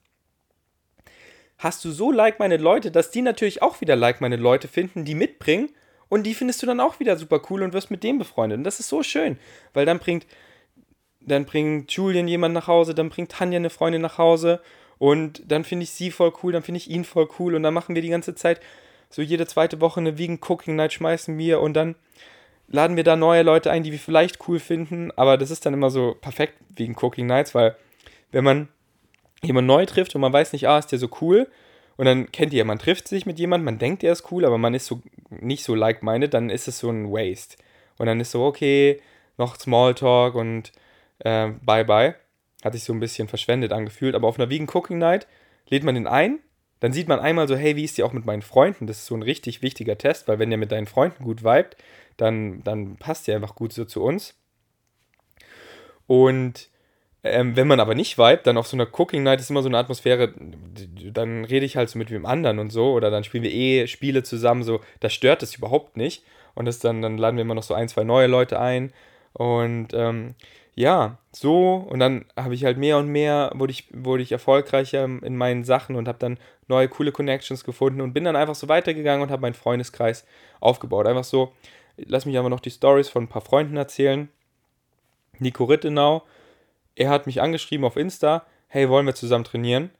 hast 1.58 1.84
du 1.84 1.91
so 1.91 2.12
like 2.12 2.39
meine 2.39 2.58
Leute, 2.58 2.91
dass 2.91 3.12
die 3.12 3.22
natürlich 3.22 3.62
auch 3.62 3.82
wieder 3.82 3.95
like 3.95 4.22
meine 4.22 4.36
Leute 4.36 4.68
finden, 4.68 5.05
die 5.05 5.16
mitbringen 5.16 5.70
und 6.10 6.24
die 6.24 6.34
findest 6.34 6.62
du 6.62 6.68
dann 6.68 6.80
auch 6.80 6.99
wieder 6.99 7.18
super 7.18 7.41
cool 7.49 7.64
und 7.64 7.74
wirst 7.74 7.91
mit 7.91 8.03
dem 8.03 8.18
befreundet. 8.18 8.60
Und 8.60 8.64
das 8.64 8.80
ist 8.80 8.89
so 8.89 9.03
schön, 9.03 9.38
weil 9.74 9.86
dann 9.86 9.99
bringt 9.99 10.26
dann 11.22 11.45
bringt 11.45 11.91
Julian 11.91 12.28
jemand 12.28 12.53
nach 12.53 12.68
Hause, 12.68 12.95
dann 12.95 13.10
bringt 13.10 13.32
Tanja 13.32 13.58
eine 13.58 13.70
Freundin 13.70 14.01
nach 14.01 14.18
Hause 14.18 14.62
und 14.97 15.43
dann 15.51 15.66
finde 15.66 15.84
ich 15.84 15.91
sie 15.91 16.10
voll 16.10 16.32
cool, 16.41 16.53
dann 16.53 16.64
finde 16.64 16.78
ich 16.78 16.89
ihn 16.89 17.03
voll 17.03 17.28
cool 17.38 17.53
und 17.53 17.64
dann 17.64 17.74
machen 17.74 17.95
wir 17.95 18.01
die 18.01 18.10
ganze 18.10 18.34
Zeit 18.34 18.62
so 19.10 19.22
jede 19.22 19.45
zweite 19.45 19.82
Woche 19.82 19.99
eine 19.99 20.18
Vegan 20.18 20.39
Cooking 20.41 20.76
Night 20.76 20.93
schmeißen 20.93 21.38
wir 21.38 21.60
und 21.60 21.74
dann 21.74 21.95
laden 22.68 22.95
wir 22.95 23.03
da 23.03 23.16
neue 23.16 23.43
Leute 23.43 23.72
ein, 23.72 23.84
die 23.84 23.91
wir 23.91 23.99
vielleicht 23.99 24.47
cool 24.47 24.60
finden, 24.60 25.12
aber 25.16 25.38
das 25.38 25.51
ist 25.51 25.66
dann 25.66 25.74
immer 25.74 25.89
so 25.89 26.16
perfekt 26.20 26.53
wegen 26.70 26.95
Cooking 26.95 27.26
Nights, 27.26 27.53
weil 27.53 27.76
wenn 28.32 28.43
man 28.43 28.70
jemanden 29.44 29.68
neu 29.68 29.86
trifft 29.86 30.16
und 30.16 30.22
man 30.22 30.34
weiß 30.34 30.54
nicht, 30.54 30.68
ah, 30.68 30.80
ist 30.80 30.92
der 30.92 31.00
so 31.00 31.10
cool 31.22 31.48
und 31.96 32.06
dann 32.06 32.32
kennt 32.32 32.54
ihr, 32.54 32.66
man 32.66 32.80
trifft 32.80 33.08
sich 33.08 33.26
mit 33.26 33.40
jemandem, 33.40 33.66
man 33.66 33.80
denkt, 33.80 34.04
der 34.04 34.14
ist 34.14 34.32
cool, 34.32 34.46
aber 34.46 34.58
man 34.58 34.74
ist 34.74 34.86
so 34.86 35.02
nicht 35.30 35.64
so 35.64 35.76
like-minded, 35.76 36.34
dann 36.34 36.50
ist 36.50 36.68
es 36.68 36.80
so 36.80 36.90
ein 36.90 37.12
Waste. 37.12 37.58
Und 37.98 38.06
dann 38.06 38.20
ist 38.20 38.32
so, 38.32 38.46
okay, 38.46 39.02
noch 39.38 39.56
Smalltalk 39.56 40.36
und 40.36 40.72
äh, 41.20 41.50
bye 41.62 41.86
bye. 41.86 42.16
Hat 42.64 42.74
sich 42.74 42.84
so 42.84 42.94
ein 42.94 43.00
bisschen 43.00 43.28
verschwendet 43.28 43.72
angefühlt, 43.72 44.16
aber 44.16 44.28
auf 44.28 44.40
einer 44.40 44.50
Vegan 44.50 44.68
Cooking 44.68 45.00
Night 45.00 45.28
lädt 45.68 45.84
man 45.84 45.96
den 45.96 46.08
ein 46.08 46.40
dann 46.80 46.94
sieht 46.94 47.08
man 47.08 47.20
einmal 47.20 47.48
so, 47.48 47.56
hey, 47.56 47.76
wie 47.76 47.84
ist 47.84 47.98
die 47.98 48.04
auch 48.04 48.14
mit 48.14 48.26
meinen 48.26 48.42
Freunden? 48.42 48.88
Das 48.88 49.00
ist 49.00 49.08
so 49.08 49.16
ein 49.16 49.24
richtig 49.24 49.62
wichtiger 49.62 49.98
Test, 49.98 50.28
weil 50.28 50.40
wenn 50.40 50.50
der 50.50 50.60
mit 50.60 50.72
deinen 50.72 50.86
Freunden 50.86 51.24
gut 51.24 51.44
vibet, 51.44 51.76
dann, 52.18 52.64
dann 52.64 52.98
passt 52.98 53.28
der 53.28 53.36
einfach 53.36 53.56
gut 53.56 53.74
so 53.74 53.86
zu 53.86 54.04
uns. 54.04 54.36
Und 56.06 56.70
ähm, 57.32 57.56
wenn 57.56 57.68
man 57.68 57.80
aber 57.80 57.96
nicht 57.96 58.18
vibet, 58.18 58.46
dann 58.48 58.58
auf 58.58 58.68
so 58.68 58.76
einer 58.76 58.88
Cooking 58.92 59.24
Night 59.24 59.40
ist 59.40 59.50
immer 59.50 59.62
so 59.62 59.70
eine 59.70 59.78
Atmosphäre, 59.78 60.34
dann 61.12 61.46
rede 61.46 61.66
ich 61.66 61.78
halt 61.78 61.90
so 61.90 61.98
mit 61.98 62.12
wem 62.12 62.26
anderen 62.26 62.60
und 62.60 62.72
so, 62.72 62.94
oder 62.94 63.10
dann 63.12 63.24
spielen 63.24 63.44
wir 63.44 63.54
eh 63.54 63.88
Spiele 63.88 64.24
zusammen, 64.24 64.64
so, 64.64 64.82
das 65.00 65.14
stört 65.14 65.44
es 65.44 65.56
überhaupt 65.56 65.98
nicht. 65.98 66.24
Und 66.56 66.66
das 66.66 66.80
dann, 66.80 67.04
dann 67.04 67.20
laden 67.20 67.38
wir 67.38 67.44
immer 67.44 67.54
noch 67.54 67.64
so 67.64 67.76
ein, 67.76 67.88
zwei 67.88 68.04
neue 68.04 68.26
Leute 68.26 68.60
ein. 68.60 68.92
Und 69.34 69.90
ähm, 69.94 70.34
ja, 70.74 71.20
so 71.32 71.76
und 71.76 72.00
dann 72.00 72.26
habe 72.36 72.56
ich 72.56 72.66
halt 72.66 72.78
mehr 72.78 72.98
und 72.98 73.10
mehr, 73.10 73.52
wurde 73.54 73.72
ich, 73.72 73.88
wurde 73.94 74.24
ich 74.24 74.32
erfolgreicher 74.32 75.06
in 75.06 75.38
meinen 75.38 75.64
Sachen 75.64 75.96
und 75.96 76.08
habe 76.08 76.18
dann 76.18 76.40
neue 76.68 76.88
coole 76.88 77.12
Connections 77.12 77.64
gefunden 77.64 78.02
und 78.02 78.14
bin 78.14 78.24
dann 78.24 78.36
einfach 78.36 78.56
so 78.56 78.68
weitergegangen 78.68 79.22
und 79.22 79.32
habe 79.32 79.42
meinen 79.44 79.54
Freundeskreis 79.54 80.26
aufgebaut. 80.60 81.08
Einfach 81.08 81.24
so, 81.24 81.54
lass 81.98 82.26
mich 82.26 82.38
aber 82.38 82.50
noch 82.50 82.60
die 82.60 82.72
Stories 82.72 83.10
von 83.10 83.24
ein 83.24 83.28
paar 83.28 83.42
Freunden 83.42 83.78
erzählen. 83.78 84.30
Nico 85.40 85.66
Rittenau, 85.66 86.24
er 86.98 87.10
hat 87.10 87.26
mich 87.26 87.41
angeschrieben 87.41 87.86
auf 87.86 87.95
Insta, 87.95 88.45
hey, 88.68 88.89
wollen 88.89 89.06
wir 89.06 89.16
zusammen 89.16 89.43
trainieren? 89.43 89.91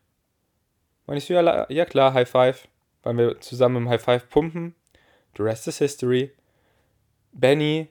Und 1.06 1.18
ich 1.18 1.26
so, 1.26 1.34
ja, 1.34 1.66
ja 1.70 1.86
klar, 1.86 2.14
High 2.14 2.30
Five. 2.30 2.68
Wollen 3.04 3.18
wir 3.18 3.40
zusammen 3.40 3.78
im 3.78 3.90
High 3.90 4.02
Five 4.02 4.30
pumpen? 4.30 4.76
The 5.38 5.44
rest 5.44 5.68
is 5.68 5.78
history. 5.78 6.32
Benny, 7.32 7.88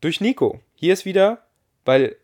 durch 0.00 0.20
Nico. 0.20 0.60
Hier 0.74 0.94
ist 0.94 1.04
wieder 1.04 1.42
weil 1.84 2.16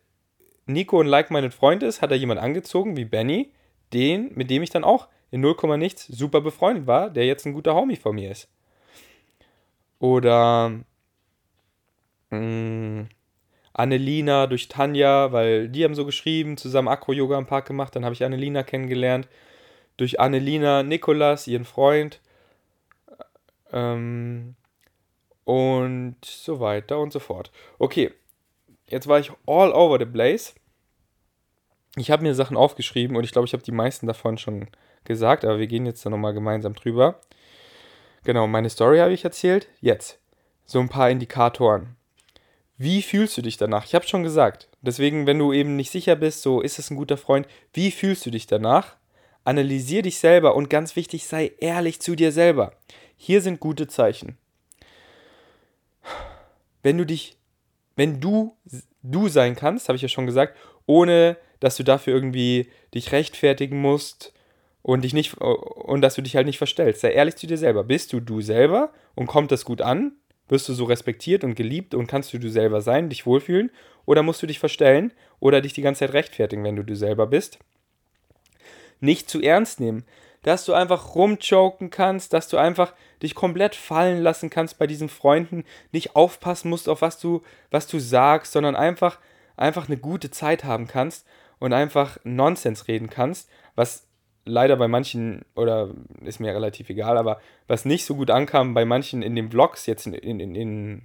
Nico 0.65 1.01
ein 1.01 1.07
like-minded 1.07 1.53
Freund 1.53 1.83
ist, 1.83 2.01
hat 2.01 2.11
er 2.11 2.17
jemand 2.17 2.39
angezogen 2.39 2.95
wie 2.97 3.05
Benny, 3.05 3.51
den, 3.93 4.31
mit 4.35 4.49
dem 4.49 4.63
ich 4.63 4.69
dann 4.69 4.83
auch 4.83 5.07
in 5.31 5.41
0, 5.41 5.77
nichts 5.77 6.07
super 6.07 6.41
befreundet 6.41 6.87
war, 6.87 7.09
der 7.09 7.25
jetzt 7.25 7.45
ein 7.45 7.53
guter 7.53 7.75
Homie 7.75 7.95
von 7.95 8.15
mir 8.15 8.31
ist. 8.31 8.49
Oder 9.99 10.79
mh, 12.29 12.39
mm, 12.39 13.09
Annelina 13.79 14.45
durch 14.47 14.67
Tanja, 14.67 15.31
weil 15.31 15.69
die 15.69 15.85
haben 15.85 15.95
so 15.95 16.05
geschrieben, 16.05 16.57
zusammen 16.57 16.89
Akro-Yoga 16.89 17.37
am 17.37 17.47
Park 17.47 17.65
gemacht, 17.65 17.95
dann 17.95 18.03
habe 18.03 18.13
ich 18.13 18.25
Annelina 18.25 18.61
kennengelernt. 18.63 19.29
Durch 19.95 20.19
Annelina 20.19 20.83
Nikolas, 20.83 21.47
ihren 21.47 21.63
Freund. 21.63 22.19
Ähm, 23.71 24.55
und 25.45 26.17
so 26.23 26.59
weiter 26.59 26.99
und 26.99 27.13
so 27.13 27.19
fort. 27.19 27.51
Okay, 27.79 28.11
jetzt 28.87 29.07
war 29.07 29.19
ich 29.19 29.31
all 29.45 29.71
over 29.71 29.97
the 29.97 30.05
place. 30.05 30.55
Ich 31.95 32.11
habe 32.11 32.23
mir 32.23 32.35
Sachen 32.35 32.57
aufgeschrieben 32.57 33.15
und 33.15 33.23
ich 33.23 33.31
glaube, 33.31 33.47
ich 33.47 33.53
habe 33.53 33.63
die 33.63 33.71
meisten 33.71 34.07
davon 34.07 34.37
schon 34.37 34.67
gesagt, 35.05 35.45
aber 35.45 35.57
wir 35.57 35.67
gehen 35.67 35.85
jetzt 35.85 36.05
da 36.05 36.09
nochmal 36.09 36.33
gemeinsam 36.33 36.73
drüber. 36.73 37.21
Genau, 38.25 38.45
meine 38.45 38.69
Story 38.69 38.99
habe 38.99 39.13
ich 39.13 39.23
erzählt. 39.23 39.69
Jetzt 39.79 40.19
so 40.65 40.81
ein 40.81 40.89
paar 40.89 41.09
Indikatoren. 41.09 41.95
Wie 42.79 43.01
fühlst 43.01 43.37
du 43.37 43.41
dich 43.41 43.57
danach? 43.57 43.85
Ich 43.85 43.93
habe 43.93 44.07
schon 44.07 44.23
gesagt. 44.23 44.69
Deswegen, 44.81 45.27
wenn 45.27 45.37
du 45.37 45.51
eben 45.51 45.75
nicht 45.75 45.91
sicher 45.91 46.15
bist, 46.15 46.41
so 46.41 46.61
ist 46.61 46.79
es 46.79 46.89
ein 46.89 46.95
guter 46.95 47.17
Freund, 47.17 47.45
wie 47.73 47.91
fühlst 47.91 48.25
du 48.25 48.31
dich 48.31 48.47
danach? 48.47 48.95
Analysier 49.43 50.01
dich 50.01 50.17
selber 50.17 50.55
und 50.55 50.69
ganz 50.69 50.95
wichtig, 50.95 51.27
sei 51.27 51.51
ehrlich 51.59 51.99
zu 51.99 52.15
dir 52.15 52.31
selber. 52.31 52.71
Hier 53.17 53.41
sind 53.41 53.59
gute 53.59 53.87
Zeichen. 53.87 54.37
Wenn 56.81 56.97
du 56.97 57.05
dich 57.05 57.35
wenn 57.97 58.21
du 58.21 58.55
du 59.03 59.27
sein 59.27 59.57
kannst, 59.57 59.89
habe 59.89 59.97
ich 59.97 60.01
ja 60.01 60.07
schon 60.07 60.25
gesagt, 60.25 60.57
ohne 60.85 61.35
dass 61.59 61.75
du 61.75 61.83
dafür 61.83 62.13
irgendwie 62.13 62.69
dich 62.93 63.11
rechtfertigen 63.11 63.81
musst 63.81 64.31
und 64.83 65.03
dich 65.03 65.13
nicht 65.13 65.37
und 65.37 65.99
dass 65.99 66.15
du 66.15 66.21
dich 66.21 66.37
halt 66.37 66.45
nicht 66.45 66.59
verstellst. 66.59 67.01
Sei 67.01 67.11
ehrlich 67.11 67.35
zu 67.35 67.45
dir 67.45 67.57
selber. 67.57 67.83
Bist 67.83 68.13
du 68.13 68.21
du 68.21 68.39
selber 68.39 68.93
und 69.15 69.27
kommt 69.27 69.51
das 69.51 69.65
gut 69.65 69.81
an? 69.81 70.13
Wirst 70.49 70.67
du 70.67 70.73
so 70.73 70.83
respektiert 70.85 71.43
und 71.43 71.55
geliebt 71.55 71.93
und 71.93 72.07
kannst 72.07 72.33
du 72.33 72.39
du 72.39 72.49
selber 72.49 72.81
sein, 72.81 73.09
dich 73.09 73.25
wohlfühlen? 73.25 73.71
Oder 74.05 74.23
musst 74.23 74.41
du 74.41 74.47
dich 74.47 74.59
verstellen 74.59 75.13
oder 75.39 75.61
dich 75.61 75.73
die 75.73 75.83
ganze 75.83 75.99
Zeit 75.99 76.13
rechtfertigen, 76.13 76.63
wenn 76.63 76.75
du 76.75 76.83
du 76.83 76.95
selber 76.95 77.27
bist? 77.27 77.59
Nicht 78.99 79.29
zu 79.29 79.41
ernst 79.41 79.79
nehmen. 79.79 80.03
dass 80.41 80.63
du 80.63 80.73
einfach 80.73 81.15
rumchoken 81.15 81.89
kannst, 81.89 82.31
dass 82.31 82.47
du 82.47 82.57
einfach 82.57 82.93
dich 83.21 83.35
komplett 83.35 83.75
fallen 83.75 84.23
lassen 84.23 84.49
kannst 84.49 84.79
bei 84.79 84.87
diesen 84.87 85.09
Freunden, 85.09 85.65
nicht 85.91 86.15
aufpassen 86.15 86.69
musst 86.69 86.87
auf 86.87 87.01
was 87.01 87.19
du, 87.19 87.41
was 87.71 87.87
du 87.87 87.99
sagst, 87.99 88.53
sondern 88.53 88.75
einfach, 88.75 89.19
einfach 89.57 89.87
eine 89.87 89.97
gute 89.97 90.31
Zeit 90.31 90.63
haben 90.63 90.87
kannst 90.87 91.27
und 91.59 91.73
einfach 91.73 92.17
Nonsens 92.23 92.87
reden 92.87 93.09
kannst, 93.09 93.49
was 93.75 94.07
leider 94.49 94.75
bei 94.75 94.87
manchen, 94.87 95.45
oder 95.55 95.89
ist 96.23 96.39
mir 96.39 96.53
relativ 96.53 96.89
egal, 96.89 97.17
aber 97.17 97.39
was 97.67 97.85
nicht 97.85 98.05
so 98.05 98.15
gut 98.15 98.31
ankam 98.31 98.73
bei 98.73 98.85
manchen 98.85 99.21
in 99.21 99.35
den 99.35 99.49
Vlogs 99.51 99.85
jetzt 99.85 100.07
in, 100.07 100.13
in, 100.13 100.55
in, 100.55 101.01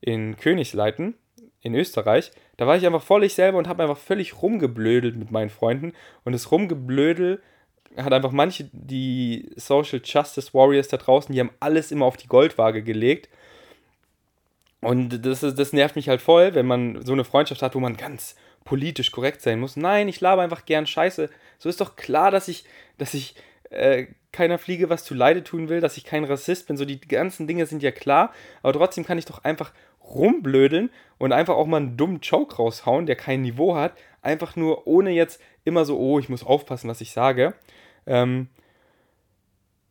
in 0.00 0.36
Königsleiten, 0.36 1.14
in 1.62 1.74
Österreich, 1.74 2.32
da 2.56 2.66
war 2.66 2.76
ich 2.76 2.86
einfach 2.86 3.02
voll 3.02 3.24
ich 3.24 3.34
selber 3.34 3.58
und 3.58 3.68
habe 3.68 3.82
einfach 3.82 3.98
völlig 3.98 4.42
rumgeblödelt 4.42 5.16
mit 5.16 5.30
meinen 5.30 5.50
Freunden. 5.50 5.92
Und 6.24 6.32
das 6.32 6.50
Rumgeblödel 6.50 7.42
hat 7.96 8.12
einfach 8.12 8.32
manche, 8.32 8.68
die 8.72 9.50
Social 9.56 10.00
Justice 10.04 10.54
Warriors 10.54 10.88
da 10.88 10.96
draußen, 10.96 11.34
die 11.34 11.40
haben 11.40 11.50
alles 11.60 11.92
immer 11.92 12.06
auf 12.06 12.16
die 12.16 12.28
Goldwaage 12.28 12.82
gelegt. 12.82 13.28
Und 14.80 15.26
das, 15.26 15.42
ist, 15.42 15.58
das 15.58 15.72
nervt 15.72 15.96
mich 15.96 16.08
halt 16.08 16.22
voll, 16.22 16.54
wenn 16.54 16.66
man 16.66 17.04
so 17.04 17.12
eine 17.12 17.24
Freundschaft 17.24 17.60
hat, 17.62 17.74
wo 17.74 17.80
man 17.80 17.96
ganz 17.96 18.36
politisch 18.70 19.10
korrekt 19.10 19.42
sein 19.42 19.58
muss. 19.58 19.74
Nein, 19.74 20.06
ich 20.06 20.20
laber 20.20 20.42
einfach 20.42 20.64
gern 20.64 20.86
Scheiße. 20.86 21.28
So 21.58 21.68
ist 21.68 21.80
doch 21.80 21.96
klar, 21.96 22.30
dass 22.30 22.46
ich, 22.46 22.64
dass 22.98 23.14
ich 23.14 23.34
äh, 23.70 24.06
keiner 24.30 24.58
Fliege 24.58 24.88
was 24.88 25.02
zu 25.02 25.12
Leide 25.12 25.42
tun 25.42 25.68
will, 25.68 25.80
dass 25.80 25.96
ich 25.96 26.04
kein 26.04 26.22
Rassist 26.22 26.68
bin. 26.68 26.76
So 26.76 26.84
die 26.84 27.00
ganzen 27.00 27.48
Dinge 27.48 27.66
sind 27.66 27.82
ja 27.82 27.90
klar, 27.90 28.32
aber 28.62 28.72
trotzdem 28.72 29.04
kann 29.04 29.18
ich 29.18 29.24
doch 29.24 29.42
einfach 29.42 29.72
rumblödeln 30.04 30.90
und 31.18 31.32
einfach 31.32 31.56
auch 31.56 31.66
mal 31.66 31.78
einen 31.78 31.96
dummen 31.96 32.20
Joke 32.20 32.54
raushauen, 32.54 33.06
der 33.06 33.16
kein 33.16 33.42
Niveau 33.42 33.74
hat. 33.74 33.94
Einfach 34.22 34.54
nur 34.54 34.86
ohne 34.86 35.10
jetzt 35.10 35.42
immer 35.64 35.84
so, 35.84 35.98
oh, 35.98 36.20
ich 36.20 36.28
muss 36.28 36.46
aufpassen, 36.46 36.88
was 36.88 37.00
ich 37.00 37.10
sage. 37.10 37.54
Ähm, 38.06 38.50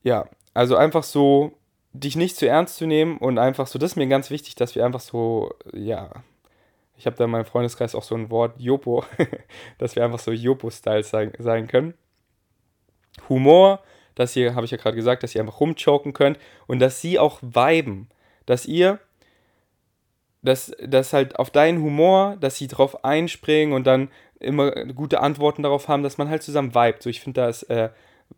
ja, 0.03 0.29
also 0.53 0.77
einfach 0.77 1.03
so, 1.03 1.57
dich 1.91 2.15
nicht 2.15 2.37
zu 2.37 2.47
ernst 2.47 2.77
zu 2.77 2.87
nehmen 2.87 3.17
und 3.17 3.39
einfach 3.39 3.67
so, 3.67 3.77
das 3.77 3.91
ist 3.91 3.95
mir 3.97 4.07
ganz 4.07 4.29
wichtig, 4.29 4.55
dass 4.55 4.73
wir 4.75 4.85
einfach 4.85 5.01
so, 5.01 5.53
ja, 5.73 6.23
ich 6.99 7.05
habe 7.05 7.15
da 7.15 7.23
in 7.23 7.31
meinem 7.31 7.45
Freundeskreis 7.45 7.95
auch 7.95 8.03
so 8.03 8.13
ein 8.13 8.29
Wort, 8.29 8.59
Jopo, 8.59 9.05
dass 9.77 9.95
wir 9.95 10.03
einfach 10.03 10.19
so 10.19 10.31
Jopo-Style 10.31 11.03
sein, 11.03 11.31
sein 11.39 11.67
können. 11.67 11.93
Humor, 13.29 13.81
dass 14.15 14.35
ihr, 14.35 14.53
habe 14.53 14.65
ich 14.65 14.71
ja 14.71 14.77
gerade 14.77 14.97
gesagt, 14.97 15.23
dass 15.23 15.33
ihr 15.33 15.39
einfach 15.39 15.61
rumchoken 15.61 16.11
könnt 16.11 16.37
und 16.67 16.79
dass 16.79 16.99
sie 16.99 17.17
auch 17.17 17.39
viben. 17.41 18.09
Dass 18.45 18.65
ihr, 18.65 18.99
dass, 20.41 20.75
dass 20.85 21.13
halt 21.13 21.39
auf 21.39 21.51
deinen 21.51 21.81
Humor, 21.81 22.35
dass 22.41 22.57
sie 22.57 22.67
drauf 22.67 23.05
einspringen 23.05 23.73
und 23.73 23.87
dann 23.87 24.09
immer 24.41 24.71
gute 24.87 25.21
Antworten 25.21 25.63
darauf 25.63 25.87
haben, 25.87 26.03
dass 26.03 26.17
man 26.17 26.29
halt 26.29 26.43
zusammen 26.43 26.75
vibet. 26.75 27.01
So, 27.01 27.09
ich 27.09 27.21
finde, 27.21 27.39
da 27.41 27.47
ist 27.47 27.63
äh, 27.63 27.91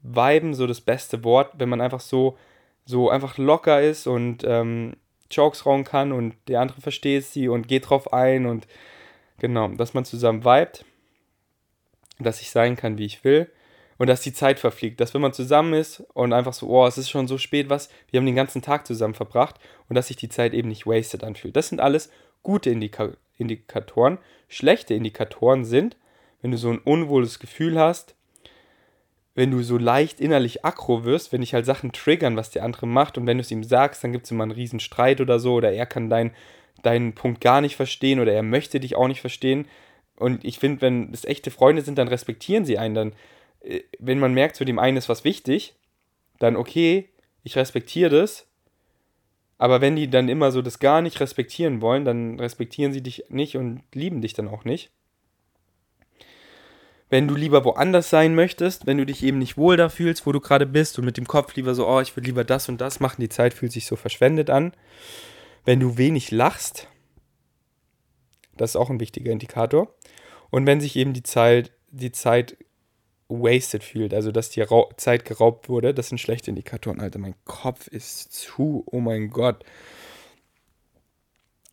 Viben 0.04 0.54
so 0.54 0.68
das 0.68 0.82
beste 0.82 1.24
Wort, 1.24 1.54
wenn 1.58 1.70
man 1.70 1.82
einfach 1.82 2.00
so, 2.00 2.38
so 2.86 3.10
einfach 3.10 3.40
locker 3.40 3.82
ist 3.82 4.06
und 4.06 4.44
ähm, 4.46 4.98
Jokes 5.32 5.66
rauen 5.66 5.84
kann 5.84 6.12
und 6.12 6.36
der 6.48 6.62
andere 6.62 6.82
versteht 6.82 7.26
sie 7.26 7.48
und 7.48 7.68
geht 7.68 7.90
drauf 7.90 8.14
ein 8.14 8.46
und 8.46 8.68
genau, 9.40 9.68
dass 9.70 9.94
man 9.94 10.06
zusammen 10.06 10.44
vibet, 10.44 10.86
dass 12.20 12.42
ich 12.42 12.52
sein 12.52 12.76
kann, 12.76 12.98
wie 12.98 13.06
ich 13.06 13.24
will 13.24 13.50
und 13.98 14.08
dass 14.08 14.22
die 14.22 14.34
Zeit 14.34 14.60
verfliegt. 14.60 15.00
Dass 15.00 15.14
wenn 15.14 15.22
man 15.22 15.34
zusammen 15.34 15.74
ist 15.74 16.00
und 16.14 16.34
einfach 16.34 16.54
so, 16.54 16.68
oh, 16.68 16.88
es 16.88 16.98
ist 16.98 17.10
schon 17.10 17.28
so 17.28 17.38
spät, 17.38 17.70
was, 17.70 17.90
wir 18.10 18.20
haben 18.20 18.26
den 18.26 18.36
ganzen 18.36 18.62
Tag 18.62 18.88
zusammen 18.88 19.14
verbracht 19.14 19.60
und 19.90 19.96
dass 19.96 20.08
sich 20.08 20.18
die 20.18 20.30
Zeit 20.30 20.54
eben 20.54 20.70
nicht 20.70 20.88
wasted 20.88 21.24
anfühlt. 21.24 21.56
Das 21.56 21.70
sind 21.70 21.80
alles 21.80 22.10
gute 22.44 22.70
Indika 22.70 23.12
Indikatoren. 23.38 24.18
Schlechte 24.48 24.94
Indikatoren 24.94 25.66
sind, 25.66 25.98
wenn 26.42 26.52
du 26.52 26.58
so 26.58 26.70
ein 26.70 26.80
unwohles 26.80 27.40
Gefühl 27.40 27.80
hast, 27.80 28.16
wenn 29.34 29.52
du 29.52 29.64
so 29.64 29.78
leicht 29.78 30.20
innerlich 30.20 30.66
aggro 30.66 31.06
wirst, 31.06 31.32
wenn 31.32 31.42
dich 31.42 31.54
halt 31.54 31.66
Sachen 31.66 31.92
triggern, 31.92 32.36
was 32.36 32.52
der 32.52 32.64
andere 32.64 32.86
macht 32.86 33.18
und 33.18 33.26
wenn 33.28 33.38
du 33.38 33.42
es 33.42 33.52
ihm 33.52 33.64
sagst, 33.64 34.04
dann 34.04 34.12
gibt 34.12 34.26
es 34.26 34.32
immer 34.32 34.44
einen 34.44 34.52
riesen 34.52 34.80
Streit 34.80 35.22
oder 35.22 35.40
so 35.40 35.54
oder 35.54 35.72
er 35.72 35.86
kann 35.86 36.10
dein, 36.10 36.32
deinen 36.84 37.14
Punkt 37.14 37.40
gar 37.42 37.62
nicht 37.62 37.76
verstehen 37.76 38.20
oder 38.20 38.34
er 38.34 38.44
möchte 38.44 38.80
dich 38.80 38.96
auch 38.96 39.08
nicht 39.08 39.22
verstehen. 39.22 39.68
Und 40.18 40.44
ich 40.44 40.60
finde, 40.60 40.82
wenn 40.82 41.14
es 41.14 41.26
echte 41.26 41.50
Freunde 41.50 41.82
sind, 41.82 41.98
dann 41.98 42.10
respektieren 42.10 42.66
sie 42.66 42.78
einen, 42.78 42.96
dann 42.96 43.14
äh, 43.62 43.82
wenn 44.00 44.20
man 44.20 44.34
merkt, 44.34 44.56
zu 44.56 44.66
dem 44.66 44.80
einen 44.80 44.98
ist 44.98 45.10
was 45.10 45.24
wichtig, 45.24 45.76
dann 46.40 46.56
okay, 46.56 47.10
ich 47.44 47.56
respektiere 47.56 48.10
das. 48.10 48.48
Aber 49.58 49.80
wenn 49.80 49.96
die 49.96 50.10
dann 50.10 50.28
immer 50.28 50.52
so 50.52 50.62
das 50.62 50.80
gar 50.80 51.02
nicht 51.02 51.20
respektieren 51.20 51.82
wollen, 51.82 52.04
dann 52.04 52.40
respektieren 52.40 52.94
sie 52.94 53.02
dich 53.02 53.26
nicht 53.30 53.58
und 53.58 53.84
lieben 53.94 54.22
dich 54.22 54.34
dann 54.34 54.48
auch 54.48 54.66
nicht. 54.66 54.92
Wenn 57.12 57.28
du 57.28 57.36
lieber 57.36 57.66
woanders 57.66 58.10
sein 58.10 58.36
möchtest, 58.36 58.88
wenn 58.88 58.98
du 58.98 59.06
dich 59.06 59.22
eben 59.22 59.38
nicht 59.38 59.58
wohl 59.58 59.76
da 59.76 59.90
fühlst, 59.90 60.26
wo 60.26 60.32
du 60.32 60.40
gerade 60.40 60.66
bist 60.66 60.98
und 60.98 61.04
mit 61.04 61.18
dem 61.18 61.28
Kopf 61.28 61.54
lieber 61.58 61.76
so, 61.76 61.86
oh, 61.86 62.00
ich 62.00 62.16
will 62.16 62.24
lieber 62.24 62.46
das 62.46 62.70
und 62.70 62.80
das 62.80 63.02
machen, 63.02 63.20
die 63.20 63.28
Zeit 63.28 63.54
fühlt 63.54 63.74
sich 63.74 63.86
so 63.86 63.98
verschwendet 63.98 64.50
an. 64.50 64.72
Wenn 65.66 65.82
du 65.82 65.98
wenig 65.98 66.32
lachst, 66.32 66.88
das 68.56 68.72
ist 68.72 68.76
auch 68.78 68.90
ein 68.90 69.02
wichtiger 69.02 69.30
Indikator. 69.30 69.94
Und 70.52 70.66
wenn 70.66 70.80
sich 70.80 70.96
eben 70.96 71.12
die 71.12 71.22
Zeit, 71.22 71.74
die 71.90 72.14
Zeit 72.14 72.56
wasted 73.28 73.84
fühlt, 73.84 74.14
also 74.14 74.32
dass 74.32 74.50
die 74.50 74.62
Ra 74.62 74.86
Zeit 74.96 75.26
geraubt 75.26 75.68
wurde, 75.68 75.94
das 75.94 76.08
sind 76.08 76.18
schlechte 76.18 76.50
Indikatoren. 76.50 77.02
Alter, 77.02 77.20
mein 77.20 77.36
Kopf 77.44 77.88
ist 77.88 78.32
zu, 78.32 78.84
oh 78.86 79.02
mein 79.02 79.32
Gott. 79.32 79.66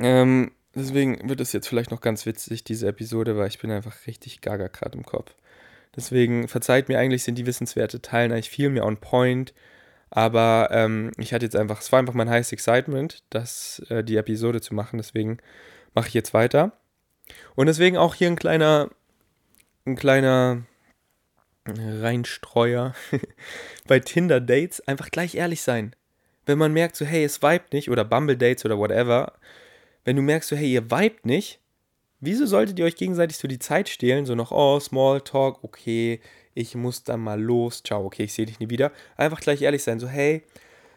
Ähm, 0.00 0.50
deswegen 0.78 1.28
wird 1.28 1.40
es 1.40 1.52
jetzt 1.52 1.68
vielleicht 1.68 1.90
noch 1.90 2.00
ganz 2.00 2.26
witzig, 2.26 2.64
diese 2.64 2.88
Episode, 2.88 3.36
weil 3.36 3.48
ich 3.48 3.58
bin 3.58 3.70
einfach 3.70 4.06
richtig 4.06 4.40
gaga 4.40 4.68
gerade 4.68 4.96
im 4.96 5.04
Kopf. 5.04 5.34
Deswegen 5.96 6.48
verzeiht 6.48 6.88
mir, 6.88 6.98
eigentlich 6.98 7.24
sind 7.24 7.36
die 7.36 7.46
Wissenswerte 7.46 8.00
Teilen 8.00 8.32
eigentlich 8.32 8.50
viel 8.50 8.70
mehr 8.70 8.86
on 8.86 8.98
point. 8.98 9.52
Aber 10.10 10.68
ähm, 10.70 11.12
ich 11.18 11.34
hatte 11.34 11.44
jetzt 11.44 11.56
einfach, 11.56 11.80
es 11.80 11.92
war 11.92 11.98
einfach 11.98 12.14
mein 12.14 12.30
heißes 12.30 12.52
Excitement, 12.52 13.22
das, 13.30 13.82
äh, 13.90 14.02
die 14.02 14.16
Episode 14.16 14.60
zu 14.60 14.74
machen. 14.74 14.98
Deswegen 14.98 15.38
mache 15.94 16.08
ich 16.08 16.14
jetzt 16.14 16.34
weiter. 16.34 16.72
Und 17.54 17.66
deswegen 17.66 17.96
auch 17.96 18.14
hier 18.14 18.28
ein 18.28 18.36
kleiner, 18.36 18.90
ein 19.86 19.96
kleiner 19.96 20.62
Reinstreuer 21.66 22.94
bei 23.86 24.00
Tinder-Dates 24.00 24.86
einfach 24.86 25.10
gleich 25.10 25.34
ehrlich 25.34 25.62
sein. 25.62 25.94
Wenn 26.46 26.58
man 26.58 26.72
merkt, 26.72 26.96
so, 26.96 27.04
hey, 27.04 27.24
es 27.24 27.42
vibet 27.42 27.72
nicht, 27.72 27.90
oder 27.90 28.04
Bumble-Dates 28.04 28.64
oder 28.64 28.78
whatever, 28.78 29.34
wenn 30.08 30.16
du 30.16 30.22
merkst, 30.22 30.48
so, 30.48 30.56
hey, 30.56 30.72
ihr 30.72 30.90
vibet 30.90 31.26
nicht, 31.26 31.60
wieso 32.18 32.46
solltet 32.46 32.78
ihr 32.78 32.86
euch 32.86 32.96
gegenseitig 32.96 33.36
so 33.36 33.46
die 33.46 33.58
Zeit 33.58 33.90
stehlen? 33.90 34.24
So 34.24 34.34
noch, 34.34 34.52
oh, 34.52 34.80
Smalltalk, 34.80 35.62
okay, 35.62 36.22
ich 36.54 36.74
muss 36.74 37.04
dann 37.04 37.20
mal 37.20 37.38
los, 37.38 37.82
ciao, 37.82 38.06
okay, 38.06 38.24
ich 38.24 38.32
sehe 38.32 38.46
dich 38.46 38.58
nie 38.58 38.70
wieder. 38.70 38.90
Einfach 39.18 39.38
gleich 39.38 39.60
ehrlich 39.60 39.82
sein, 39.82 40.00
so, 40.00 40.08
hey, 40.08 40.44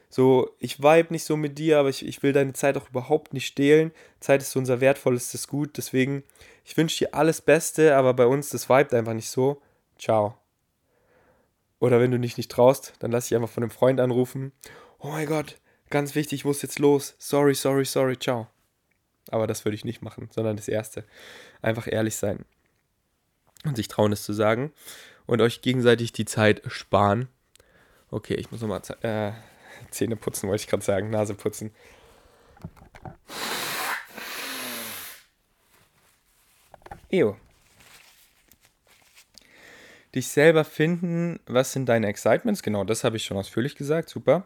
so, 0.09 0.51
ich 0.59 0.81
vibe 0.81 1.11
nicht 1.11 1.25
so 1.25 1.35
mit 1.35 1.57
dir, 1.57 1.79
aber 1.79 1.89
ich, 1.89 2.05
ich 2.05 2.23
will 2.23 2.31
deine 2.31 2.53
Zeit 2.53 2.77
auch 2.77 2.87
überhaupt 2.87 3.33
nicht 3.33 3.47
stehlen. 3.47 3.91
Zeit 4.21 4.41
ist 4.41 4.51
so 4.51 4.59
unser 4.59 4.79
wertvollstes 4.79 5.49
Gut, 5.49 5.75
deswegen, 5.75 6.23
ich 6.63 6.77
wünsche 6.77 6.99
dir 6.99 7.13
alles 7.13 7.41
Beste, 7.41 7.97
aber 7.97 8.13
bei 8.13 8.27
uns, 8.27 8.47
das 8.47 8.69
vibet 8.69 8.93
einfach 8.93 9.13
nicht 9.13 9.29
so. 9.29 9.61
Ciao. 9.99 10.37
Oder 11.81 11.99
wenn 11.99 12.11
du 12.11 12.17
dich 12.17 12.37
nicht 12.37 12.49
traust, 12.49 12.93
dann 12.99 13.11
lass 13.11 13.27
dich 13.27 13.35
einfach 13.35 13.49
von 13.49 13.63
einem 13.63 13.71
Freund 13.71 13.99
anrufen. 13.99 14.53
Oh 14.99 15.09
mein 15.09 15.27
Gott, 15.27 15.57
ganz 15.89 16.15
wichtig, 16.15 16.39
ich 16.39 16.45
muss 16.45 16.61
jetzt 16.61 16.79
los. 16.79 17.15
Sorry, 17.17 17.55
sorry, 17.55 17.83
sorry, 17.83 18.17
ciao. 18.17 18.47
Aber 19.29 19.47
das 19.47 19.65
würde 19.65 19.75
ich 19.75 19.85
nicht 19.85 20.01
machen, 20.01 20.29
sondern 20.31 20.55
das 20.55 20.67
Erste. 20.67 21.05
Einfach 21.61 21.87
ehrlich 21.87 22.15
sein. 22.15 22.45
Und 23.63 23.75
sich 23.75 23.87
trauen, 23.87 24.11
es 24.11 24.23
zu 24.23 24.33
sagen. 24.33 24.71
Und 25.25 25.41
euch 25.41 25.61
gegenseitig 25.61 26.11
die 26.13 26.25
Zeit 26.25 26.61
sparen. 26.67 27.27
Okay, 28.09 28.33
ich 28.35 28.51
muss 28.51 28.61
nochmal 28.61 28.81
äh, 29.01 29.31
Zähne 29.91 30.15
putzen, 30.15 30.49
wollte 30.49 30.61
ich 30.61 30.67
gerade 30.67 30.83
sagen. 30.83 31.09
Nase 31.09 31.35
putzen. 31.35 31.71
Ew 37.09 37.35
dich 40.15 40.27
selber 40.27 40.63
finden, 40.63 41.39
was 41.45 41.71
sind 41.71 41.87
deine 41.87 42.07
Excitements? 42.07 42.63
Genau, 42.63 42.83
das 42.83 43.03
habe 43.03 43.17
ich 43.17 43.23
schon 43.23 43.37
ausführlich 43.37 43.75
gesagt, 43.75 44.09
super. 44.09 44.45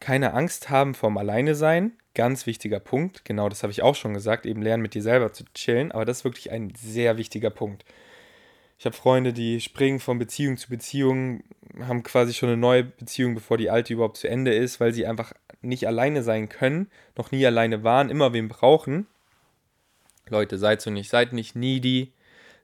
Keine 0.00 0.34
Angst 0.34 0.70
haben 0.70 0.94
vorm 0.94 1.16
Alleine 1.16 1.54
sein, 1.54 1.92
ganz 2.14 2.46
wichtiger 2.46 2.80
Punkt. 2.80 3.24
Genau, 3.24 3.48
das 3.48 3.62
habe 3.62 3.72
ich 3.72 3.82
auch 3.82 3.94
schon 3.94 4.14
gesagt, 4.14 4.46
eben 4.46 4.62
lernen 4.62 4.82
mit 4.82 4.94
dir 4.94 5.02
selber 5.02 5.32
zu 5.32 5.44
chillen, 5.54 5.92
aber 5.92 6.04
das 6.04 6.18
ist 6.18 6.24
wirklich 6.24 6.50
ein 6.50 6.72
sehr 6.76 7.16
wichtiger 7.16 7.50
Punkt. 7.50 7.84
Ich 8.78 8.86
habe 8.86 8.96
Freunde, 8.96 9.32
die 9.32 9.60
springen 9.60 10.00
von 10.00 10.18
Beziehung 10.18 10.56
zu 10.56 10.68
Beziehung, 10.68 11.44
haben 11.80 12.02
quasi 12.02 12.34
schon 12.34 12.48
eine 12.48 12.58
neue 12.58 12.84
Beziehung, 12.84 13.34
bevor 13.34 13.56
die 13.56 13.70
alte 13.70 13.92
überhaupt 13.92 14.16
zu 14.16 14.28
Ende 14.28 14.52
ist, 14.52 14.80
weil 14.80 14.92
sie 14.92 15.06
einfach 15.06 15.32
nicht 15.62 15.86
alleine 15.86 16.22
sein 16.22 16.48
können, 16.48 16.90
noch 17.16 17.30
nie 17.30 17.46
alleine 17.46 17.82
waren, 17.84 18.10
immer 18.10 18.32
wen 18.32 18.48
brauchen. 18.48 19.06
Leute, 20.28 20.58
seid 20.58 20.82
so 20.82 20.90
nicht, 20.90 21.10
seid 21.10 21.32
nicht 21.32 21.54
needy, 21.54 22.12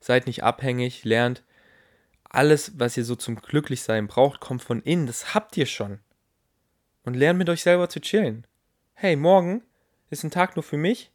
seid 0.00 0.26
nicht 0.26 0.42
abhängig, 0.42 1.04
lernt 1.04 1.42
alles, 2.28 2.78
was 2.78 2.96
ihr 2.96 3.04
so 3.04 3.16
zum 3.16 3.36
Glücklichsein 3.36 4.06
braucht, 4.06 4.40
kommt 4.40 4.62
von 4.62 4.82
innen. 4.82 5.06
Das 5.06 5.34
habt 5.34 5.56
ihr 5.56 5.66
schon. 5.66 5.98
Und 7.04 7.14
lernt 7.14 7.38
mit 7.38 7.48
euch 7.48 7.62
selber 7.62 7.88
zu 7.88 8.00
chillen. 8.00 8.46
Hey, 8.94 9.16
morgen 9.16 9.62
ist 10.10 10.24
ein 10.24 10.30
Tag 10.30 10.56
nur 10.56 10.62
für 10.62 10.76
mich. 10.76 11.10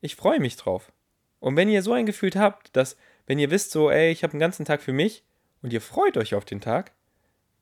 Ich 0.00 0.16
freue 0.16 0.40
mich 0.40 0.56
drauf. 0.56 0.92
Und 1.40 1.56
wenn 1.56 1.68
ihr 1.68 1.82
so 1.82 1.92
ein 1.92 2.06
Gefühl 2.06 2.30
habt, 2.36 2.74
dass, 2.76 2.96
wenn 3.26 3.38
ihr 3.38 3.50
wisst, 3.50 3.72
so, 3.72 3.90
ey, 3.90 4.10
ich 4.10 4.22
habe 4.22 4.32
einen 4.32 4.40
ganzen 4.40 4.64
Tag 4.64 4.80
für 4.80 4.92
mich 4.92 5.24
und 5.60 5.72
ihr 5.72 5.80
freut 5.80 6.16
euch 6.16 6.34
auf 6.34 6.44
den 6.44 6.60
Tag, 6.60 6.92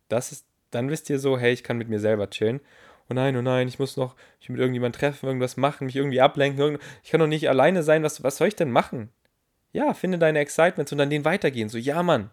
das 0.08 0.32
ist, 0.32 0.46
dann 0.70 0.90
wisst 0.90 1.10
ihr 1.10 1.18
so, 1.18 1.38
hey, 1.38 1.52
ich 1.52 1.64
kann 1.64 1.78
mit 1.78 1.88
mir 1.88 2.00
selber 2.00 2.30
chillen. 2.30 2.60
Oh 3.08 3.14
nein, 3.14 3.36
oh 3.36 3.42
nein, 3.42 3.66
ich 3.66 3.78
muss 3.78 3.96
noch 3.96 4.14
mich 4.38 4.48
mit 4.50 4.60
irgendjemandem 4.60 5.00
treffen, 5.00 5.26
irgendwas 5.26 5.56
machen, 5.56 5.86
mich 5.86 5.96
irgendwie 5.96 6.20
ablenken. 6.20 6.78
Ich 7.02 7.10
kann 7.10 7.20
doch 7.20 7.26
nicht 7.26 7.48
alleine 7.48 7.82
sein. 7.82 8.04
Was, 8.04 8.22
was 8.22 8.36
soll 8.36 8.48
ich 8.48 8.56
denn 8.56 8.70
machen? 8.70 9.10
Ja, 9.72 9.94
finde 9.94 10.18
deine 10.18 10.38
Excitements 10.38 10.92
und 10.92 10.98
dann 10.98 11.10
den 11.10 11.24
weitergehen. 11.24 11.68
So, 11.68 11.78
ja, 11.78 12.02
Mann. 12.02 12.30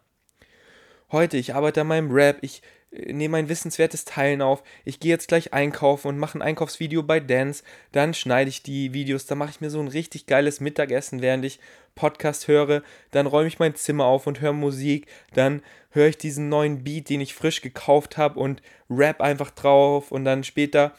Heute, 1.11 1.37
ich 1.37 1.55
arbeite 1.55 1.81
an 1.81 1.87
meinem 1.87 2.11
Rap, 2.11 2.39
ich 2.41 2.61
nehme 2.91 3.37
ein 3.37 3.49
wissenswertes 3.49 4.05
Teilen 4.05 4.41
auf, 4.41 4.63
ich 4.85 4.99
gehe 4.99 5.11
jetzt 5.11 5.27
gleich 5.27 5.53
einkaufen 5.53 6.07
und 6.07 6.17
mache 6.17 6.37
ein 6.37 6.41
Einkaufsvideo 6.41 7.03
bei 7.03 7.19
Dance, 7.19 7.63
dann 7.91 8.13
schneide 8.13 8.49
ich 8.49 8.63
die 8.63 8.93
Videos, 8.93 9.25
dann 9.25 9.37
mache 9.37 9.51
ich 9.51 9.61
mir 9.61 9.69
so 9.69 9.79
ein 9.79 9.89
richtig 9.89 10.25
geiles 10.25 10.61
Mittagessen, 10.61 11.21
während 11.21 11.45
ich 11.45 11.59
Podcast 11.95 12.47
höre, 12.47 12.83
dann 13.11 13.27
räume 13.27 13.47
ich 13.47 13.59
mein 13.59 13.75
Zimmer 13.75 14.05
auf 14.05 14.27
und 14.27 14.39
höre 14.39 14.53
Musik, 14.53 15.07
dann 15.33 15.61
höre 15.89 16.07
ich 16.07 16.17
diesen 16.17 16.47
neuen 16.47 16.83
Beat, 16.83 17.09
den 17.09 17.19
ich 17.19 17.33
frisch 17.33 17.61
gekauft 17.61 18.17
habe 18.17 18.39
und 18.39 18.61
rap 18.89 19.19
einfach 19.19 19.51
drauf. 19.51 20.11
Und 20.11 20.23
dann 20.23 20.43
später 20.43 20.93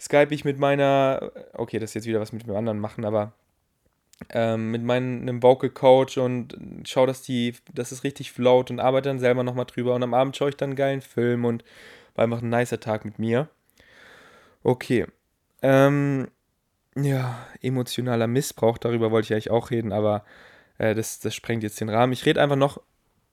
skype 0.00 0.32
ich 0.34 0.44
mit 0.44 0.58
meiner, 0.58 1.32
okay, 1.52 1.78
das 1.78 1.90
ist 1.90 1.94
jetzt 1.94 2.06
wieder 2.06 2.20
was 2.20 2.32
mit 2.32 2.46
dem 2.46 2.56
anderen 2.56 2.78
machen, 2.78 3.04
aber 3.04 3.32
ähm, 4.30 4.70
mit 4.70 4.82
meinem 4.82 5.42
Vocal 5.42 5.70
Coach 5.70 6.18
und 6.18 6.56
schaue, 6.84 7.06
dass 7.06 7.22
die, 7.22 7.54
dass 7.72 7.92
es 7.92 8.04
richtig 8.04 8.32
float 8.32 8.70
und 8.70 8.80
arbeite 8.80 9.08
dann 9.08 9.18
selber 9.18 9.42
nochmal 9.42 9.66
drüber. 9.66 9.94
Und 9.94 10.02
am 10.02 10.14
Abend 10.14 10.36
schaue 10.36 10.50
ich 10.50 10.56
dann 10.56 10.70
einen 10.70 10.76
geilen 10.76 11.00
Film 11.00 11.44
und 11.44 11.64
war 12.14 12.24
einfach 12.24 12.42
ein 12.42 12.48
nicer 12.48 12.80
Tag 12.80 13.04
mit 13.04 13.18
mir. 13.18 13.48
Okay. 14.62 15.06
Ähm, 15.62 16.28
ja, 16.96 17.46
emotionaler 17.60 18.26
Missbrauch, 18.26 18.78
darüber 18.78 19.10
wollte 19.10 19.26
ich 19.26 19.32
eigentlich 19.32 19.50
auch 19.50 19.70
reden, 19.70 19.92
aber 19.92 20.24
äh, 20.78 20.94
das, 20.94 21.20
das 21.20 21.34
sprengt 21.34 21.62
jetzt 21.62 21.80
den 21.80 21.88
Rahmen. 21.88 22.12
Ich 22.12 22.24
rede 22.24 22.42
einfach 22.42 22.56
noch 22.56 22.80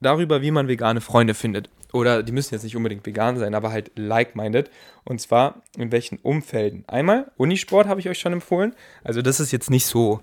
darüber, 0.02 0.42
wie 0.42 0.52
man 0.52 0.68
vegane 0.68 1.02
Freunde 1.02 1.34
findet. 1.34 1.70
Oder 1.94 2.24
die 2.24 2.32
müssen 2.32 2.54
jetzt 2.54 2.64
nicht 2.64 2.76
unbedingt 2.76 3.06
vegan 3.06 3.38
sein, 3.38 3.56
aber 3.56 3.72
halt 3.72 3.92
like-minded. 3.96 4.70
Und 5.06 5.22
zwar 5.22 5.62
in 5.78 5.92
welchen 5.92 6.18
Umfelden. 6.18 6.84
Einmal, 6.88 7.32
Unisport 7.38 7.88
habe 7.88 8.00
ich 8.00 8.10
euch 8.10 8.20
schon 8.20 8.34
empfohlen. 8.34 8.76
Also 9.04 9.22
das 9.22 9.40
ist 9.40 9.52
jetzt 9.52 9.70
nicht 9.70 9.86
so 9.86 10.20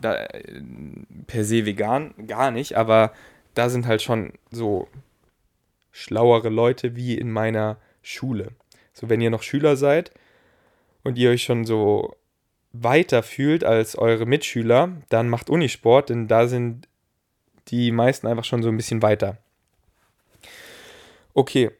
da, 0.00 0.26
per 1.26 1.44
se 1.44 1.66
vegan, 1.66 2.14
gar 2.26 2.50
nicht, 2.50 2.76
aber 2.76 3.12
da 3.54 3.68
sind 3.68 3.86
halt 3.86 4.02
schon 4.02 4.32
so 4.50 4.88
schlauere 5.92 6.50
Leute 6.50 6.94
wie 6.94 7.16
in 7.16 7.30
meiner 7.30 7.78
Schule. 8.02 8.52
So, 8.92 9.08
wenn 9.08 9.20
ihr 9.20 9.30
noch 9.30 9.42
Schüler 9.42 9.76
seid 9.76 10.12
und 11.04 11.18
ihr 11.18 11.30
euch 11.30 11.42
schon 11.42 11.64
so 11.64 12.16
weiter 12.72 13.22
fühlt 13.22 13.64
als 13.64 13.96
eure 13.96 14.26
Mitschüler, 14.26 14.90
dann 15.08 15.28
macht 15.28 15.50
Unisport, 15.50 16.10
denn 16.10 16.28
da 16.28 16.48
sind 16.48 16.88
die 17.68 17.90
meisten 17.90 18.26
einfach 18.26 18.44
schon 18.44 18.62
so 18.62 18.68
ein 18.68 18.76
bisschen 18.76 19.02
weiter. 19.02 19.38
Okay. 21.34 21.70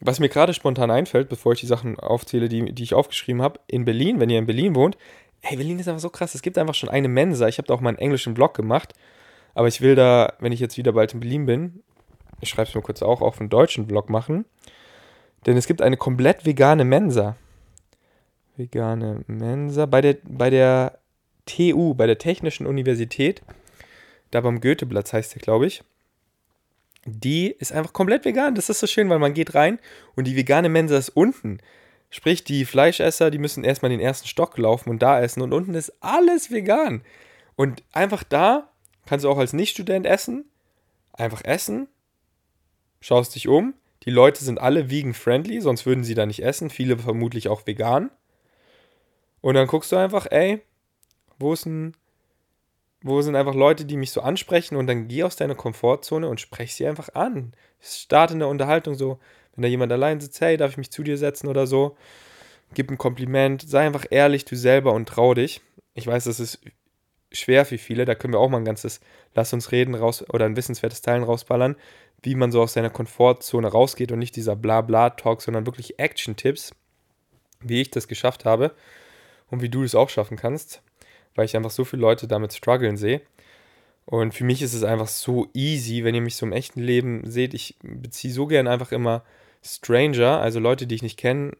Was 0.00 0.20
mir 0.20 0.28
gerade 0.28 0.54
spontan 0.54 0.92
einfällt, 0.92 1.28
bevor 1.28 1.54
ich 1.54 1.60
die 1.60 1.66
Sachen 1.66 1.98
aufzähle, 1.98 2.48
die, 2.48 2.72
die 2.72 2.84
ich 2.84 2.94
aufgeschrieben 2.94 3.42
habe, 3.42 3.58
in 3.66 3.84
Berlin, 3.84 4.20
wenn 4.20 4.30
ihr 4.30 4.38
in 4.38 4.46
Berlin 4.46 4.76
wohnt, 4.76 4.96
hey, 5.40 5.56
Berlin 5.56 5.78
ist 5.78 5.88
einfach 5.88 6.00
so 6.00 6.10
krass. 6.10 6.34
Es 6.34 6.42
gibt 6.42 6.58
einfach 6.58 6.74
schon 6.74 6.88
eine 6.88 7.08
Mensa. 7.08 7.48
Ich 7.48 7.58
habe 7.58 7.68
da 7.68 7.74
auch 7.74 7.80
mal 7.80 7.90
einen 7.90 7.98
englischen 7.98 8.34
Blog 8.34 8.54
gemacht. 8.54 8.94
Aber 9.54 9.68
ich 9.68 9.80
will 9.80 9.94
da, 9.94 10.34
wenn 10.40 10.52
ich 10.52 10.60
jetzt 10.60 10.76
wieder 10.76 10.92
bald 10.92 11.14
in 11.14 11.20
Berlin 11.20 11.46
bin, 11.46 11.82
ich 12.40 12.48
schreibe 12.48 12.68
es 12.68 12.74
mir 12.74 12.82
kurz 12.82 13.02
auch, 13.02 13.20
auch 13.20 13.40
einen 13.40 13.48
deutschen 13.48 13.86
Blog 13.86 14.10
machen. 14.10 14.44
Denn 15.46 15.56
es 15.56 15.66
gibt 15.66 15.82
eine 15.82 15.96
komplett 15.96 16.46
vegane 16.46 16.84
Mensa. 16.84 17.36
Vegane 18.56 19.22
Mensa 19.26 19.86
bei 19.86 20.00
der, 20.00 20.16
bei 20.24 20.50
der 20.50 20.98
TU, 21.46 21.94
bei 21.94 22.06
der 22.06 22.18
Technischen 22.18 22.66
Universität. 22.66 23.42
Da 24.30 24.40
beim 24.40 24.60
Goetheplatz 24.60 25.12
heißt 25.12 25.34
der, 25.34 25.42
glaube 25.42 25.66
ich. 25.66 25.82
Die 27.04 27.50
ist 27.50 27.72
einfach 27.72 27.92
komplett 27.92 28.24
vegan. 28.24 28.54
Das 28.54 28.68
ist 28.68 28.80
so 28.80 28.86
schön, 28.86 29.08
weil 29.08 29.18
man 29.18 29.32
geht 29.32 29.54
rein 29.54 29.78
und 30.14 30.26
die 30.26 30.36
vegane 30.36 30.68
Mensa 30.68 30.98
ist 30.98 31.10
unten. 31.10 31.58
Sprich, 32.10 32.44
die 32.44 32.64
Fleischesser, 32.64 33.30
die 33.30 33.38
müssen 33.38 33.64
erstmal 33.64 33.90
den 33.90 34.00
ersten 34.00 34.28
Stock 34.28 34.56
laufen 34.56 34.90
und 34.90 35.02
da 35.02 35.20
essen 35.20 35.42
und 35.42 35.52
unten 35.52 35.74
ist 35.74 35.92
alles 36.00 36.50
vegan. 36.50 37.02
Und 37.56 37.82
einfach 37.92 38.24
da 38.24 38.70
kannst 39.06 39.24
du 39.24 39.30
auch 39.30 39.38
als 39.38 39.52
Nichtstudent 39.52 40.06
essen, 40.06 40.44
einfach 41.12 41.44
essen, 41.44 41.88
schaust 43.00 43.34
dich 43.34 43.48
um, 43.48 43.74
die 44.04 44.10
Leute 44.10 44.42
sind 44.44 44.60
alle 44.60 44.90
vegan-friendly, 44.90 45.60
sonst 45.60 45.84
würden 45.84 46.04
sie 46.04 46.14
da 46.14 46.24
nicht 46.24 46.42
essen, 46.42 46.70
viele 46.70 46.98
vermutlich 46.98 47.48
auch 47.48 47.66
vegan. 47.66 48.10
Und 49.40 49.54
dann 49.54 49.66
guckst 49.66 49.92
du 49.92 49.96
einfach, 49.96 50.26
ey, 50.30 50.62
wo 51.38 51.52
ist 51.52 51.66
ein, 51.66 51.94
wo 53.02 53.20
sind 53.22 53.36
einfach 53.36 53.54
Leute, 53.54 53.84
die 53.84 53.96
mich 53.96 54.10
so 54.10 54.20
ansprechen 54.20 54.76
und 54.76 54.86
dann 54.86 55.08
geh 55.08 55.22
aus 55.22 55.36
deiner 55.36 55.54
Komfortzone 55.54 56.28
und 56.28 56.40
sprech 56.40 56.74
sie 56.74 56.86
einfach 56.86 57.14
an. 57.14 57.52
Starte 57.80 58.32
in 58.32 58.40
der 58.40 58.48
Unterhaltung 58.48 58.94
so, 58.94 59.20
wenn 59.58 59.62
da 59.62 59.68
jemand 59.68 59.90
allein 59.90 60.20
sitzt, 60.20 60.40
hey, 60.40 60.56
darf 60.56 60.70
ich 60.70 60.76
mich 60.76 60.92
zu 60.92 61.02
dir 61.02 61.18
setzen 61.18 61.48
oder 61.48 61.66
so, 61.66 61.96
gib 62.74 62.92
ein 62.92 62.96
Kompliment, 62.96 63.68
sei 63.68 63.84
einfach 63.84 64.06
ehrlich 64.08 64.44
du 64.44 64.54
selber 64.54 64.92
und 64.92 65.08
trau 65.08 65.34
dich. 65.34 65.60
Ich 65.94 66.06
weiß, 66.06 66.24
das 66.24 66.38
ist 66.38 66.60
schwer 67.32 67.66
für 67.66 67.76
viele, 67.76 68.04
da 68.04 68.14
können 68.14 68.34
wir 68.34 68.38
auch 68.38 68.48
mal 68.48 68.58
ein 68.58 68.64
ganzes 68.64 69.00
Lass 69.34 69.52
uns 69.52 69.72
reden 69.72 69.96
raus 69.96 70.24
oder 70.30 70.44
ein 70.44 70.54
wissenswertes 70.54 71.02
Teilen 71.02 71.24
rausballern, 71.24 71.74
wie 72.22 72.36
man 72.36 72.52
so 72.52 72.62
aus 72.62 72.74
seiner 72.74 72.88
Komfortzone 72.88 73.66
rausgeht 73.66 74.12
und 74.12 74.20
nicht 74.20 74.36
dieser 74.36 74.54
Blabla-Talk, 74.54 75.42
sondern 75.42 75.66
wirklich 75.66 75.98
Action-Tipps, 75.98 76.72
wie 77.60 77.80
ich 77.80 77.90
das 77.90 78.06
geschafft 78.06 78.44
habe 78.44 78.72
und 79.50 79.60
wie 79.60 79.68
du 79.68 79.82
das 79.82 79.96
auch 79.96 80.08
schaffen 80.08 80.36
kannst, 80.36 80.82
weil 81.34 81.46
ich 81.46 81.56
einfach 81.56 81.72
so 81.72 81.84
viele 81.84 82.02
Leute 82.02 82.28
damit 82.28 82.52
strugglen 82.52 82.96
sehe. 82.96 83.22
Und 84.04 84.34
für 84.34 84.44
mich 84.44 84.62
ist 84.62 84.72
es 84.72 84.84
einfach 84.84 85.08
so 85.08 85.48
easy, 85.52 86.04
wenn 86.04 86.14
ihr 86.14 86.22
mich 86.22 86.36
so 86.36 86.46
im 86.46 86.52
echten 86.52 86.80
Leben 86.80 87.28
seht. 87.28 87.54
Ich 87.54 87.76
beziehe 87.82 88.32
so 88.32 88.46
gern 88.46 88.68
einfach 88.68 88.92
immer 88.92 89.24
Stranger, 89.62 90.40
also 90.40 90.60
Leute, 90.60 90.86
die 90.86 90.94
ich 90.94 91.02
nicht 91.02 91.18
kenne, 91.18 91.52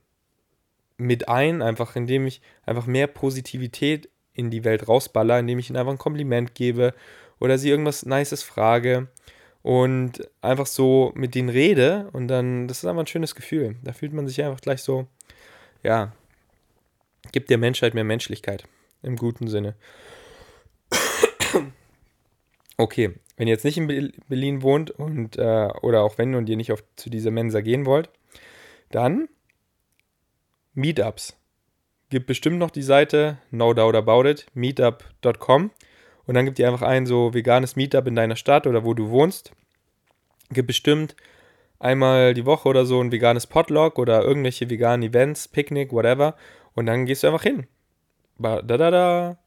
mit 0.97 1.29
ein, 1.29 1.63
einfach 1.63 1.97
indem 1.97 2.27
ich 2.27 2.41
einfach 2.67 2.87
mehr 2.87 3.07
Positivität 3.07 4.09
in 4.35 4.51
die 4.51 4.65
Welt 4.65 4.89
rausballer, 4.89 5.39
indem 5.39 5.59
ich 5.59 5.71
ihnen 5.71 5.77
einfach 5.77 5.93
ein 5.93 5.99
Kompliment 5.99 6.55
gebe 6.55 6.95
oder 7.41 7.59
sie 7.59 7.71
irgendwas 7.71 8.05
Nices 8.05 8.43
frage 8.43 9.09
und 9.63 10.29
einfach 10.43 10.67
so 10.67 11.13
mit 11.15 11.35
denen 11.35 11.49
rede 11.49 12.09
und 12.13 12.29
dann, 12.29 12.69
das 12.69 12.79
ist 12.79 12.85
einfach 12.85 13.03
ein 13.03 13.07
schönes 13.07 13.35
Gefühl. 13.35 13.77
Da 13.83 13.93
fühlt 13.93 14.13
man 14.13 14.27
sich 14.27 14.43
einfach 14.43 14.61
gleich 14.61 14.83
so, 14.83 15.07
ja, 15.83 16.13
gibt 17.33 17.51
der 17.51 17.59
Menschheit 17.59 17.95
mehr 17.95 18.05
Menschlichkeit 18.05 18.65
im 19.03 19.17
guten 19.17 19.49
Sinne. 19.49 19.75
Okay, 22.81 23.13
wenn 23.39 23.47
ihr 23.47 23.55
jetzt 23.55 23.65
nicht 23.65 23.79
in 23.79 24.13
Berlin 24.29 24.63
wohnt 24.63 24.91
und 24.91 25.39
äh, 25.39 25.69
oder 25.81 26.03
auch 26.03 26.19
wenn 26.19 26.35
und 26.35 26.49
ihr 26.49 26.57
nicht 26.57 26.73
auf, 26.73 26.83
zu 26.97 27.09
dieser 27.09 27.31
Mensa 27.31 27.61
gehen 27.61 27.87
wollt, 27.87 28.11
dann 28.91 29.29
Meetups. 30.75 31.37
Gibt 32.11 32.27
bestimmt 32.27 32.59
noch 32.59 32.71
die 32.71 32.83
Seite, 32.83 33.39
no 33.51 33.73
doubt 33.75 33.95
about 33.95 34.29
it, 34.29 34.47
meetup.com. 34.55 35.71
Und 36.27 36.35
dann 36.35 36.47
gibt 36.47 36.59
ihr 36.59 36.67
einfach 36.67 36.83
ein 36.83 37.07
so 37.07 37.33
veganes 37.33 37.77
Meetup 37.77 38.09
in 38.09 38.17
deiner 38.17 38.37
Stadt 38.37 38.67
oder 38.67 38.85
wo 38.85 38.93
du 38.93 39.09
wohnst. 39.11 39.53
Gibt 40.51 40.67
bestimmt 40.67 41.15
einmal 41.79 42.35
die 42.35 42.45
Woche 42.45 42.69
oder 42.69 42.87
so 42.87 43.01
ein 43.01 43.13
veganes 43.13 43.47
Potluck 43.47 43.99
oder 43.99 44.23
irgendwelche 44.25 44.69
veganen 44.69 45.09
Events, 45.09 45.47
Picknick, 45.47 45.93
whatever. 45.93 46.35
Und 46.75 46.87
dann 46.87 47.07
gehst 47.07 47.23
du 47.23 47.29
einfach 47.29 47.45
hin. 47.45 47.69
Da, 48.39 48.63
da, 48.63 48.91
da. 48.91 49.39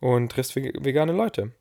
Und 0.00 0.32
triffst 0.32 0.56
vegane 0.56 1.12
Leute. 1.12 1.52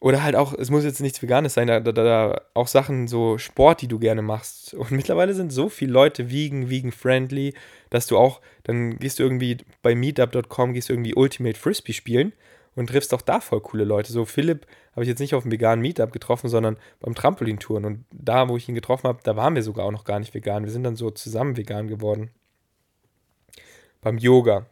Oder 0.00 0.22
halt 0.22 0.36
auch, 0.36 0.54
es 0.54 0.70
muss 0.70 0.84
jetzt 0.84 1.00
nichts 1.00 1.20
Veganes 1.20 1.54
sein, 1.54 1.66
da, 1.66 1.80
da, 1.80 1.90
da 1.92 2.40
auch 2.54 2.68
Sachen, 2.68 3.08
so 3.08 3.36
Sport, 3.36 3.82
die 3.82 3.88
du 3.88 3.98
gerne 3.98 4.22
machst. 4.22 4.74
Und 4.74 4.92
mittlerweile 4.92 5.34
sind 5.34 5.52
so 5.52 5.68
viele 5.68 5.92
Leute 5.92 6.30
vegan, 6.30 6.70
vegan-friendly, 6.70 7.54
dass 7.90 8.06
du 8.06 8.16
auch, 8.16 8.40
dann 8.62 8.98
gehst 8.98 9.18
du 9.18 9.24
irgendwie 9.24 9.58
bei 9.82 9.96
meetup.com, 9.96 10.72
gehst 10.72 10.88
du 10.88 10.92
irgendwie 10.92 11.14
Ultimate 11.14 11.58
Frisbee 11.58 11.92
spielen 11.92 12.32
und 12.76 12.90
triffst 12.90 13.12
auch 13.12 13.22
da 13.22 13.40
voll 13.40 13.60
coole 13.60 13.82
Leute. 13.82 14.12
So 14.12 14.24
Philipp 14.24 14.66
habe 14.92 15.02
ich 15.02 15.08
jetzt 15.08 15.18
nicht 15.18 15.34
auf 15.34 15.42
dem 15.42 15.50
veganen 15.50 15.82
Meetup 15.82 16.12
getroffen, 16.12 16.48
sondern 16.48 16.76
beim 17.00 17.16
Trampolintouren. 17.16 17.84
Und 17.84 18.04
da, 18.12 18.48
wo 18.48 18.56
ich 18.56 18.68
ihn 18.68 18.76
getroffen 18.76 19.08
habe, 19.08 19.18
da 19.24 19.34
waren 19.34 19.56
wir 19.56 19.64
sogar 19.64 19.84
auch 19.84 19.90
noch 19.90 20.04
gar 20.04 20.20
nicht 20.20 20.32
vegan. 20.32 20.62
Wir 20.62 20.70
sind 20.70 20.84
dann 20.84 20.94
so 20.94 21.10
zusammen 21.10 21.56
vegan 21.56 21.88
geworden. 21.88 22.30
Beim 24.00 24.18
Yoga. 24.18 24.66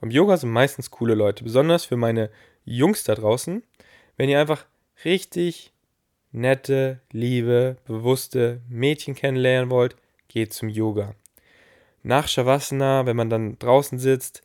Beim 0.00 0.12
Yoga 0.12 0.36
sind 0.36 0.50
meistens 0.50 0.92
coole 0.92 1.14
Leute, 1.14 1.42
besonders 1.42 1.84
für 1.84 1.96
meine 1.96 2.30
Jungs 2.64 3.02
da 3.02 3.16
draußen 3.16 3.64
wenn 4.18 4.28
ihr 4.28 4.38
einfach 4.38 4.66
richtig 5.04 5.72
nette, 6.32 7.00
liebe, 7.10 7.78
bewusste 7.86 8.60
Mädchen 8.68 9.14
kennenlernen 9.14 9.70
wollt, 9.70 9.96
geht 10.28 10.52
zum 10.52 10.68
Yoga. 10.68 11.14
Nach 12.02 12.28
Shavasana, 12.28 13.06
wenn 13.06 13.16
man 13.16 13.30
dann 13.30 13.58
draußen 13.58 13.98
sitzt 13.98 14.42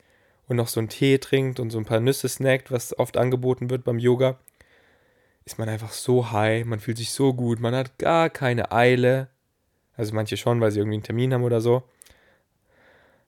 und 0.48 0.56
noch 0.56 0.68
so 0.68 0.80
einen 0.80 0.88
Tee 0.88 1.18
trinkt 1.18 1.60
und 1.60 1.70
so 1.70 1.78
ein 1.78 1.84
paar 1.84 2.00
Nüsse 2.00 2.28
snackt, 2.28 2.70
was 2.70 2.98
oft 2.98 3.16
angeboten 3.16 3.68
wird 3.68 3.84
beim 3.84 3.98
Yoga, 3.98 4.38
ist 5.44 5.58
man 5.58 5.68
einfach 5.68 5.92
so 5.92 6.30
high, 6.30 6.64
man 6.64 6.80
fühlt 6.80 6.96
sich 6.96 7.10
so 7.10 7.34
gut, 7.34 7.60
man 7.60 7.74
hat 7.74 7.98
gar 7.98 8.30
keine 8.30 8.72
Eile. 8.72 9.28
Also 9.96 10.14
manche 10.14 10.36
schon, 10.36 10.60
weil 10.60 10.70
sie 10.70 10.80
irgendwie 10.80 10.96
einen 10.96 11.02
Termin 11.02 11.34
haben 11.34 11.44
oder 11.44 11.60
so. 11.60 11.82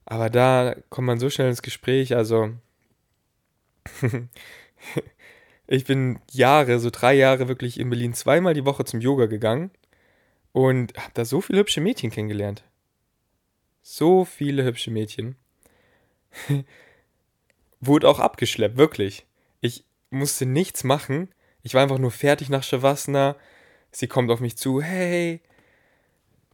Aber 0.05 0.29
da 0.29 0.75
kommt 0.89 1.07
man 1.07 1.19
so 1.19 1.29
schnell 1.29 1.49
ins 1.49 1.61
Gespräch, 1.61 2.15
also 2.15 2.51
Ich 5.67 5.83
bin 5.85 6.19
Jahre, 6.31 6.79
so 6.79 6.89
drei 6.89 7.13
Jahre 7.13 7.49
wirklich 7.49 7.79
in 7.79 7.89
Berlin 7.89 8.13
zweimal 8.13 8.53
die 8.53 8.65
Woche 8.65 8.85
zum 8.85 9.01
Yoga 9.01 9.25
gegangen. 9.25 9.71
und 10.53 10.97
habe 10.97 11.11
da 11.13 11.25
so 11.25 11.41
viele 11.41 11.59
hübsche 11.59 11.81
Mädchen 11.81 12.09
kennengelernt. 12.09 12.63
So 13.83 14.25
viele 14.25 14.63
hübsche 14.63 14.91
Mädchen. 14.91 15.35
Wurde 17.79 18.09
auch 18.09 18.19
abgeschleppt, 18.19 18.77
wirklich. 18.77 19.25
Ich 19.61 19.85
musste 20.09 20.45
nichts 20.45 20.83
machen. 20.83 21.29
Ich 21.63 21.73
war 21.73 21.83
einfach 21.83 21.99
nur 21.99 22.11
fertig 22.11 22.49
nach 22.49 22.63
Shavasana. 22.63 23.35
Sie 23.91 24.07
kommt 24.07 24.31
auf 24.31 24.39
mich 24.39 24.57
zu, 24.57 24.81
hey, 24.81 25.41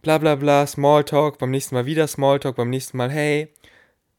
bla 0.01 0.18
bla 0.18 0.36
bla, 0.36 0.68
Smalltalk, 0.68 1.38
beim 1.38 1.51
nächsten 1.51 1.76
Mal 1.76 1.86
wieder 1.86 2.07
Smalltalk, 2.07 2.55
beim 2.55 2.70
nächsten 2.70 2.97
Mal, 2.97 3.11
hey, 3.11 3.53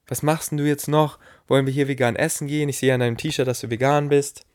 was 0.06 0.22
machst 0.22 0.50
denn 0.50 0.58
du 0.58 0.64
jetzt 0.66 0.88
noch? 0.88 1.18
Wollen 1.46 1.66
wir 1.66 1.72
hier 1.72 1.88
vegan 1.88 2.16
essen 2.16 2.46
gehen? 2.48 2.68
Ich 2.68 2.78
sehe 2.78 2.94
an 2.94 3.00
deinem 3.00 3.18
T-Shirt, 3.18 3.46
dass 3.46 3.60
du 3.60 3.70
vegan 3.70 4.08
bist. 4.08 4.46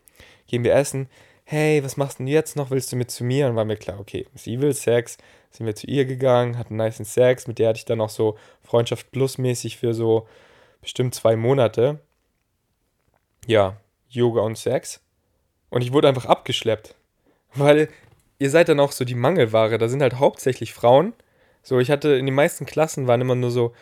Gehen 0.50 0.64
wir 0.64 0.74
essen. 0.74 1.08
Hey, 1.44 1.84
was 1.84 1.96
machst 1.96 2.18
denn 2.18 2.26
du 2.26 2.32
jetzt 2.32 2.56
noch? 2.56 2.72
Willst 2.72 2.92
du 2.92 2.96
mit 2.96 3.12
zu 3.12 3.24
mir? 3.24 3.48
Und 3.48 3.56
war 3.56 3.66
mir 3.66 3.78
klar, 3.78 4.00
okay, 4.00 4.26
sie 4.34 4.60
will 4.62 4.74
Sex. 4.74 5.18
Sind 5.52 5.68
wir 5.68 5.76
zu 5.76 5.86
ihr 5.86 6.06
gegangen, 6.06 6.58
hatten 6.58 6.76
nice 6.76 6.98
Sex. 6.98 7.46
Mit 7.46 7.60
der 7.60 7.70
hatte 7.70 7.78
ich 7.78 7.86
dann 7.86 8.02
auch 8.02 8.10
so 8.10 8.36
Freundschaft 8.64 9.12
plus 9.12 9.38
mäßig 9.38 9.78
für 9.78 9.94
so 9.94 10.28
bestimmt 10.82 11.14
zwei 11.14 11.36
Monate. 11.36 12.00
Ja, 13.46 13.78
Yoga 14.10 14.42
und 14.42 14.58
Sex. 14.58 15.02
Und 15.70 15.84
ich 15.84 15.94
wurde 15.94 16.08
einfach 16.08 16.26
abgeschleppt. 16.26 16.96
Weil 17.54 17.90
ihr 18.40 18.50
seid 18.50 18.70
dann 18.70 18.80
auch 18.80 18.92
so 18.92 19.06
die 19.06 19.14
Mangelware. 19.14 19.78
Da 19.78 19.88
sind 19.88 20.02
halt 20.02 20.16
hauptsächlich 20.16 20.74
Frauen. 20.74 21.14
So, 21.62 21.78
ich 21.78 21.92
hatte 21.92 22.10
in 22.16 22.26
den 22.26 22.36
meisten 22.36 22.66
Klassen 22.66 23.06
waren 23.06 23.22
immer 23.22 23.36
nur 23.36 23.52
so 23.52 23.74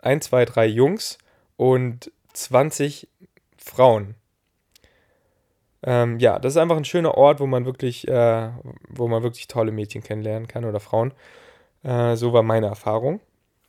ein, 0.00 0.20
zwei, 0.20 0.44
drei 0.44 0.66
Jungs 0.66 1.18
und 1.56 2.12
20 2.34 3.08
Frauen. 3.56 4.14
Ähm, 5.86 6.18
ja, 6.18 6.38
das 6.38 6.54
ist 6.54 6.56
einfach 6.56 6.78
ein 6.78 6.84
schöner 6.84 7.14
Ort, 7.14 7.40
wo 7.40 7.46
man 7.46 7.66
wirklich, 7.66 8.08
äh, 8.08 8.50
wo 8.88 9.06
man 9.06 9.22
wirklich 9.22 9.48
tolle 9.48 9.70
Mädchen 9.70 10.02
kennenlernen 10.02 10.48
kann 10.48 10.64
oder 10.64 10.80
Frauen. 10.80 11.12
Äh, 11.82 12.16
so 12.16 12.32
war 12.32 12.42
meine 12.42 12.66
Erfahrung. 12.66 13.20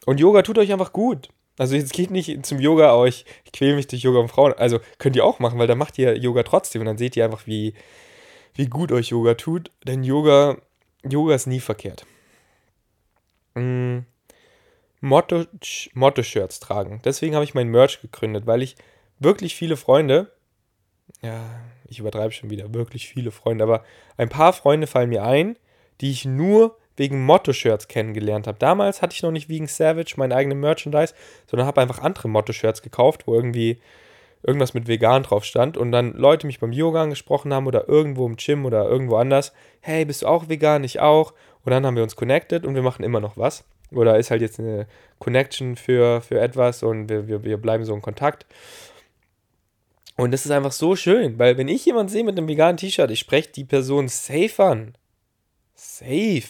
Und 0.05 0.20
Yoga 0.20 0.41
tut 0.41 0.57
euch 0.57 0.72
einfach 0.72 0.93
gut. 0.93 1.30
Also 1.57 1.76
jetzt 1.76 1.93
geht 1.93 2.11
nicht 2.11 2.45
zum 2.45 2.59
Yoga, 2.59 2.91
aber 2.91 3.07
ich, 3.07 3.26
ich 3.43 3.51
quäle 3.51 3.76
mich 3.76 3.88
durch 3.88 4.01
Yoga 4.01 4.20
und 4.20 4.30
Frauen. 4.30 4.53
Also 4.53 4.80
könnt 4.97 5.16
ihr 5.16 5.26
auch 5.26 5.39
machen, 5.39 5.59
weil 5.59 5.68
dann 5.68 5.78
macht 5.78 5.97
ihr 5.97 6.18
Yoga 6.18 6.43
trotzdem 6.43 6.82
und 6.82 6.86
dann 6.86 6.97
seht 6.97 7.18
ihr 7.18 7.26
einfach, 7.26 7.47
wie, 7.47 7.74
wie 8.53 8.68
gut 8.68 8.91
euch 8.91 9.09
Yoga 9.09 9.34
tut. 9.34 9.72
Denn 9.86 10.03
Yoga, 10.03 10.57
Yoga 11.03 11.36
ist 11.36 11.47
nie 11.47 11.59
verkehrt. 11.59 12.05
Mm, 13.55 13.99
Motto-Shirts 15.01 16.59
tragen. 16.59 17.01
Deswegen 17.03 17.36
habe 17.36 17.45
ich 17.45 17.53
mein 17.53 17.70
Merch 17.70 18.01
gegründet, 18.01 18.47
weil 18.47 18.61
ich 18.61 18.76
wirklich 19.20 19.55
viele 19.55 19.78
Freunde, 19.78 20.32
ja, 21.22 21.41
ich 21.88 21.99
übertreibe 21.99 22.31
schon 22.31 22.49
wieder, 22.49 22.73
wirklich 22.73 23.07
viele 23.07 23.31
Freunde, 23.31 23.63
aber 23.63 23.83
ein 24.17 24.29
paar 24.29 24.53
Freunde 24.53 24.88
fallen 24.88 25.09
mir 25.09 25.23
ein, 25.23 25.57
die 26.01 26.11
ich 26.11 26.25
nur 26.25 26.77
wegen 26.97 27.25
Motto-Shirts 27.25 27.88
kennengelernt 27.88 28.47
habe. 28.47 28.57
Damals 28.57 29.01
hatte 29.01 29.13
ich 29.13 29.23
noch 29.23 29.31
nicht 29.31 29.49
wegen 29.49 29.67
Savage 29.67 30.15
mein 30.17 30.31
eigenes 30.31 30.57
Merchandise, 30.57 31.13
sondern 31.47 31.67
habe 31.67 31.81
einfach 31.81 31.99
andere 31.99 32.29
Motto-Shirts 32.29 32.81
gekauft, 32.81 33.27
wo 33.27 33.36
irgendwie 33.36 33.79
irgendwas 34.43 34.73
mit 34.73 34.88
vegan 34.88 35.23
drauf 35.23 35.43
stand 35.43 35.75
und 35.75 35.91
dann 35.91 36.13
Leute 36.13 36.45
mich 36.45 36.59
beim 36.59 36.71
Yoga 36.71 37.03
angesprochen 37.03 37.53
haben 37.53 37.65
oder 37.65 37.89
irgendwo 37.89 38.27
im 38.27 38.36
Gym 38.36 38.65
oder 38.65 38.88
irgendwo 38.88 39.15
anders. 39.15 39.53
Hey, 39.81 40.05
bist 40.05 40.21
du 40.21 40.27
auch 40.27 40.49
vegan? 40.49 40.83
Ich 40.83 40.99
auch. 40.99 41.33
Und 41.63 41.71
dann 41.71 41.86
haben 41.86 41.95
wir 41.95 42.03
uns 42.03 42.15
connected 42.15 42.63
und 42.63 42.75
wir 42.75 42.83
machen 42.83 43.03
immer 43.03 43.19
noch 43.19 43.38
was. 43.38 43.63
Oder 43.91 44.17
ist 44.17 44.29
halt 44.29 44.41
jetzt 44.41 44.59
eine 44.59 44.88
Connection 45.19 45.75
für, 45.75 46.21
für 46.21 46.39
etwas 46.39 46.83
und 46.83 47.09
wir, 47.09 47.27
wir, 47.27 47.43
wir 47.43 47.57
bleiben 47.57 47.86
so 47.86 47.93
in 47.95 48.01
Kontakt. 48.01 48.45
Und 50.18 50.32
das 50.32 50.45
ist 50.45 50.51
einfach 50.51 50.72
so 50.72 50.95
schön, 50.95 51.38
weil 51.39 51.57
wenn 51.57 51.68
ich 51.68 51.86
jemanden 51.86 52.11
sehe 52.11 52.24
mit 52.24 52.38
einem 52.38 52.47
veganen 52.47 52.78
T-Shirt, 52.78 53.11
ich 53.11 53.20
spreche 53.20 53.49
die 53.51 53.66
Person 53.66 54.07
safe 54.07 54.63
an. 54.63 54.97
Safe. 55.74 56.43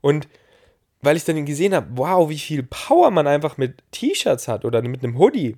Und 0.00 0.28
weil 1.00 1.16
ich 1.16 1.24
dann 1.24 1.44
gesehen 1.44 1.74
habe, 1.74 1.88
wow, 1.94 2.28
wie 2.28 2.38
viel 2.38 2.62
Power 2.62 3.10
man 3.10 3.26
einfach 3.26 3.56
mit 3.56 3.82
T-Shirts 3.90 4.46
hat 4.46 4.64
oder 4.64 4.80
mit 4.82 5.02
einem 5.02 5.18
Hoodie. 5.18 5.56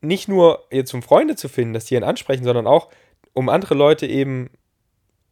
Nicht 0.00 0.28
nur 0.28 0.64
jetzt 0.70 0.94
um 0.94 1.02
Freunde 1.02 1.34
zu 1.34 1.48
finden, 1.48 1.74
dass 1.74 1.86
die 1.86 1.96
ihn 1.96 2.04
ansprechen, 2.04 2.44
sondern 2.44 2.68
auch 2.68 2.90
um 3.32 3.48
andere 3.48 3.74
Leute 3.74 4.06
eben 4.06 4.50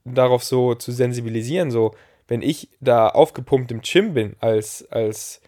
darauf 0.05 0.43
so 0.43 0.75
zu 0.75 0.91
sensibilisieren, 0.91 1.71
so 1.71 1.95
wenn 2.27 2.43
ich 2.43 2.69
da 2.81 3.09
aufgepumpt 3.09 3.71
im 3.71 3.83
Gym 3.83 4.15
bin 4.15 4.37
als 4.41 4.91
als 4.91 5.41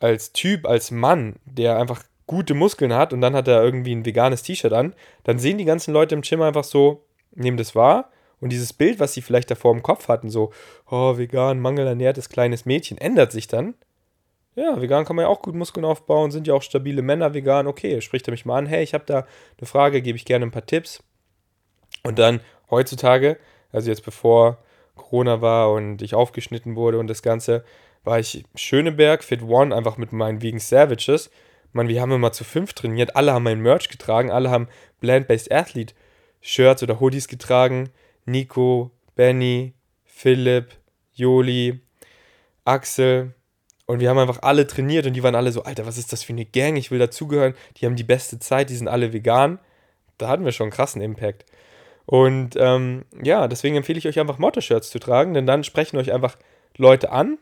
als 0.00 0.32
Typ, 0.32 0.66
als 0.66 0.90
Mann, 0.90 1.36
der 1.44 1.78
einfach 1.78 2.02
gute 2.28 2.54
Muskeln 2.54 2.94
hat 2.94 3.12
und 3.12 3.20
dann 3.20 3.34
hat 3.34 3.48
er 3.48 3.64
irgendwie 3.64 3.94
ein 3.94 4.06
veganes 4.06 4.44
T-Shirt 4.44 4.72
an, 4.72 4.94
dann 5.24 5.40
sehen 5.40 5.58
die 5.58 5.64
ganzen 5.64 5.92
Leute 5.92 6.14
im 6.14 6.20
Gym 6.20 6.42
einfach 6.42 6.62
so, 6.62 7.02
nehmen 7.34 7.56
das 7.56 7.74
wahr 7.74 8.10
und 8.40 8.50
dieses 8.50 8.72
Bild, 8.72 9.00
was 9.00 9.14
sie 9.14 9.22
vielleicht 9.22 9.50
davor 9.50 9.74
im 9.74 9.82
Kopf 9.82 10.06
hatten, 10.06 10.30
so, 10.30 10.52
oh, 10.88 11.18
vegan, 11.18 11.58
mangelernährtes 11.58 12.28
kleines 12.28 12.66
Mädchen, 12.66 12.98
ändert 12.98 13.32
sich 13.32 13.48
dann. 13.48 13.74
Ja, 14.54 14.80
vegan 14.80 15.04
kann 15.04 15.16
man 15.16 15.24
ja 15.24 15.28
auch 15.28 15.42
gut 15.42 15.54
Muskeln 15.54 15.84
aufbauen, 15.84 16.30
sind 16.30 16.46
ja 16.46 16.54
auch 16.54 16.62
stabile 16.62 17.02
Männer 17.02 17.32
vegan. 17.32 17.68
Okay, 17.68 18.00
spricht 18.00 18.26
er 18.26 18.32
mich 18.32 18.44
mal 18.44 18.58
an, 18.58 18.66
hey, 18.66 18.82
ich 18.82 18.92
habe 18.92 19.04
da 19.06 19.24
eine 19.58 19.66
Frage, 19.66 20.02
gebe 20.02 20.16
ich 20.16 20.24
gerne 20.24 20.46
ein 20.46 20.50
paar 20.50 20.66
Tipps. 20.66 21.02
Und 22.02 22.18
dann 22.18 22.40
heutzutage, 22.70 23.38
also 23.70 23.88
jetzt 23.88 24.04
bevor 24.04 24.58
Corona 24.96 25.40
war 25.40 25.72
und 25.72 26.02
ich 26.02 26.14
aufgeschnitten 26.14 26.74
wurde 26.74 26.98
und 26.98 27.06
das 27.06 27.22
Ganze, 27.22 27.64
war 28.02 28.18
ich 28.18 28.44
Schöneberg, 28.54 29.22
Fit 29.22 29.42
One, 29.42 29.74
einfach 29.74 29.96
mit 29.96 30.12
meinen 30.12 30.42
Vegan 30.42 30.58
Savages. 30.58 31.30
Man, 31.72 31.88
wir 31.88 32.00
haben 32.00 32.12
immer 32.12 32.32
zu 32.32 32.44
fünf 32.44 32.72
trainiert, 32.72 33.16
alle 33.16 33.32
haben 33.32 33.42
mein 33.42 33.60
Merch 33.60 33.88
getragen, 33.88 34.30
alle 34.30 34.50
haben 34.50 34.68
Bland-Based 35.00 35.52
Athlete 35.52 35.94
Shirts 36.40 36.82
oder 36.82 37.00
Hoodies 37.00 37.28
getragen. 37.28 37.90
Nico, 38.24 38.90
Benny, 39.14 39.74
Philipp, 40.04 40.76
Joli, 41.12 41.80
Axel. 42.64 43.34
Und 43.86 44.00
wir 44.00 44.10
haben 44.10 44.18
einfach 44.18 44.42
alle 44.42 44.66
trainiert 44.66 45.06
und 45.06 45.14
die 45.14 45.22
waren 45.22 45.34
alle 45.34 45.50
so, 45.50 45.62
Alter, 45.62 45.86
was 45.86 45.96
ist 45.96 46.12
das 46.12 46.22
für 46.22 46.32
eine 46.32 46.44
Gang? 46.44 46.76
Ich 46.76 46.90
will 46.90 46.98
dazugehören. 46.98 47.54
Die 47.76 47.86
haben 47.86 47.96
die 47.96 48.04
beste 48.04 48.38
Zeit, 48.38 48.70
die 48.70 48.76
sind 48.76 48.88
alle 48.88 49.12
vegan. 49.12 49.58
Da 50.18 50.28
hatten 50.28 50.44
wir 50.44 50.52
schon 50.52 50.66
einen 50.66 50.72
krassen 50.72 51.00
Impact. 51.00 51.46
Und 52.04 52.56
ähm, 52.58 53.04
ja, 53.22 53.48
deswegen 53.48 53.76
empfehle 53.76 53.98
ich 53.98 54.06
euch 54.06 54.18
einfach 54.18 54.38
Motto-Shirts 54.38 54.90
zu 54.90 54.98
tragen, 54.98 55.34
denn 55.34 55.46
dann 55.46 55.64
sprechen 55.64 55.96
euch 55.98 56.12
einfach 56.12 56.36
Leute 56.76 57.12
an 57.12 57.38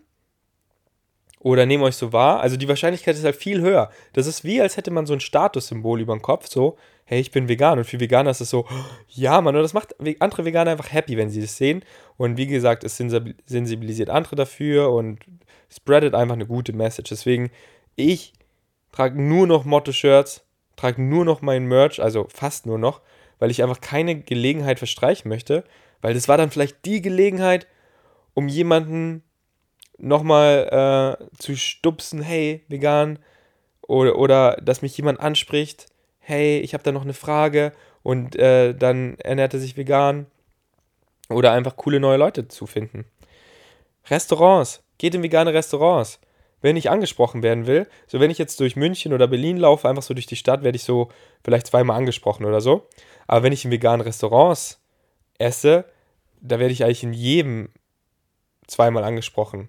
oder 1.47 1.64
nehmen 1.64 1.84
euch 1.84 1.94
so 1.94 2.12
wahr. 2.12 2.40
Also 2.40 2.57
die 2.57 2.66
Wahrscheinlichkeit 2.66 3.14
ist 3.14 3.24
halt 3.24 3.36
viel 3.36 3.61
höher. 3.61 3.88
Das 4.14 4.26
ist 4.26 4.42
wie, 4.42 4.61
als 4.61 4.76
hätte 4.76 4.90
man 4.90 5.07
so 5.07 5.12
ein 5.12 5.20
Statussymbol 5.20 6.01
über 6.01 6.12
dem 6.12 6.20
Kopf, 6.20 6.49
so, 6.49 6.76
hey, 7.05 7.20
ich 7.20 7.30
bin 7.30 7.49
vegan. 7.49 7.78
Und 7.78 7.84
für 7.84 8.01
Veganer 8.01 8.32
ist 8.32 8.40
es 8.40 8.51
so, 8.51 8.66
ja, 9.11 9.40
Mann, 9.40 9.55
und 9.55 9.62
das 9.62 9.72
macht 9.72 9.94
andere 10.18 10.44
Veganer 10.44 10.72
einfach 10.72 10.92
happy, 10.92 11.16
wenn 11.16 11.30
sie 11.30 11.40
das 11.40 11.57
sehen. 11.57 11.84
Und 12.16 12.36
wie 12.36 12.49
gesagt, 12.49 12.82
es 12.82 12.97
sensibilisiert 12.97 14.11
andere 14.11 14.34
dafür 14.34 14.90
und 14.90 15.20
spreadet 15.72 16.16
einfach 16.16 16.34
eine 16.34 16.47
gute 16.47 16.72
Message. 16.72 17.11
Deswegen, 17.11 17.53
ich 17.94 18.32
trage 18.90 19.22
nur 19.22 19.47
noch 19.47 19.64
Motto-Shirts, 19.64 20.44
trage 20.74 21.01
nur 21.01 21.24
noch 21.24 21.42
mein 21.42 21.66
Merch, 21.66 22.03
also 22.03 22.26
fast 22.28 22.66
nur 22.66 22.78
noch, 22.78 23.03
weil 23.38 23.53
ich 23.53 23.62
einfach 23.62 23.80
keine 23.80 24.18
Gelegenheit 24.18 24.78
verstreichen 24.78 25.28
möchte, 25.28 25.62
weil 26.01 26.12
das 26.12 26.26
war 26.26 26.38
dann 26.38 26.51
vielleicht 26.51 26.84
die 26.84 27.03
Gelegenheit, 27.03 27.68
um 28.34 28.49
jemanden 28.49 29.22
nochmal 29.99 31.18
äh, 31.20 31.36
zu 31.38 31.57
stupsen, 31.57 32.22
hey, 32.22 32.64
vegan, 32.68 33.18
oder, 33.82 34.18
oder 34.18 34.57
dass 34.57 34.82
mich 34.82 34.97
jemand 34.97 35.20
anspricht, 35.20 35.86
hey, 36.18 36.59
ich 36.59 36.74
habe 36.74 36.82
da 36.82 36.92
noch 36.92 37.03
eine 37.03 37.14
Frage 37.14 37.72
und 38.03 38.36
äh, 38.36 38.74
dann 38.74 39.16
ernährt 39.18 39.55
er 39.55 39.61
sich 39.61 39.76
vegan. 39.76 40.26
Oder 41.28 41.53
einfach 41.53 41.76
coole 41.76 41.99
neue 41.99 42.18
Leute 42.18 42.47
zu 42.47 42.66
finden. 42.66 43.05
Restaurants. 44.09 44.82
Geht 44.99 45.14
in 45.14 45.22
vegane 45.22 45.53
Restaurants. 45.53 46.20
Wenn 46.62 46.76
ich 46.76 46.88
angesprochen 46.88 47.42
werden 47.42 47.66
will, 47.66 47.86
so 48.07 48.18
wenn 48.18 48.30
ich 48.30 48.38
jetzt 48.38 48.61
durch 48.61 48.76
München 48.76 49.12
oder 49.12 49.26
Berlin 49.26 49.57
laufe, 49.57 49.88
einfach 49.88 50.03
so 50.03 50.14
durch 50.14 50.26
die 50.26 50.36
Stadt, 50.36 50.62
werde 50.62 50.76
ich 50.76 50.84
so 50.84 51.11
vielleicht 51.44 51.66
zweimal 51.66 51.97
angesprochen 51.97 52.44
oder 52.44 52.61
so. 52.61 52.88
Aber 53.26 53.42
wenn 53.42 53.53
ich 53.53 53.64
in 53.64 53.70
veganen 53.70 54.01
Restaurants 54.01 54.80
esse, 55.38 55.84
da 56.40 56.59
werde 56.59 56.72
ich 56.72 56.84
eigentlich 56.84 57.03
in 57.03 57.12
jedem 57.12 57.68
zweimal 58.66 59.05
angesprochen 59.05 59.68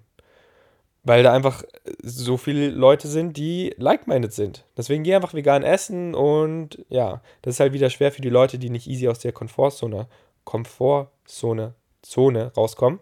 weil 1.08 1.22
da 1.22 1.32
einfach 1.32 1.64
so 2.02 2.36
viele 2.36 2.68
Leute 2.68 3.08
sind, 3.08 3.36
die 3.38 3.74
like-minded 3.78 4.32
sind. 4.32 4.66
Deswegen 4.76 5.04
geh 5.04 5.14
einfach 5.14 5.32
vegan 5.32 5.62
essen 5.62 6.14
und 6.14 6.84
ja, 6.90 7.22
das 7.40 7.54
ist 7.54 7.60
halt 7.60 7.72
wieder 7.72 7.88
schwer 7.88 8.12
für 8.12 8.20
die 8.20 8.28
Leute, 8.28 8.58
die 8.58 8.68
nicht 8.68 8.86
easy 8.86 9.08
aus 9.08 9.18
der 9.18 9.32
Komfortzone, 9.32 10.06
Komfortzone, 10.44 11.74
Zone 12.02 12.52
rauskommen. 12.56 13.00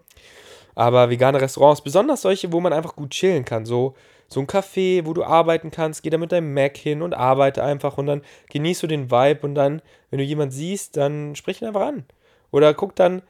Aber 0.76 1.10
vegane 1.10 1.40
Restaurants, 1.40 1.80
besonders 1.80 2.22
solche, 2.22 2.52
wo 2.52 2.60
man 2.60 2.72
einfach 2.72 2.94
gut 2.94 3.10
chillen 3.10 3.44
kann, 3.44 3.66
so 3.66 3.94
so 4.28 4.40
ein 4.40 4.46
Café, 4.46 5.06
wo 5.06 5.12
du 5.12 5.22
arbeiten 5.22 5.70
kannst, 5.70 6.02
geh 6.02 6.10
da 6.10 6.18
mit 6.18 6.32
deinem 6.32 6.52
Mac 6.52 6.76
hin 6.76 7.02
und 7.02 7.14
arbeite 7.14 7.62
einfach 7.62 7.96
und 7.96 8.06
dann 8.06 8.22
genießt 8.50 8.82
du 8.82 8.86
den 8.88 9.10
Vibe 9.10 9.46
und 9.46 9.54
dann, 9.54 9.82
wenn 10.10 10.18
du 10.18 10.24
jemanden 10.24 10.52
siehst, 10.52 10.96
dann 10.96 11.36
sprich 11.36 11.62
ihn 11.62 11.68
einfach 11.68 11.86
an. 11.86 12.04
Oder 12.50 12.74
guck 12.74 12.96
dann 12.96 13.22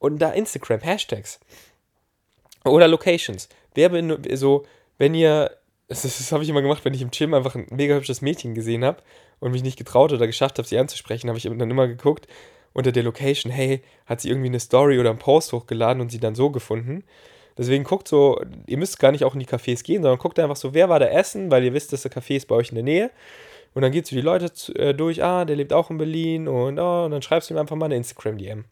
da 0.00 0.30
Instagram, 0.30 0.80
Hashtags. 0.80 1.40
Oder 2.64 2.88
Locations. 2.88 3.48
Werbe, 3.78 4.18
so, 4.36 4.66
wenn 4.98 5.14
ihr, 5.14 5.56
das, 5.88 6.02
das 6.02 6.32
habe 6.32 6.42
ich 6.42 6.50
immer 6.50 6.60
gemacht, 6.60 6.84
wenn 6.84 6.92
ich 6.92 7.00
im 7.00 7.10
Gym 7.10 7.32
einfach 7.32 7.54
ein 7.54 7.66
mega 7.70 7.94
hübsches 7.94 8.20
Mädchen 8.20 8.54
gesehen 8.54 8.84
habe 8.84 9.02
und 9.40 9.52
mich 9.52 9.62
nicht 9.62 9.78
getraut 9.78 10.12
oder 10.12 10.26
geschafft 10.26 10.58
habe, 10.58 10.68
sie 10.68 10.78
anzusprechen, 10.78 11.28
habe 11.28 11.38
ich 11.38 11.44
dann 11.44 11.70
immer 11.70 11.88
geguckt, 11.88 12.26
unter 12.74 12.92
der 12.92 13.02
Location, 13.02 13.50
hey, 13.50 13.82
hat 14.06 14.20
sie 14.20 14.28
irgendwie 14.28 14.48
eine 14.48 14.60
Story 14.60 14.98
oder 14.98 15.10
einen 15.10 15.18
Post 15.18 15.52
hochgeladen 15.52 16.02
und 16.02 16.10
sie 16.10 16.20
dann 16.20 16.34
so 16.34 16.50
gefunden. 16.50 17.04
Deswegen 17.56 17.82
guckt 17.82 18.06
so, 18.06 18.40
ihr 18.66 18.78
müsst 18.78 19.00
gar 19.00 19.10
nicht 19.10 19.24
auch 19.24 19.34
in 19.34 19.40
die 19.40 19.46
Cafés 19.46 19.82
gehen, 19.82 20.02
sondern 20.02 20.18
guckt 20.18 20.38
einfach 20.38 20.56
so, 20.56 20.74
wer 20.74 20.88
war 20.88 21.00
da 21.00 21.06
essen, 21.06 21.50
weil 21.50 21.64
ihr 21.64 21.74
wisst, 21.74 21.92
dass 21.92 22.02
der 22.02 22.12
Café 22.12 22.36
ist 22.36 22.46
bei 22.46 22.54
euch 22.54 22.68
in 22.68 22.76
der 22.76 22.84
Nähe. 22.84 23.10
Und 23.74 23.82
dann 23.82 23.90
geht 23.90 24.06
so 24.06 24.14
die 24.14 24.22
Leute 24.22 24.50
äh, 24.76 24.94
durch, 24.94 25.24
ah, 25.24 25.44
der 25.44 25.56
lebt 25.56 25.72
auch 25.72 25.90
in 25.90 25.98
Berlin 25.98 26.46
und, 26.46 26.78
oh, 26.78 27.04
und 27.04 27.10
dann 27.10 27.22
schreibst 27.22 27.50
du 27.50 27.54
ihm 27.54 27.58
einfach 27.58 27.76
mal 27.76 27.86
eine 27.86 27.96
Instagram-DM. 27.96 28.64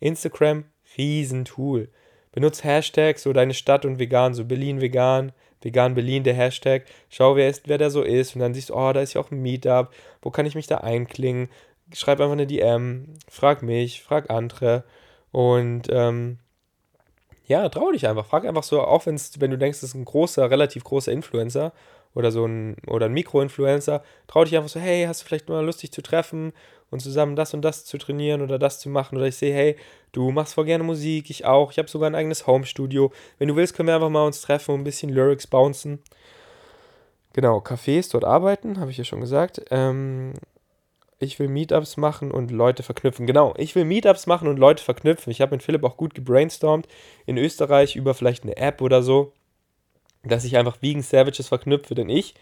Instagram, 0.00 0.64
Riesentool. 0.98 1.88
Benutzt 2.34 2.64
Hashtags, 2.64 3.22
so 3.22 3.32
deine 3.32 3.54
Stadt 3.54 3.84
und 3.84 4.00
vegan, 4.00 4.34
so 4.34 4.44
Berlin 4.44 4.80
vegan, 4.80 5.30
vegan 5.62 5.94
Berlin, 5.94 6.24
der 6.24 6.34
Hashtag. 6.34 6.84
Schau, 7.08 7.36
wer, 7.36 7.48
ist, 7.48 7.68
wer 7.68 7.78
da 7.78 7.90
so 7.90 8.02
ist. 8.02 8.34
Und 8.34 8.40
dann 8.40 8.54
siehst 8.54 8.70
du, 8.70 8.74
oh, 8.74 8.92
da 8.92 9.00
ist 9.02 9.14
ja 9.14 9.20
auch 9.20 9.30
ein 9.30 9.40
Meetup. 9.40 9.92
Wo 10.20 10.30
kann 10.30 10.44
ich 10.44 10.56
mich 10.56 10.66
da 10.66 10.78
einklingen? 10.78 11.48
Schreib 11.92 12.18
einfach 12.18 12.32
eine 12.32 12.48
DM, 12.48 13.14
frag 13.28 13.62
mich, 13.62 14.02
frag 14.02 14.30
andere. 14.30 14.82
Und 15.30 15.82
ähm, 15.90 16.38
ja, 17.46 17.68
trau 17.68 17.92
dich 17.92 18.08
einfach. 18.08 18.26
Frag 18.26 18.44
einfach 18.46 18.64
so, 18.64 18.82
auch 18.82 19.06
wenn's, 19.06 19.40
wenn 19.40 19.52
du 19.52 19.56
denkst, 19.58 19.80
das 19.80 19.90
ist 19.90 19.94
ein 19.94 20.04
großer, 20.04 20.50
relativ 20.50 20.82
großer 20.82 21.12
Influencer 21.12 21.72
oder 22.14 22.30
so 22.30 22.46
ein, 22.46 22.76
oder 22.86 23.06
ein 23.06 23.12
Mikroinfluencer, 23.12 24.02
trau 24.26 24.44
dich 24.44 24.56
einfach 24.56 24.68
so, 24.68 24.80
hey, 24.80 25.04
hast 25.06 25.22
du 25.22 25.26
vielleicht 25.26 25.48
mal 25.48 25.64
Lust, 25.64 25.82
dich 25.82 25.92
zu 25.92 26.02
treffen 26.02 26.52
und 26.90 27.00
zusammen 27.00 27.36
das 27.36 27.54
und 27.54 27.62
das 27.62 27.84
zu 27.84 27.98
trainieren 27.98 28.40
oder 28.42 28.58
das 28.58 28.78
zu 28.78 28.88
machen? 28.88 29.16
Oder 29.16 29.26
ich 29.26 29.36
sehe, 29.36 29.54
hey, 29.54 29.76
du 30.12 30.30
machst 30.30 30.54
voll 30.54 30.64
gerne 30.64 30.84
Musik, 30.84 31.28
ich 31.30 31.44
auch, 31.44 31.72
ich 31.72 31.78
habe 31.78 31.88
sogar 31.88 32.08
ein 32.08 32.14
eigenes 32.14 32.46
Homestudio. 32.46 33.12
Wenn 33.38 33.48
du 33.48 33.56
willst, 33.56 33.74
können 33.74 33.88
wir 33.88 33.96
einfach 33.96 34.10
mal 34.10 34.26
uns 34.26 34.40
treffen 34.40 34.72
und 34.72 34.80
ein 34.80 34.84
bisschen 34.84 35.10
Lyrics 35.10 35.46
bouncen. 35.46 36.00
Genau, 37.32 37.58
Cafés 37.58 38.12
dort 38.12 38.24
arbeiten, 38.24 38.78
habe 38.78 38.92
ich 38.92 38.96
ja 38.96 39.04
schon 39.04 39.20
gesagt. 39.20 39.60
Ähm, 39.72 40.34
ich 41.18 41.38
will 41.38 41.48
Meetups 41.48 41.96
machen 41.96 42.30
und 42.30 42.50
Leute 42.50 42.82
verknüpfen. 42.82 43.26
Genau, 43.26 43.54
ich 43.56 43.74
will 43.74 43.84
Meetups 43.84 44.26
machen 44.26 44.46
und 44.46 44.58
Leute 44.58 44.82
verknüpfen. 44.82 45.30
Ich 45.30 45.40
habe 45.40 45.52
mit 45.52 45.62
Philipp 45.62 45.82
auch 45.82 45.96
gut 45.96 46.14
gebrainstormt 46.14 46.86
in 47.26 47.38
Österreich 47.38 47.96
über 47.96 48.14
vielleicht 48.14 48.44
eine 48.44 48.56
App 48.56 48.80
oder 48.80 49.02
so, 49.02 49.32
dass 50.24 50.44
ich 50.44 50.56
einfach 50.56 50.78
Vegan 50.80 51.02
Savages 51.02 51.48
verknüpfe, 51.48 51.94
denn 51.94 52.08
ich 52.08 52.34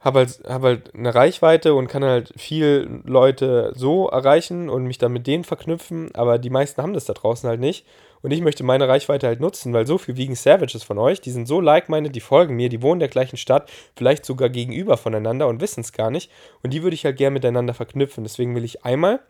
habe 0.00 0.20
halt, 0.20 0.40
hab 0.46 0.62
halt 0.62 0.94
eine 0.94 1.14
Reichweite 1.14 1.74
und 1.74 1.88
kann 1.88 2.04
halt 2.04 2.32
viel 2.36 3.00
Leute 3.04 3.72
so 3.74 4.08
erreichen 4.08 4.68
und 4.68 4.84
mich 4.84 4.98
dann 4.98 5.12
mit 5.12 5.26
denen 5.26 5.44
verknüpfen, 5.44 6.14
aber 6.14 6.38
die 6.38 6.50
meisten 6.50 6.80
haben 6.82 6.92
das 6.92 7.06
da 7.06 7.12
draußen 7.12 7.48
halt 7.48 7.60
nicht. 7.60 7.84
Und 8.22 8.30
ich 8.30 8.40
möchte 8.40 8.64
meine 8.64 8.88
Reichweite 8.88 9.26
halt 9.26 9.40
nutzen, 9.40 9.72
weil 9.72 9.86
so 9.86 9.98
viel 9.98 10.16
Vegan 10.16 10.34
Savages 10.34 10.82
von 10.82 10.98
euch, 10.98 11.20
die 11.20 11.30
sind 11.30 11.46
so 11.46 11.60
like-minded, 11.60 12.14
die 12.14 12.20
folgen 12.20 12.56
mir, 12.56 12.68
die 12.68 12.82
wohnen 12.82 12.94
in 12.94 13.00
der 13.00 13.08
gleichen 13.08 13.36
Stadt, 13.36 13.70
vielleicht 13.94 14.24
sogar 14.24 14.48
gegenüber 14.48 14.96
voneinander 14.96 15.48
und 15.48 15.60
wissen 15.60 15.80
es 15.80 15.92
gar 15.92 16.10
nicht. 16.10 16.30
Und 16.62 16.72
die 16.72 16.82
würde 16.82 16.94
ich 16.94 17.04
halt 17.04 17.16
gerne 17.16 17.34
miteinander 17.34 17.74
verknüpfen. 17.74 18.24
Deswegen 18.24 18.54
will 18.54 18.64
ich 18.64 18.84
einmal, 18.84 19.20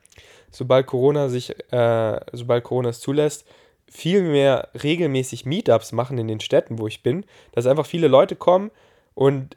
sobald 0.50 0.86
Corona 0.86 1.28
sich, 1.28 1.54
äh, 1.72 2.20
sobald 2.32 2.64
Corona 2.64 2.90
es 2.90 3.00
zulässt, 3.00 3.46
viel 3.88 4.22
mehr 4.22 4.68
regelmäßig 4.82 5.46
Meetups 5.46 5.92
machen 5.92 6.18
in 6.18 6.28
den 6.28 6.40
Städten, 6.40 6.78
wo 6.78 6.86
ich 6.86 7.02
bin, 7.02 7.24
dass 7.52 7.66
einfach 7.66 7.86
viele 7.86 8.08
Leute 8.08 8.36
kommen 8.36 8.70
und 9.14 9.56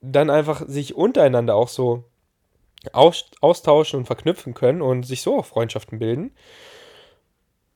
dann 0.00 0.30
einfach 0.30 0.62
sich 0.66 0.94
untereinander 0.94 1.54
auch 1.54 1.68
so 1.68 2.04
austauschen 2.92 3.98
und 3.98 4.06
verknüpfen 4.06 4.54
können 4.54 4.82
und 4.82 5.04
sich 5.04 5.22
so 5.22 5.38
auch 5.38 5.46
Freundschaften 5.46 5.98
bilden. 5.98 6.32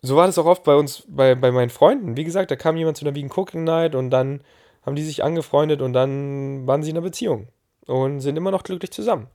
So 0.00 0.16
war 0.16 0.26
das 0.26 0.38
auch 0.38 0.46
oft 0.46 0.64
bei 0.64 0.74
uns, 0.74 1.04
bei, 1.08 1.34
bei 1.34 1.52
meinen 1.52 1.70
Freunden. 1.70 2.16
Wie 2.16 2.24
gesagt, 2.24 2.50
da 2.50 2.56
kam 2.56 2.76
jemand 2.76 2.96
zu 2.96 3.04
einer 3.04 3.14
Vegan 3.14 3.30
Cooking 3.30 3.64
Night 3.64 3.94
und 3.94 4.10
dann 4.10 4.42
haben 4.84 4.96
die 4.96 5.02
sich 5.02 5.22
angefreundet 5.22 5.80
und 5.80 5.92
dann 5.92 6.66
waren 6.66 6.82
sie 6.82 6.90
in 6.90 6.96
einer 6.96 7.04
Beziehung 7.04 7.48
und 7.86 8.20
sind 8.20 8.36
immer 8.36 8.50
noch 8.50 8.64
glücklich 8.64 8.90
zusammen. 8.90 9.28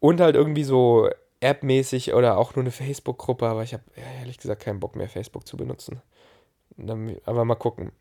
Und 0.00 0.20
halt 0.20 0.36
irgendwie 0.36 0.64
so 0.64 1.08
App-mäßig 1.40 2.14
oder 2.14 2.36
auch 2.38 2.54
nur 2.54 2.64
eine 2.64 2.70
Facebook-Gruppe, 2.72 3.46
aber 3.46 3.62
ich 3.62 3.72
habe 3.72 3.84
ehrlich 4.20 4.38
gesagt 4.38 4.62
keinen 4.62 4.80
Bock 4.80 4.96
mehr, 4.96 5.08
Facebook 5.08 5.46
zu 5.46 5.56
benutzen. 5.56 6.02
Aber 7.24 7.44
mal 7.44 7.54
gucken 7.54 7.92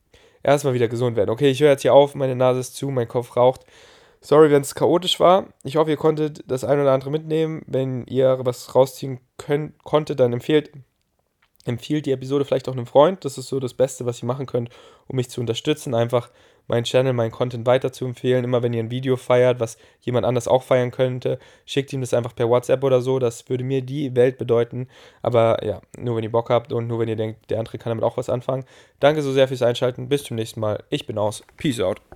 erstmal 0.48 0.74
wieder 0.74 0.88
gesund 0.88 1.16
werden. 1.16 1.30
Okay, 1.30 1.50
ich 1.50 1.60
höre 1.60 1.72
jetzt 1.72 1.82
hier 1.82 1.94
auf, 1.94 2.16
meine 2.16 2.36
Nase 2.36 2.62
ist 2.62 2.76
zu, 2.76 2.90
mein 2.90 3.08
Kopf 3.08 3.36
raucht. 3.36 3.66
Sorry, 4.22 4.50
wenn 4.50 4.62
es 4.62 4.76
chaotisch 4.76 5.20
war. 5.20 5.48
Ich 5.64 5.76
hoffe, 5.76 5.92
ihr 5.92 5.98
konntet 5.98 6.44
das 6.50 6.64
ein 6.64 6.80
oder 6.80 6.92
andere 6.92 7.12
mitnehmen. 7.12 7.62
Wenn 7.68 8.06
ihr 8.08 8.40
was 8.42 8.74
rausziehen 8.74 9.20
könnt, 9.38 9.84
konntet, 9.84 10.20
dann 10.20 10.34
empfehlt, 10.34 10.72
empfiehlt 11.66 12.06
die 12.06 12.12
Episode 12.12 12.46
vielleicht 12.46 12.68
auch 12.68 12.74
einem 12.74 12.88
Freund. 12.88 13.26
Das 13.26 13.38
ist 13.38 13.48
so 13.48 13.60
das 13.60 13.74
Beste, 13.74 14.06
was 14.06 14.24
ihr 14.24 14.26
machen 14.26 14.48
könnt, 14.48 14.70
um 15.08 15.18
mich 15.18 15.30
zu 15.30 15.42
unterstützen. 15.42 15.94
Einfach 15.94 16.32
meinen 16.68 16.84
Channel, 16.84 17.14
meinen 17.14 17.32
Content 17.32 17.66
weiter 17.66 17.92
zu 17.92 18.06
empfehlen. 18.06 18.44
Immer 18.44 18.64
wenn 18.64 18.74
ihr 18.74 18.84
ein 18.84 18.92
Video 18.92 19.16
feiert, 19.16 19.60
was 19.60 19.78
jemand 20.02 20.26
anders 20.26 20.48
auch 20.48 20.64
feiern 20.64 20.92
könnte, 20.92 21.40
schickt 21.66 21.92
ihm 21.94 22.02
das 22.02 22.14
einfach 22.14 22.36
per 22.36 22.50
WhatsApp 22.50 22.84
oder 22.84 23.02
so. 23.02 23.20
Das 23.20 23.50
würde 23.50 23.64
mir 23.64 23.82
die 23.82 24.16
Welt 24.16 24.38
bedeuten. 24.38 24.88
Aber 25.22 25.64
ja, 25.66 25.82
nur 25.98 26.16
wenn 26.16 26.24
ihr 26.24 26.32
Bock 26.32 26.50
habt 26.50 26.72
und 26.72 26.88
nur 26.88 27.00
wenn 27.00 27.10
ihr 27.10 27.16
denkt, 27.16 27.50
der 27.50 27.60
andere 27.60 27.78
kann 27.78 27.92
damit 27.92 28.04
auch 28.04 28.18
was 28.18 28.30
anfangen. 28.30 28.66
Danke 29.00 29.22
so 29.22 29.32
sehr 29.32 29.48
fürs 29.48 29.62
Einschalten. 29.62 30.10
Bis 30.10 30.24
zum 30.24 30.36
nächsten 30.36 30.60
Mal. 30.60 30.84
Ich 30.90 31.08
bin 31.08 31.18
aus. 31.18 31.44
Peace 31.58 31.80
out. 31.80 32.08